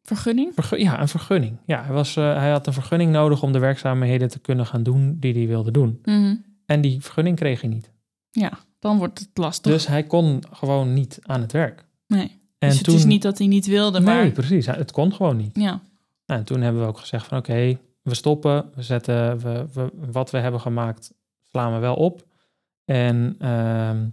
Vergunning? 0.02 0.54
Vergu- 0.54 0.76
ja, 0.76 1.00
een 1.00 1.08
vergunning. 1.08 1.56
Ja, 1.66 1.82
hij, 1.84 1.92
was, 1.94 2.16
eh, 2.16 2.36
hij 2.36 2.50
had 2.50 2.66
een 2.66 2.72
vergunning 2.72 3.12
nodig 3.12 3.42
om 3.42 3.52
de 3.52 3.58
werkzaamheden 3.58 4.28
te 4.28 4.38
kunnen 4.38 4.66
gaan 4.66 4.82
doen 4.82 5.16
die 5.20 5.34
hij 5.34 5.46
wilde 5.46 5.70
doen. 5.70 6.00
Mhm. 6.04 6.34
En 6.66 6.80
die 6.80 7.00
vergunning 7.00 7.36
kreeg 7.36 7.60
hij 7.60 7.70
niet. 7.70 7.90
Ja, 8.30 8.58
dan 8.78 8.98
wordt 8.98 9.18
het 9.18 9.28
lastig. 9.34 9.72
Dus 9.72 9.86
hij 9.86 10.02
kon 10.02 10.42
gewoon 10.52 10.92
niet 10.92 11.18
aan 11.22 11.40
het 11.40 11.52
werk. 11.52 11.84
nee. 12.06 12.40
En 12.58 12.68
dus 12.68 12.78
het 12.78 12.86
is 12.88 13.04
niet 13.04 13.22
dat 13.22 13.38
hij 13.38 13.46
niet 13.46 13.66
wilde, 13.66 14.00
maar... 14.00 14.22
Nee, 14.22 14.32
precies. 14.32 14.66
Het 14.66 14.92
kon 14.92 15.12
gewoon 15.14 15.36
niet. 15.36 15.56
Ja, 15.56 15.80
Nou, 16.26 16.40
en 16.40 16.44
toen 16.44 16.60
hebben 16.60 16.82
we 16.82 16.88
ook 16.88 16.98
gezegd 16.98 17.26
van 17.26 17.38
oké, 17.38 17.78
we 18.02 18.14
stoppen. 18.14 18.70
We 18.74 18.82
zetten 18.82 19.38
we, 19.38 19.66
we, 19.72 19.90
wat 20.12 20.30
we 20.30 20.38
hebben 20.38 20.60
gemaakt, 20.60 21.12
slaan 21.50 21.72
we 21.72 21.78
wel 21.78 21.94
op. 21.94 22.26
En 22.84 23.34
ehm, 23.38 24.08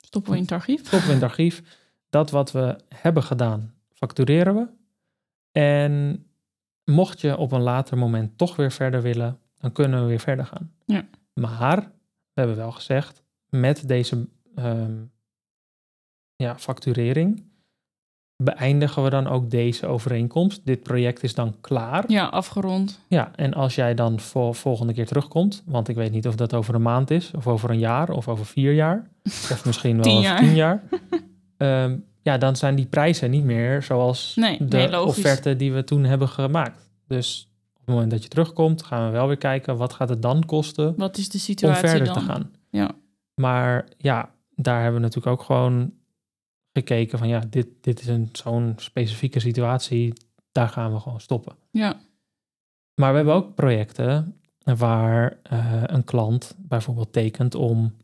stoppen 0.00 0.30
we 0.32 0.36
in 0.36 0.42
het 0.42 0.52
archief. 0.52 0.78
stoppen 0.86 1.08
we 1.08 1.14
in 1.14 1.20
het 1.20 1.30
archief. 1.30 1.62
Dat 2.10 2.30
wat 2.30 2.52
we 2.52 2.76
hebben 2.88 3.22
gedaan, 3.22 3.74
factureren 3.92 4.54
we. 4.54 4.66
En 5.52 6.24
mocht 6.84 7.20
je 7.20 7.36
op 7.36 7.52
een 7.52 7.62
later 7.62 7.98
moment 7.98 8.38
toch 8.38 8.56
weer 8.56 8.72
verder 8.72 9.02
willen, 9.02 9.38
dan 9.58 9.72
kunnen 9.72 10.00
we 10.00 10.06
weer 10.06 10.20
verder 10.20 10.46
gaan. 10.46 10.72
Ja. 10.86 11.04
Maar 11.40 11.80
we 12.32 12.40
hebben 12.40 12.56
wel 12.56 12.72
gezegd, 12.72 13.22
met 13.48 13.88
deze, 13.88 14.28
ehm, 14.54 14.92
ja, 16.36 16.58
facturering 16.58 17.52
beëindigen 18.42 19.02
we 19.02 19.10
dan 19.10 19.26
ook 19.26 19.50
deze 19.50 19.86
overeenkomst. 19.86 20.66
Dit 20.66 20.82
project 20.82 21.22
is 21.22 21.34
dan 21.34 21.56
klaar. 21.60 22.04
Ja, 22.10 22.24
afgerond. 22.26 23.00
Ja, 23.08 23.30
en 23.36 23.54
als 23.54 23.74
jij 23.74 23.94
dan 23.94 24.20
voor 24.20 24.54
volgende 24.54 24.92
keer 24.92 25.06
terugkomt, 25.06 25.62
want 25.66 25.88
ik 25.88 25.96
weet 25.96 26.10
niet 26.12 26.26
of 26.28 26.34
dat 26.34 26.54
over 26.54 26.74
een 26.74 26.82
maand 26.82 27.10
is, 27.10 27.30
of 27.36 27.46
over 27.46 27.70
een 27.70 27.78
jaar, 27.78 28.10
of 28.10 28.28
over 28.28 28.46
vier 28.46 28.72
jaar, 28.72 29.10
of 29.52 29.64
misschien 29.64 29.94
wel 29.94 30.02
Tien 30.04 30.12
over 30.16 30.28
jaar. 30.30 30.38
tien 30.38 30.54
jaar. 30.54 30.82
Ehm, 31.56 31.96
ja, 32.22 32.38
dan 32.38 32.56
zijn 32.56 32.74
die 32.74 32.86
prijzen 32.86 33.30
niet 33.30 33.44
meer 33.44 33.82
zoals 33.82 34.34
Nee, 34.36 34.64
de 34.64 34.76
nee, 34.76 35.00
offerte 35.00 35.56
die 35.56 35.72
we 35.72 35.84
toen 35.84 36.04
hebben 36.04 36.28
gemaakt. 36.28 36.90
Dus 37.06 37.53
op 37.84 37.90
het 37.90 37.98
moment 37.98 38.10
dat 38.12 38.22
je 38.22 38.28
terugkomt, 38.28 38.82
gaan 38.82 39.06
we 39.06 39.12
wel 39.12 39.26
weer 39.26 39.36
kijken 39.36 39.76
wat 39.76 39.92
gaat 39.92 40.08
het 40.08 40.22
dan 40.22 40.44
kosten 40.44 40.94
Wat 40.96 41.16
is 41.16 41.28
de 41.28 41.38
om 41.38 41.44
situatie 41.44 41.88
verder 41.88 42.06
dan? 42.06 42.14
te 42.14 42.20
gaan. 42.20 42.52
Ja. 42.70 42.90
Maar 43.34 43.88
ja, 43.98 44.30
daar 44.54 44.82
hebben 44.82 45.00
we 45.00 45.06
natuurlijk 45.06 45.36
ook 45.40 45.46
gewoon 45.46 45.92
gekeken 46.72 47.18
van 47.18 47.28
ja, 47.28 47.42
dit, 47.50 47.66
dit 47.80 48.00
is 48.00 48.06
een 48.06 48.28
zo'n 48.32 48.74
specifieke 48.76 49.40
situatie, 49.40 50.12
daar 50.52 50.68
gaan 50.68 50.92
we 50.92 51.00
gewoon 51.00 51.20
stoppen. 51.20 51.56
Ja, 51.70 52.00
Maar 52.94 53.10
we 53.10 53.16
hebben 53.16 53.34
ook 53.34 53.54
projecten 53.54 54.40
waar 54.58 55.36
eh, 55.42 55.82
een 55.86 56.04
klant 56.04 56.54
bijvoorbeeld 56.58 57.12
tekent 57.12 57.54
om 57.54 57.94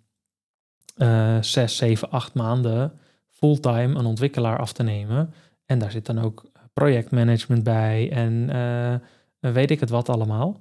eh 0.96 1.38
zes, 1.40 1.76
zeven, 1.76 2.10
acht 2.10 2.34
maanden 2.34 2.98
fulltime 3.28 3.98
een 3.98 4.06
ontwikkelaar 4.06 4.58
af 4.58 4.72
te 4.72 4.82
nemen. 4.82 5.34
En 5.66 5.78
daar 5.78 5.90
zit 5.90 6.06
dan 6.06 6.18
ook 6.18 6.50
projectmanagement 6.72 7.62
bij 7.62 8.10
en 8.12 8.50
eh, 8.50 8.94
weet 9.40 9.70
ik 9.70 9.80
het 9.80 9.90
wat 9.90 10.08
allemaal. 10.08 10.60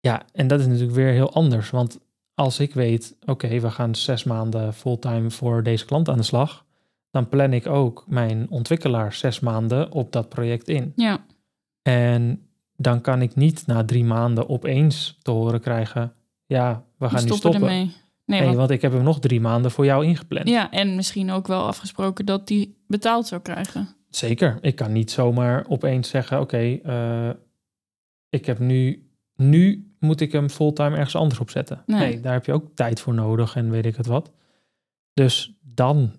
Ja, 0.00 0.22
en 0.32 0.46
dat 0.46 0.60
is 0.60 0.66
natuurlijk 0.66 0.94
weer 0.94 1.12
heel 1.12 1.32
anders. 1.32 1.70
Want 1.70 1.98
als 2.34 2.60
ik 2.60 2.74
weet, 2.74 3.16
oké, 3.24 3.60
we 3.60 3.70
gaan 3.70 3.94
zes 3.94 4.24
maanden 4.24 4.74
fulltime 4.74 5.30
voor 5.30 5.62
deze 5.62 5.84
klant 5.84 6.08
aan 6.08 6.16
de 6.16 6.22
slag, 6.22 6.64
dan 7.10 7.28
plan 7.28 7.52
ik 7.52 7.66
ook 7.66 8.04
mijn 8.08 8.46
ontwikkelaar 8.50 9.12
zes 9.12 9.40
maanden 9.40 9.92
op 9.92 10.12
dat 10.12 10.28
project 10.28 10.68
in. 10.68 10.92
ja, 10.96 11.24
En 11.82 12.48
dan 12.76 13.00
kan 13.00 13.22
ik 13.22 13.34
niet 13.34 13.66
na 13.66 13.84
drie 13.84 14.04
maanden 14.04 14.48
opeens 14.48 15.18
te 15.22 15.30
horen 15.30 15.60
krijgen, 15.60 16.12
ja, 16.46 16.84
we 16.98 17.04
gaan 17.08 17.14
nu 17.14 17.28
stoppen 17.30 17.36
stoppen. 17.36 17.70
ermee. 17.70 17.94
Nee, 18.24 18.56
want 18.56 18.70
ik 18.70 18.82
heb 18.82 18.92
hem 18.92 19.02
nog 19.02 19.20
drie 19.20 19.40
maanden 19.40 19.70
voor 19.70 19.84
jou 19.84 20.04
ingepland. 20.04 20.48
ja, 20.48 20.70
en 20.70 20.94
misschien 20.96 21.30
ook 21.30 21.46
wel 21.46 21.66
afgesproken 21.66 22.26
dat 22.26 22.46
die 22.46 22.76
betaald 22.86 23.26
zou 23.26 23.40
krijgen. 23.40 23.88
Zeker. 24.08 24.58
Ik 24.60 24.76
kan 24.76 24.92
niet 24.92 25.10
zomaar 25.10 25.64
opeens 25.68 26.08
zeggen, 26.08 26.40
oké, 26.40 26.78
eh, 26.82 27.30
ik 28.28 28.46
heb 28.46 28.58
nu, 28.58 29.10
nu 29.36 29.90
moet 29.98 30.20
ik 30.20 30.32
hem 30.32 30.48
fulltime 30.48 30.96
ergens 30.96 31.16
anders 31.16 31.40
opzetten. 31.40 31.82
Nee. 31.86 31.98
Nee. 31.98 32.20
daar 32.20 32.32
heb 32.32 32.46
je 32.46 32.52
ook 32.52 32.70
tijd 32.74 33.00
voor 33.00 33.14
nodig 33.14 33.56
en 33.56 33.70
weet 33.70 33.86
ik 33.86 33.96
het 33.96 34.06
wat. 34.06 34.32
Dus 35.12 35.56
dan 35.60 36.12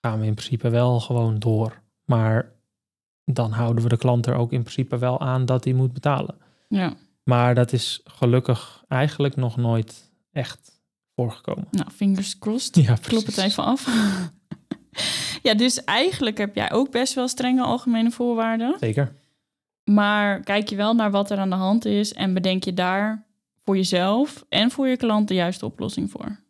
gaan 0.00 0.20
we 0.20 0.26
in 0.26 0.34
principe 0.34 0.68
wel 0.68 1.00
gewoon 1.00 1.38
door. 1.38 1.82
Maar 2.04 2.52
dan 3.24 3.52
houden 3.52 3.82
we 3.82 3.88
de 3.88 3.96
klant 3.96 4.26
er 4.26 4.34
ook 4.34 4.52
in 4.52 4.60
principe 4.62 4.98
wel 4.98 5.20
aan 5.20 5.46
dat 5.46 5.64
hij 5.64 5.72
moet 5.72 5.92
betalen. 5.92 6.34
Ja, 6.68 6.94
Maar 7.24 7.54
dat 7.54 7.72
is 7.72 8.00
gelukkig 8.04 8.84
eigenlijk 8.88 9.36
nog 9.36 9.56
nooit 9.56 10.10
echt 10.32 10.80
voorgekomen. 11.14 11.68
nou, 11.70 11.90
fingers 11.90 12.38
crossed. 12.38 12.76
Ja, 12.76 12.96
Klop 13.02 13.26
het 13.26 13.36
even 13.38 13.64
af. 13.64 13.86
ja, 15.42 15.54
dus 15.54 15.84
eigenlijk 15.84 16.38
heb 16.38 16.54
jij 16.54 16.72
ook 16.72 16.90
best 16.90 17.14
wel 17.14 17.28
strenge 17.28 17.62
algemene 17.62 18.10
voorwaarden. 18.10 18.76
Zeker. 18.80 19.12
Maar 19.90 20.40
kijk 20.40 20.68
je 20.68 20.76
wel 20.76 20.94
naar 20.94 21.10
wat 21.10 21.30
er 21.30 21.38
aan 21.38 21.50
de 21.50 21.56
hand 21.56 21.84
is 21.84 22.12
en 22.12 22.34
bedenk 22.34 22.64
je 22.64 22.74
daar 22.74 23.26
voor 23.64 23.76
jezelf 23.76 24.44
en 24.48 24.70
voor 24.70 24.88
je 24.88 24.96
klant 24.96 25.28
de 25.28 25.34
juiste 25.34 25.64
oplossing 25.66 26.10
voor. 26.10 26.44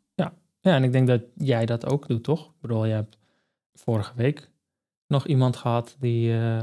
Ja, 0.61 0.75
en 0.75 0.85
ik 0.85 0.93
denk 0.93 1.07
dat 1.07 1.23
jij 1.35 1.67
dat 1.67 1.87
ook 1.87 2.09
doet, 2.09 2.25
toch? 2.25 2.47
Ik 2.47 2.61
bedoel, 2.61 2.85
je 2.85 2.93
hebt 2.93 3.19
vorige 3.75 4.13
week 4.17 4.51
nog 5.07 5.27
iemand 5.27 5.57
gehad 5.57 5.97
die 6.01 6.33
eh, 6.39 6.63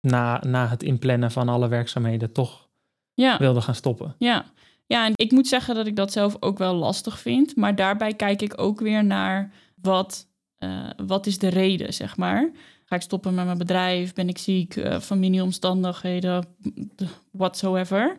na, 0.00 0.40
na 0.46 0.68
het 0.68 0.82
inplannen 0.82 1.30
van 1.30 1.48
alle 1.48 1.68
werkzaamheden 1.68 2.32
toch 2.32 2.68
Ja, 3.14 3.38
wilde 3.38 3.60
gaan 3.60 3.74
stoppen. 3.74 4.14
ja. 4.18 4.44
Ja, 4.86 5.06
en 5.06 5.12
ik 5.14 5.30
moet 5.32 5.46
zeggen 5.48 5.74
dat 5.74 5.86
ik 5.86 5.96
dat 5.96 6.12
zelf 6.12 6.36
ook 6.40 6.58
wel 6.58 6.74
lastig 6.74 7.18
vind. 7.18 7.56
Maar 7.56 7.74
daarbij 7.74 8.14
kijk 8.14 8.42
ik 8.42 8.60
ook 8.60 8.80
weer 8.80 9.04
naar 9.04 9.52
wat, 9.74 10.26
eh, 10.58 10.90
wat 11.06 11.26
is 11.26 11.38
de 11.38 11.48
reden, 11.48 11.94
zeg 11.94 12.16
maar. 12.16 12.50
Ga 12.92 12.98
ik 12.98 13.04
stoppen 13.04 13.34
met 13.34 13.44
mijn 13.44 13.58
bedrijf? 13.58 14.14
Ben 14.14 14.28
ik 14.28 14.38
ziek? 14.38 14.76
eh, 14.76 15.00
familieomstandigheden? 15.00 16.44
Whatsoever. 17.30 18.18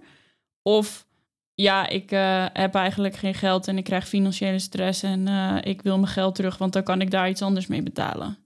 Of 0.61 1.07
ja, 1.53 1.87
ik 1.87 2.11
eh, 2.11 2.45
heb 2.53 2.75
eigenlijk 2.75 3.15
geen 3.15 3.33
geld 3.33 3.67
en 3.67 3.77
ik 3.77 3.83
krijg 3.83 4.07
financiële 4.07 4.59
stress 4.59 5.03
en 5.03 5.27
eh, 5.27 5.57
ik 5.61 5.81
wil 5.81 5.95
mijn 5.97 6.11
geld 6.11 6.35
terug, 6.35 6.57
want 6.57 6.73
dan 6.73 6.83
kan 6.83 7.01
ik 7.01 7.11
daar 7.11 7.29
iets 7.29 7.41
anders 7.41 7.67
mee 7.67 7.83
betalen. 7.83 8.37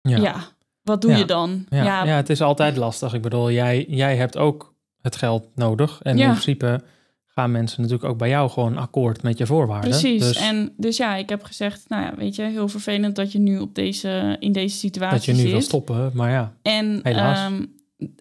Ja, 0.00 0.34
wat 0.82 1.00
doe 1.00 1.10
Ja. 1.10 1.16
je 1.16 1.24
dan? 1.24 1.66
Ja, 1.68 1.84
ja. 2.04 2.16
het 2.16 2.30
is 2.30 2.40
altijd 2.40 2.76
lastig. 2.76 3.14
Ik 3.14 3.22
bedoel, 3.22 3.50
jij, 3.50 3.84
jij 3.88 4.16
hebt 4.16 4.36
ook 4.36 4.74
het 5.00 5.16
geld 5.16 5.48
nodig. 5.54 6.00
En 6.02 6.16
Ja. 6.16 6.24
in 6.24 6.30
principe 6.30 6.82
gaan 7.34 7.50
mensen 7.50 7.82
natuurlijk 7.82 8.10
ook 8.10 8.18
bij 8.18 8.28
jou 8.28 8.50
gewoon 8.50 8.76
akkoord 8.76 9.22
met 9.22 9.38
je 9.38 9.46
voorwaarden. 9.46 9.90
precies. 9.90 10.20
Dus 10.20 10.36
En 10.36 10.72
dus 10.76 10.96
ja, 10.96 11.14
ik 11.14 11.28
heb 11.28 11.42
gezegd, 11.42 11.88
nou 11.88 12.02
ja, 12.02 12.14
weet 12.16 12.36
je, 12.36 12.42
heel 12.42 12.68
vervelend 12.68 13.16
dat 13.16 13.32
je 13.32 13.38
nu 13.38 13.58
op 13.58 13.74
deze, 13.74 14.36
in 14.38 14.52
deze 14.52 14.76
situatie 14.76 15.16
dat 15.16 15.24
je 15.24 15.32
nu 15.32 15.38
zit. 15.38 15.50
wil 15.50 15.60
stoppen, 15.60 16.10
maar 16.14 16.30
ja. 16.30 16.54
En 16.62 17.00
Helaas. 17.02 17.38
ehm, 17.38 17.64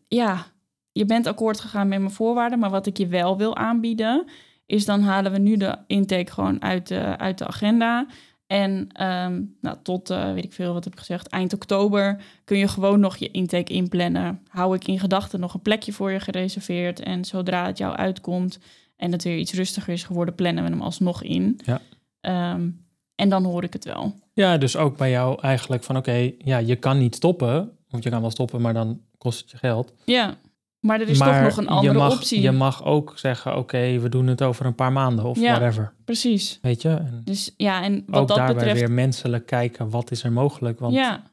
ja, 0.07 0.45
je 0.91 1.05
bent 1.05 1.28
akkoord 1.28 1.59
gegaan 1.59 1.88
met 1.88 1.99
mijn 1.99 2.12
voorwaarden, 2.12 2.59
maar 2.59 2.70
wat 2.70 2.88
ik 2.88 2.97
je 2.97 3.07
wel 3.07 3.38
wil 3.38 3.55
aanbieden, 3.55 4.26
is 4.66 4.86
dan 4.86 5.01
halen 5.01 5.32
we 5.32 5.38
nu 5.38 5.57
de 5.57 5.78
intake 5.88 6.32
gewoon 6.32 6.62
uit 6.62 6.88
de, 6.88 7.18
uit 7.18 7.38
de 7.38 7.47
agenda. 7.47 8.07
En 8.47 8.88
ehm, 8.91 9.41
nou, 9.62 9.78
tot, 9.84 10.09
eh, 10.09 10.34
weet 10.34 10.43
ik 10.43 10.53
veel, 10.53 10.74
wat 10.74 10.84
heb 10.84 10.93
ik 10.93 10.99
gezegd, 10.99 11.28
eind 11.28 11.53
oktober 11.53 12.22
kun 12.43 12.57
je 12.57 12.68
gewoon 12.68 12.99
nog 12.99 13.18
je 13.18 13.32
intake 13.32 13.74
inplannen. 13.74 14.41
Hou 14.47 14.76
ik 14.76 14.88
in 14.88 14.99
gedachten 14.99 15.39
nog 15.39 15.53
een 15.53 15.62
plekje 15.62 15.93
voor 15.93 16.12
je 16.12 16.20
gereserveerd. 16.20 16.99
En 16.99 17.26
zodra 17.26 17.66
het 17.66 17.78
jou 17.78 17.95
uitkomt 17.95 18.59
en 19.02 19.12
het 19.12 19.24
weer 19.24 19.38
iets 19.38 19.54
rustiger 19.54 19.93
is 19.93 20.04
geworden, 20.04 20.36
plannen 20.36 20.64
we 20.64 20.70
hem 20.70 20.82
alsnog 20.82 21.24
in. 21.24 21.60
Ja. 21.66 21.82
Ehm, 22.22 22.70
en 23.16 23.30
dan 23.30 23.43
hoor 23.43 23.64
ik 23.64 23.74
het 23.74 23.86
wel. 23.86 24.16
Ja, 24.34 24.58
dus 24.58 24.76
ook 24.76 24.97
bij 24.97 25.10
jou 25.10 25.41
eigenlijk 25.41 25.84
van 25.84 25.97
oké, 25.97 26.32
ja, 26.38 26.58
je 26.58 26.76
kan 26.76 26.97
niet 26.97 27.16
stoppen. 27.16 27.72
Want 27.89 28.04
je 28.04 28.10
kan 28.10 28.22
wel 28.22 28.32
stoppen, 28.32 28.62
maar 28.62 28.74
dan 28.74 29.02
kost 29.18 29.41
het 29.41 29.52
je 29.52 29.58
geld. 29.58 29.93
Ja, 30.06 30.36
maar 30.80 31.02
er 31.02 31.08
is 31.10 31.20
maar 31.20 31.34
toch 31.34 31.56
nog 31.56 31.58
een 31.66 31.68
andere 31.74 31.93
je 31.93 31.99
mag, 31.99 32.14
optie. 32.14 32.41
Je 32.41 32.52
mag 32.52 32.86
ook 32.86 33.14
zeggen, 33.16 33.58
oké, 33.58 33.99
we 33.99 34.10
doen 34.10 34.28
het 34.28 34.41
over 34.41 34.66
een 34.66 34.76
paar 34.76 34.91
maanden 34.91 35.26
of 35.26 35.39
Ja. 35.39 35.58
whatever. 35.60 35.93
Precies. 36.06 36.60
Weet 36.62 36.82
je? 36.82 36.89
En 36.89 37.22
Dus 37.24 37.54
ja, 37.58 37.84
en 37.84 38.04
wat 38.08 38.22
ook 38.22 38.28
dat 38.28 38.38
daarbij 38.38 38.56
betreft. 38.56 38.80
weer 38.80 38.91
menselijk 38.91 39.45
kijken, 39.45 39.89
wat 39.89 40.12
is 40.12 40.24
er 40.24 40.32
mogelijk? 40.32 40.80
Want 40.80 40.93
ja, 40.93 41.24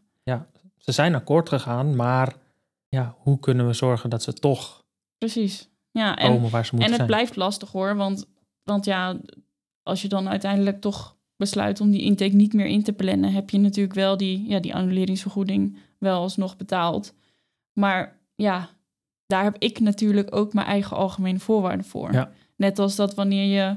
ze 0.76 0.92
zijn 0.92 1.14
akkoord 1.14 1.48
gegaan, 1.48 1.96
maar 1.96 2.34
ja, 2.88 3.14
hoe 3.18 3.38
kunnen 3.38 3.66
we 3.66 3.72
zorgen 3.72 4.10
dat 4.10 4.22
ze 4.22 4.32
toch 4.32 4.84
precies. 5.18 5.68
Ja, 5.91 6.16
en, 6.16 6.32
komen 6.32 6.51
waar 6.51 6.66
ze 6.66 6.72
en 6.76 6.82
het 6.82 6.95
zijn? 6.95 7.07
blijft 7.07 7.36
lastig 7.36 7.70
hoor. 7.72 7.97
Want, 7.97 8.26
want 8.62 8.84
ja, 8.84 9.16
als 9.82 10.03
je 10.03 10.09
dan 10.09 10.28
uiteindelijk 10.28 10.80
toch 10.80 11.16
besluit 11.36 11.80
om 11.80 11.91
die 11.91 12.03
intake 12.03 12.34
niet 12.34 12.53
meer 12.53 12.66
in 12.66 12.82
te 12.82 12.93
plannen, 12.93 13.32
heb 13.32 13.51
je 13.51 13.59
natuurlijk 13.59 13.95
wel 13.95 14.16
die, 14.16 14.49
ja, 14.49 14.61
die 14.61 14.74
annuleringsvergoeding 14.74 15.76
wel 15.99 16.20
alsnog 16.20 16.57
betaald. 16.57 17.14
Maar 17.72 18.18
ja, 18.34 18.68
daar 19.26 19.45
heb 19.45 19.57
ik 19.59 19.80
natuurlijk 19.80 20.36
ook 20.36 20.53
mijn 20.53 20.66
eigen 20.66 20.97
algemene 20.97 21.39
voorwaarden 21.39 21.86
voor. 21.86 22.12
Ja. 22.12 22.30
Net 22.57 22.78
als 22.78 22.97
dat 22.97 23.14
wanneer 23.14 23.45
je 23.57 23.76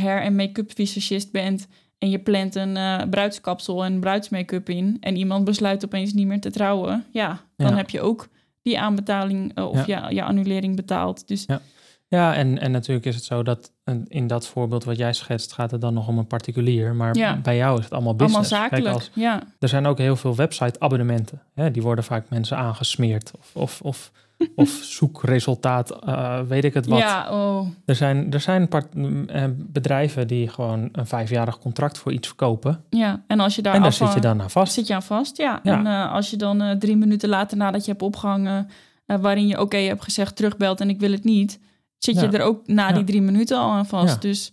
hair- 0.00 0.22
en 0.22 0.36
make-up 0.36 0.72
visagist 0.74 1.32
bent 1.32 1.68
en 1.98 2.10
je 2.10 2.18
plant 2.18 2.54
een 2.54 2.76
eh, 2.76 3.02
bruidskapsel 3.10 3.84
en 3.84 4.00
bruidsmake-up 4.00 4.68
in 4.68 4.96
en 5.00 5.16
iemand 5.16 5.44
besluit 5.44 5.84
opeens 5.84 6.12
niet 6.12 6.26
meer 6.26 6.40
te 6.40 6.50
trouwen, 6.50 7.04
ja, 7.10 7.40
dan 7.56 7.70
Ja. 7.70 7.76
heb 7.76 7.90
je 7.90 8.00
ook 8.00 8.28
die 8.62 8.80
aanbetaling 8.80 9.54
eh, 9.54 9.68
of 9.68 9.86
ja. 9.86 10.08
je 10.08 10.22
annulering 10.22 10.76
betaald. 10.76 11.28
Dus 11.28 11.44
Ja. 11.46 11.60
Ja, 12.08 12.34
en, 12.34 12.58
en 12.58 12.70
natuurlijk 12.70 13.06
is 13.06 13.14
het 13.14 13.24
zo 13.24 13.42
dat 13.42 13.72
in 14.08 14.26
dat 14.26 14.46
voorbeeld 14.46 14.84
wat 14.84 14.96
jij 14.96 15.12
schetst, 15.12 15.52
gaat 15.52 15.70
het 15.70 15.80
dan 15.80 15.94
nog 15.94 16.08
om 16.08 16.18
een 16.18 16.26
particulier. 16.26 16.94
Maar 16.94 17.16
Ja. 17.16 17.36
bij 17.36 17.56
jou 17.56 17.78
is 17.78 17.84
het 17.84 17.92
allemaal 17.92 18.12
allemaal 18.14 18.28
business. 18.28 18.50
Kijk, 18.50 18.62
zakelijk. 18.62 18.94
als- 18.94 19.10
ja, 19.14 19.42
er 19.58 19.68
zijn 19.68 19.86
ook 19.86 19.98
heel 19.98 20.16
veel 20.16 20.34
website-abonnementen. 20.36 21.42
Hè? 21.54 21.70
Die 21.70 21.82
worden 21.82 22.04
vaak 22.04 22.24
mensen 22.28 22.56
aangesmeerd. 22.56 23.30
Of, 23.38 23.50
of, 23.54 23.80
of, 23.80 24.10
of 24.54 24.68
zoekresultaat, 24.82 26.04
eh, 26.04 26.40
weet 26.40 26.64
ik 26.64 26.74
het 26.74 26.86
wat. 26.86 26.98
ja, 26.98 27.30
oh, 27.30 27.66
Er 27.84 27.94
zijn, 27.94 28.32
er 28.32 28.40
zijn 28.40 28.68
part- 28.68 28.94
eh, 29.26 29.44
bedrijven 29.56 30.26
die 30.26 30.48
gewoon 30.48 30.88
een 30.92 31.06
vijfjarig 31.06 31.58
contract 31.58 31.98
voor 31.98 32.12
iets 32.12 32.26
verkopen. 32.28 32.84
ja. 32.90 33.24
En 33.26 33.40
als 33.40 33.54
je 33.56 33.62
daar 33.62 33.74
en 33.74 33.82
daar 33.82 33.92
zit 33.92 34.12
je 34.14 34.20
dan 34.20 34.42
aan 34.42 34.50
vast. 34.50 34.72
zit 34.72 34.86
je 34.86 34.94
aan 34.94 35.02
vast, 35.02 35.36
ja. 35.36 35.60
Ja. 35.62 35.78
En 35.78 35.86
eh, 35.86 36.12
als 36.12 36.30
je 36.30 36.36
dan 36.36 36.78
drie 36.78 36.96
minuten 36.96 37.28
later 37.28 37.56
nadat 37.56 37.84
je 37.84 37.90
hebt 37.90 38.02
opgehangen, 38.02 38.68
eh, 39.06 39.16
waarin 39.20 39.46
je 39.46 39.60
oké 39.60 39.76
hebt 39.76 40.02
gezegd 40.02 40.36
terugbelt 40.36 40.80
en 40.80 40.88
ik 40.88 41.00
wil 41.00 41.12
het 41.12 41.24
niet, 41.24 41.60
zit 41.98 42.20
je 42.20 42.26
er 42.28 42.42
ook 42.42 42.66
na 42.66 42.88
Ja. 42.88 42.94
die 42.94 43.04
drie 43.04 43.22
minuten 43.22 43.58
al 43.58 43.70
aan 43.70 43.86
vast. 43.86 44.22
Dus 44.22 44.52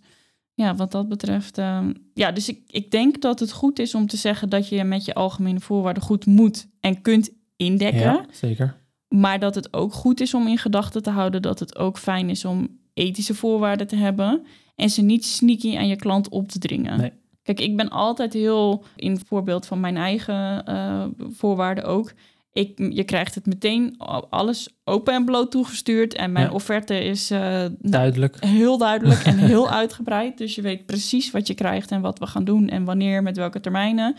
ja, 0.54 0.76
wat 0.76 0.92
dat 0.92 1.10
betreft, 1.10 1.58
ehm, 1.58 1.94
ja, 2.14 2.32
dus 2.32 2.50
ik, 2.50 2.60
ik 2.68 2.92
denk 2.92 3.22
dat 3.22 3.40
het 3.40 3.52
goed 3.52 3.80
is 3.80 3.96
om 3.96 4.08
te 4.08 4.18
zeggen 4.18 4.50
dat 4.50 4.68
je 4.70 4.84
met 4.84 5.06
je 5.06 5.14
algemene 5.14 5.60
voorwaarden 5.60 6.04
goed 6.04 6.26
moet 6.26 6.68
en 6.80 7.02
kunt 7.02 7.30
indekken. 7.58 8.00
Ja, 8.02 8.26
zeker. 8.32 8.76
Maar 9.10 9.40
dat 9.40 9.56
het 9.56 9.74
ook 9.74 9.94
goed 9.94 10.20
is 10.20 10.34
om 10.34 10.48
in 10.48 10.58
gedachten 10.58 11.04
te 11.04 11.10
houden 11.10 11.42
dat 11.42 11.60
het 11.60 11.78
ook 11.78 11.98
fijn 11.98 12.30
is 12.30 12.46
om 12.46 12.80
ethische 12.94 13.34
voorwaarden 13.36 13.88
te 13.88 13.96
hebben 13.96 14.46
en 14.76 14.90
ze 14.90 15.02
niet 15.02 15.26
sneaky 15.26 15.78
aan 15.78 15.88
je 15.88 15.96
klant 15.96 16.30
op 16.30 16.48
te 16.50 16.60
dringen. 16.60 16.98
Nee. 17.00 17.12
Kijk, 17.44 17.60
ik 17.60 17.78
ben 17.78 17.90
altijd 17.90 18.34
heel, 18.34 18.84
in 18.96 19.12
het 19.12 19.24
voorbeeld 19.28 19.66
van 19.66 19.80
mijn 19.80 19.98
eigen 19.98 20.66
eh, 20.66 21.06
voorwaarden 21.18 21.84
ook. 21.84 22.14
Ik, 22.54 22.80
je 22.94 23.04
krijgt 23.04 23.36
het 23.36 23.46
meteen 23.46 23.98
alles 24.30 24.70
open 24.84 25.14
en 25.14 25.26
bloot 25.26 25.52
toegestuurd. 25.52 26.14
En 26.14 26.32
mijn 26.32 26.46
Ja. 26.46 26.52
offerte 26.54 27.04
is 27.04 27.32
eh, 27.32 27.40
nou, 27.40 27.76
Duidelijk. 27.80 28.44
heel 28.46 28.78
duidelijk 28.78 29.24
en 29.24 29.38
heel 29.38 29.70
uitgebreid. 29.82 30.38
Dus 30.38 30.56
je 30.56 30.62
weet 30.62 30.86
precies 30.86 31.32
wat 31.32 31.48
je 31.48 31.54
krijgt 31.54 31.92
en 31.92 32.02
wat 32.02 32.20
we 32.20 32.28
gaan 32.28 32.44
doen 32.44 32.68
en 32.70 32.84
wanneer, 32.84 33.24
met 33.24 33.38
welke 33.38 33.60
termijnen. 33.60 34.16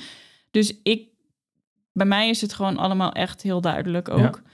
Dus 0.50 0.74
ik, 0.82 1.08
bij 1.92 2.06
mij 2.06 2.28
is 2.28 2.40
het 2.40 2.52
gewoon 2.52 2.76
allemaal 2.76 3.12
echt 3.12 3.42
heel 3.42 3.60
duidelijk 3.60 4.08
ook. 4.08 4.18
Ja, 4.18 4.50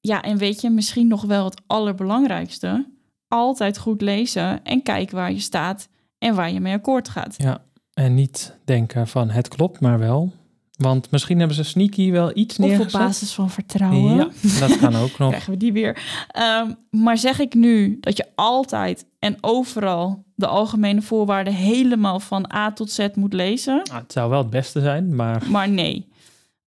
ja 0.00 0.22
en 0.22 0.36
weet 0.38 0.60
je, 0.60 0.70
misschien 0.70 1.08
nog 1.08 1.22
wel 1.22 1.44
het 1.44 1.60
allerbelangrijkste. 1.66 2.86
Altijd 3.28 3.78
goed 3.78 4.00
lezen 4.00 4.64
en 4.64 4.82
kijken 4.82 5.16
waar 5.16 5.32
je 5.32 5.40
staat 5.40 5.88
en 6.18 6.34
waar 6.34 6.52
je 6.52 6.60
mee 6.60 6.74
akkoord 6.74 7.08
gaat. 7.08 7.34
Ja, 7.38 7.62
en 7.94 8.14
niet 8.14 8.56
denken 8.64 9.06
van 9.08 9.30
het 9.30 9.48
klopt, 9.48 9.80
maar 9.80 9.98
wel. 9.98 10.32
Want 10.76 11.10
misschien 11.10 11.38
hebben 11.38 11.56
ze 11.56 11.62
sneaky 11.62 12.10
wel 12.10 12.30
iets 12.36 12.58
Of 12.58 12.64
op 12.64 12.70
neergezet. 12.70 13.00
basis 13.00 13.32
van 13.32 13.50
vertrouwen. 13.50 14.16
Ja, 14.16 14.28
dat 14.58 14.78
kan 14.78 14.94
ook 14.96 15.18
nog. 15.18 15.28
krijgen 15.28 15.52
we 15.52 15.58
die 15.58 15.72
weer. 15.72 16.02
Ehm, 16.28 16.72
maar 16.90 17.18
zeg 17.18 17.38
ik 17.38 17.54
nu 17.54 17.96
dat 18.00 18.16
je 18.16 18.26
altijd 18.34 19.06
en 19.18 19.36
overal 19.40 20.24
de 20.34 20.46
algemene 20.46 21.02
voorwaarden 21.02 21.52
helemaal 21.54 22.20
van 22.20 22.52
A 22.54 22.72
tot 22.72 22.90
Z 22.90 23.08
moet 23.14 23.32
lezen? 23.32 23.80
Nou, 23.84 24.02
het 24.02 24.12
zou 24.12 24.30
wel 24.30 24.38
het 24.38 24.50
beste 24.50 24.80
zijn, 24.80 25.14
maar 25.16 25.42
Maar 25.50 25.68
nee. 25.68 26.08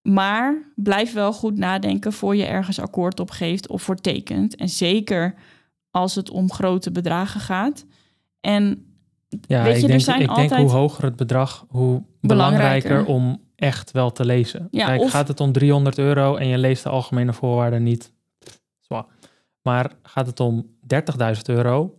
Maar 0.03 0.72
blijf 0.74 1.12
wel 1.12 1.32
goed 1.32 1.57
nadenken 1.59 2.12
voor 2.12 2.36
je 2.36 2.44
ergens 2.44 2.78
akkoord 2.80 3.20
op 3.20 3.30
geeft 3.30 3.68
of 3.68 3.82
voor 3.82 3.96
tekent. 3.96 4.57
En 4.57 4.68
zeker 4.68 5.34
als 5.90 6.14
het 6.14 6.30
om 6.30 6.53
grote 6.53 6.90
bedragen 6.90 7.40
gaat. 7.40 7.84
En 8.40 8.84
ja, 9.46 9.62
Weet 9.62 9.72
je, 9.72 9.76
ik, 9.78 9.82
er 9.82 9.88
denk, 9.88 10.01
zijn 10.01 10.20
ik 10.20 10.34
denk 10.34 10.53
hoe 10.53 10.70
hoger 10.70 11.05
het 11.05 11.16
bedrag, 11.16 11.64
hoe 11.68 12.03
Belangrijker. 12.20 12.88
belangrijker 12.88 13.05
om 13.14 13.42
echt 13.57 13.90
wel 13.90 14.12
te 14.12 14.24
lezen. 14.24 14.68
Ja, 14.70 14.86
Kijk, 14.86 15.01
of- 15.01 15.11
gaat 15.11 15.28
het 15.28 15.40
om 15.40 15.53
300 15.53 15.98
euro 15.98 16.36
en 16.36 16.46
je 16.46 16.59
leest 16.59 16.82
de 16.82 16.88
algemene 16.88 17.32
voorwaarden 17.32 17.82
niet. 17.82 18.12
Maar 19.62 19.92
gaat 20.03 20.26
het 20.26 20.40
om 20.40 20.66
30.000 20.80 21.48
euro, 21.48 21.98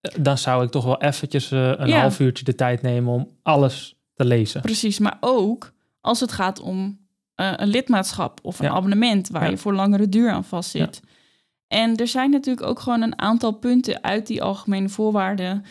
eh, 0.00 0.14
dan 0.20 0.38
zou 0.38 0.64
ik 0.64 0.70
toch 0.70 0.84
wel 0.84 1.00
eventjes 1.02 1.50
eh, 1.50 1.72
een 1.76 1.88
Ja. 1.88 2.00
half 2.00 2.20
uurtje 2.20 2.44
de 2.44 2.54
tijd 2.54 2.82
nemen 2.82 3.12
om 3.12 3.28
alles 3.42 3.96
te 4.14 4.24
lezen. 4.24 4.60
precies, 4.60 4.98
maar 4.98 5.16
ook 5.20 5.72
als 6.00 6.20
het 6.20 6.32
gaat 6.32 6.60
om 6.60 6.98
eh, 7.42 7.52
een 7.56 7.68
lidmaatschap 7.68 8.38
of 8.42 8.58
een 8.58 8.66
Ja. 8.66 8.72
abonnement 8.72 9.28
waar 9.28 9.44
Ja. 9.44 9.50
je 9.50 9.56
voor 9.56 9.74
langere 9.74 10.08
duur 10.08 10.30
aan 10.30 10.44
vastzit. 10.44 11.00
En 11.68 11.96
er 11.96 12.08
zijn 12.08 12.30
natuurlijk 12.30 12.66
ook 12.66 12.80
gewoon 12.80 13.02
een 13.02 13.18
aantal 13.18 13.52
punten 13.52 14.02
uit 14.02 14.26
die 14.26 14.42
algemene 14.42 14.88
voorwaarden. 14.88 15.64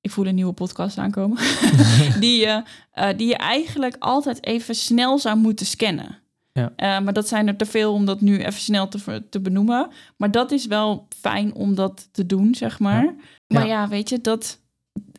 Ik 0.00 0.10
voel 0.10 0.26
een 0.26 0.34
nieuwe 0.34 0.52
podcast 0.52 0.98
aankomen. 0.98 1.38
die, 2.20 2.40
je, 2.40 2.62
eh, 2.92 3.08
die 3.16 3.26
je 3.28 3.36
eigenlijk 3.36 3.96
altijd 3.98 4.44
even 4.46 4.74
snel 4.74 5.18
zou 5.18 5.36
moeten 5.36 5.66
scannen. 5.66 6.18
Ja. 6.52 6.72
Eh, 6.76 7.00
maar 7.00 7.12
dat 7.12 7.28
zijn 7.28 7.46
er 7.48 7.56
te 7.56 7.66
veel 7.66 7.92
om 7.92 8.04
dat 8.04 8.20
nu 8.20 8.38
even 8.38 8.60
snel 8.60 8.88
te, 8.88 9.22
te 9.30 9.40
benoemen. 9.40 9.88
Maar 10.16 10.30
dat 10.30 10.50
is 10.50 10.66
wel 10.66 11.06
fijn 11.20 11.54
om 11.54 11.74
dat 11.74 12.08
te 12.12 12.26
doen, 12.26 12.54
zeg 12.54 12.78
maar. 12.78 13.04
Ja. 13.04 13.14
Maar 13.46 13.66
Ja. 13.66 13.80
ja, 13.82 13.88
weet 13.88 14.08
je, 14.08 14.20
dat, 14.20 14.58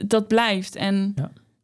dat 0.06 0.28
blijft. 0.28 0.76
En 0.76 1.14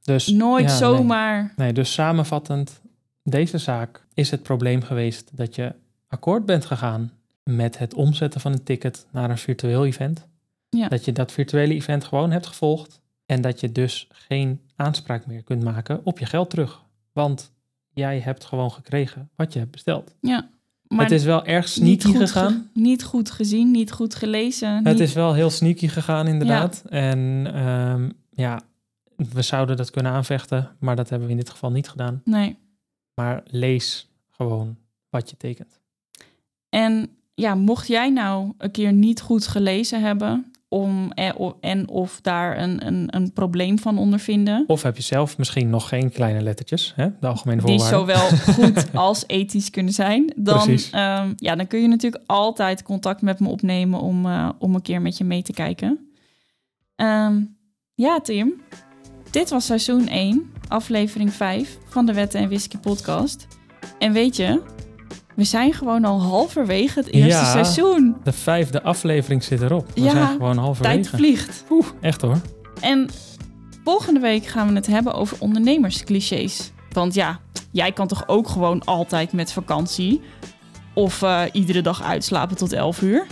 Dus 0.01 0.27
nooit 0.27 0.65
nee. 0.65 0.75
zomaar. 0.75 1.53
Nee, 1.55 1.73
dus 1.73 1.93
samenvattend, 1.93 2.81
deze 3.29 3.57
zaak 3.57 4.05
is 4.13 4.31
het 4.31 4.43
probleem 4.43 4.81
geweest 4.81 5.37
dat 5.37 5.55
je 5.55 5.73
akkoord 6.07 6.45
bent 6.45 6.65
gegaan 6.65 7.11
met 7.43 7.77
het 7.77 7.93
omzetten 7.93 8.41
van 8.41 8.51
een 8.51 8.63
ticket 8.63 9.07
naar 9.11 9.29
een 9.29 9.37
virtueel 9.37 9.85
event. 9.85 10.27
Ja. 10.69 10.87
Dat 10.87 11.05
je 11.05 11.11
dat 11.11 11.31
virtuele 11.31 11.73
event 11.73 12.03
gewoon 12.03 12.31
hebt 12.31 12.47
gevolgd 12.47 13.01
en 13.25 13.41
dat 13.41 13.59
je 13.59 13.71
dus 13.71 14.07
geen 14.11 14.61
aanspraak 14.75 15.25
meer 15.25 15.43
kunt 15.43 15.63
maken 15.63 16.01
op 16.05 16.19
je 16.19 16.25
geld 16.25 16.49
terug. 16.49 16.81
Want 17.13 17.51
jij 17.93 18.19
hebt 18.19 18.45
gewoon 18.45 18.71
gekregen 18.71 19.29
wat 19.35 19.53
je 19.53 19.59
hebt 19.59 19.71
besteld. 19.71 20.15
Ja. 20.21 20.49
Maar 20.87 21.03
het 21.03 21.11
is 21.11 21.23
wel 21.23 21.45
erg 21.45 21.67
sneaky 21.67 22.11
gegaan. 22.13 22.51
ge- 22.51 22.79
niet 22.79 23.03
goed 23.03 23.31
gezien, 23.31 23.71
niet 23.71 23.91
goed 23.91 24.15
gelezen. 24.15 24.75
Het 24.75 24.83
niet- 24.83 24.99
is 24.99 25.13
wel 25.13 25.33
heel 25.33 25.49
sneaky 25.49 25.87
gegaan, 25.87 26.27
inderdaad. 26.27 26.83
En 26.89 27.49
ehm, 27.53 28.09
ja, 28.31 28.61
we 29.15 29.41
zouden 29.41 29.77
dat 29.77 29.91
kunnen 29.91 30.11
aanvechten, 30.11 30.75
maar 30.79 30.95
dat 30.95 31.09
hebben 31.09 31.27
we 31.27 31.33
in 31.33 31.39
dit 31.39 31.49
geval 31.49 31.71
niet 31.71 31.89
gedaan. 31.89 32.21
Nee. 32.25 32.57
Maar 33.19 33.43
lees 33.45 34.09
gewoon 34.31 34.77
wat 35.09 35.29
je 35.29 35.37
tekent. 35.37 35.79
En 36.69 37.09
ja, 37.33 37.55
mocht 37.55 37.87
jij 37.87 38.09
nou 38.09 38.53
een 38.57 38.71
keer 38.71 38.93
niet 38.93 39.21
goed 39.21 39.47
gelezen 39.47 40.01
hebben 40.01 40.51
om, 40.67 41.11
eh, 41.11 41.51
en 41.59 41.89
of 41.89 42.21
daar 42.21 42.57
een, 42.57 42.85
een, 42.87 43.15
een 43.15 43.33
probleem 43.33 43.79
van 43.79 43.97
ondervinden, 43.97 44.63
Of 44.67 44.83
heb 44.83 44.95
je 44.95 45.03
zelf 45.03 45.37
misschien 45.37 45.69
nog 45.69 45.89
geen 45.89 46.11
kleine 46.11 46.41
lettertjes, 46.41 46.93
hè? 46.95 47.09
de 47.19 47.27
algemene 47.27 47.61
die 47.61 47.79
voorwaarden. 47.79 48.37
zowel 48.37 48.55
goed 48.55 48.93
als 48.93 49.23
ethisch 49.27 49.69
kunnen 49.69 49.93
zijn, 49.93 50.33
dan, 50.35 50.69
ehm, 50.91 51.33
ja, 51.35 51.55
dan 51.55 51.67
kun 51.67 51.81
je 51.81 51.87
natuurlijk 51.87 52.23
altijd 52.25 52.83
contact 52.83 53.21
met 53.21 53.39
me 53.39 53.47
opnemen 53.47 53.99
om, 53.99 54.25
eh, 54.25 54.49
om 54.59 54.75
een 54.75 54.81
keer 54.81 55.01
met 55.01 55.17
je 55.17 55.23
mee 55.23 55.41
te 55.41 55.53
kijken. 55.53 56.11
Ehm, 56.95 57.41
ja, 57.95 58.19
Tim, 58.21 58.61
dit 59.31 59.49
was 59.49 59.65
seizoen 59.65 60.07
1, 60.09 60.51
aflevering 60.69 61.33
5 61.33 61.77
van 61.87 62.05
de 62.05 62.13
Wetten 62.13 62.39
en 62.39 62.47
Whisky 62.47 62.77
podcast. 62.77 63.47
En 63.99 64.11
weet 64.13 64.35
je, 64.35 64.61
we 65.35 65.43
zijn 65.43 65.73
gewoon 65.73 66.05
al 66.05 66.21
halverwege 66.21 66.99
het 66.99 67.07
eerste 67.11 67.29
Ja. 67.43 67.51
seizoen. 67.51 68.15
De 68.23 68.31
vijfde 68.31 68.81
aflevering 68.83 69.43
zit 69.43 69.61
erop. 69.61 69.91
We 69.95 70.01
Ja, 70.01 70.11
zijn 70.11 70.27
gewoon 70.27 70.51
Tijd 70.53 70.57
halverwege. 70.65 71.15
vliegt. 71.17 71.63
Oeh, 71.69 71.85
echt 72.01 72.21
hoor. 72.21 72.37
En 72.81 73.09
volgende 73.83 74.19
week 74.19 74.45
gaan 74.45 74.67
we 74.67 74.73
het 74.73 74.87
hebben 74.87 75.13
over 75.13 75.37
ondernemersclichés. 75.39 76.71
Want 76.91 77.13
ja, 77.13 77.39
jij 77.71 77.91
kan 77.91 78.07
toch 78.07 78.23
ook 78.27 78.47
gewoon 78.49 78.83
altijd 78.85 79.33
met 79.33 79.51
vakantie? 79.53 80.21
Of 80.93 81.21
eh, 81.21 81.41
iedere 81.51 81.81
dag 81.81 82.03
uitslapen 82.03 82.57
tot 82.57 82.71
11 82.73 83.01
uur? 83.01 83.25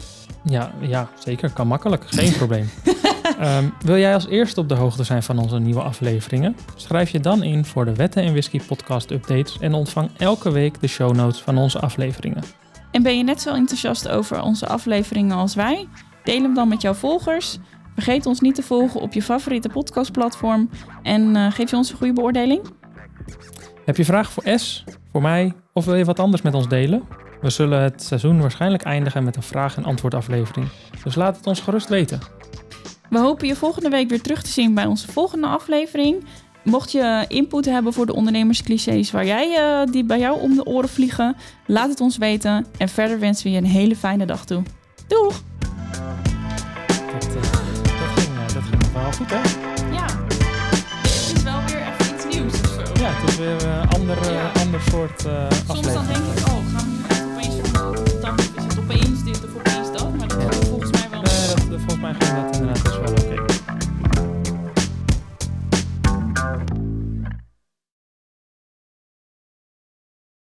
Ja, 0.44 0.72
ja, 0.82 1.10
zeker. 1.26 1.50
Kan 1.52 1.68
makkelijk. 1.68 2.04
Geen 2.08 2.32
probleem. 2.34 2.70
Ehm, 3.40 3.70
wil 3.80 3.98
jij 3.98 4.14
als 4.14 4.28
eerste 4.28 4.60
op 4.60 4.70
de 4.70 4.76
hoogte 4.76 5.04
zijn 5.04 5.24
van 5.24 5.38
onze 5.38 5.60
nieuwe 5.60 5.82
afleveringen? 5.82 6.56
Schrijf 6.76 7.10
je 7.10 7.20
dan 7.20 7.44
in 7.44 7.66
voor 7.66 7.86
de 7.86 7.96
Wetten 7.96 8.24
en 8.24 8.32
Whisky 8.32 8.62
podcast 8.68 9.12
updates 9.12 9.60
en 9.60 9.74
ontvang 9.74 10.10
elke 10.18 10.52
week 10.52 10.82
de 10.82 10.88
show 10.88 11.16
notes 11.16 11.42
van 11.42 11.58
onze 11.58 11.80
afleveringen. 11.80 12.44
En 12.92 13.04
ben 13.04 13.18
je 13.18 13.24
net 13.24 13.42
zo 13.42 13.54
enthousiast 13.54 14.08
over 14.08 14.42
onze 14.42 14.68
afleveringen 14.68 15.38
als 15.38 15.56
wij? 15.56 15.88
Deel 16.24 16.42
hem 16.42 16.54
dan 16.54 16.68
met 16.68 16.82
jouw 16.82 16.94
volgers. 16.94 17.58
Vergeet 17.94 18.26
ons 18.26 18.40
niet 18.40 18.56
te 18.56 18.62
volgen 18.62 19.02
op 19.02 19.14
je 19.14 19.22
favoriete 19.22 19.70
podcastplatform. 19.70 20.70
En 21.04 21.36
eh, 21.36 21.52
geef 21.52 21.70
je 21.70 21.76
ons 21.76 21.92
een 21.92 21.98
goede 21.98 22.14
beoordeling? 22.14 22.62
Heb 23.86 23.98
je 23.98 24.06
vragen 24.06 24.32
voor 24.32 24.60
S, 24.60 24.84
voor 25.12 25.22
mij 25.22 25.54
of 25.74 25.86
wil 25.86 25.96
je 25.96 26.06
wat 26.06 26.20
anders 26.20 26.42
met 26.42 26.54
ons 26.54 26.68
delen? 26.68 27.04
We 27.42 27.50
zullen 27.50 27.82
het 27.82 28.04
seizoen 28.04 28.42
waarschijnlijk 28.42 28.84
eindigen 28.84 29.24
met 29.24 29.36
een 29.36 29.44
vraag- 29.44 29.78
en 29.78 29.86
antwoord 29.86 30.14
aflevering. 30.14 30.68
Dus 31.04 31.16
laat 31.16 31.38
het 31.38 31.48
ons 31.48 31.60
gerust 31.60 31.90
weten. 31.90 32.20
We 33.10 33.20
hopen 33.20 33.48
je 33.48 33.56
volgende 33.56 33.90
week 33.90 34.10
weer 34.10 34.22
terug 34.22 34.44
te 34.44 34.50
zien 34.50 34.74
bij 34.74 34.86
onze 34.86 35.12
volgende 35.12 35.48
aflevering. 35.48 36.26
Mocht 36.64 36.92
je 36.92 37.26
input 37.28 37.66
hebben 37.66 37.94
voor 37.94 38.06
de 38.06 38.14
ondernemersclichés 38.14 39.12
waar 39.12 39.26
jij, 39.26 39.56
eh, 39.56 39.92
die 39.92 40.04
bij 40.04 40.20
jou 40.20 40.42
om 40.42 40.56
de 40.56 40.66
oren 40.66 40.90
vliegen, 40.90 41.36
laat 41.66 41.90
het 41.90 42.02
ons 42.02 42.18
weten. 42.18 42.66
En 42.78 42.90
verder 42.90 43.20
wensen 43.20 43.44
we 43.44 43.52
je 43.52 43.58
een 43.58 43.66
hele 43.66 43.96
fijne 43.96 44.26
dag 44.26 44.46
toe. 44.46 44.64
Doeg! 45.08 45.42
Dat, 47.14 47.26
eh, 47.26 47.42
ging, 48.16 48.34
uh, 48.34 48.54
dat 48.54 48.64
ging 48.64 48.92
wel 48.94 49.12
goed, 49.12 49.30
hè? 49.30 49.42
Ja. 49.96 50.06
Het 51.02 51.34
is 51.36 51.44
wel 51.44 51.60
weer 51.68 51.88
even 51.88 52.16
iets 52.16 52.36
nieuws 52.36 52.54
of 52.54 52.68
zo. 52.68 53.04
Ja, 53.04 53.10
het 53.10 53.30
is 53.30 53.38
weer 53.38 53.66
een 53.68 53.90
ander, 53.90 54.18
ander 54.64 54.82
soort 54.90 55.26
aflevering. 55.26 55.66
Soms 55.68 55.94
dan 55.94 56.06
denk 56.06 56.18
ik, 56.18 56.48
oh, 56.48 56.54
gaan 56.74 56.86
we 56.86 57.08
nu 57.10 57.32
opeens 57.32 57.70
verkopen? 57.70 58.22
Dan 58.22 58.36
is 58.38 58.64
het 58.64 58.80
opeens 58.80 59.24
dit 59.24 59.44
of 59.46 59.56
opeens 59.56 59.92
dat. 59.98 60.18
Maar 60.18 60.28
dat 60.28 60.54
is 60.54 60.68
volgens 60.68 60.92
mij 60.92 61.08
wel... 61.12 61.22
Nee, 61.22 61.48
dat, 61.70 61.80
volgens 61.80 62.00
mij 62.02 62.14
gaat 62.14 62.36
dat 62.36 62.47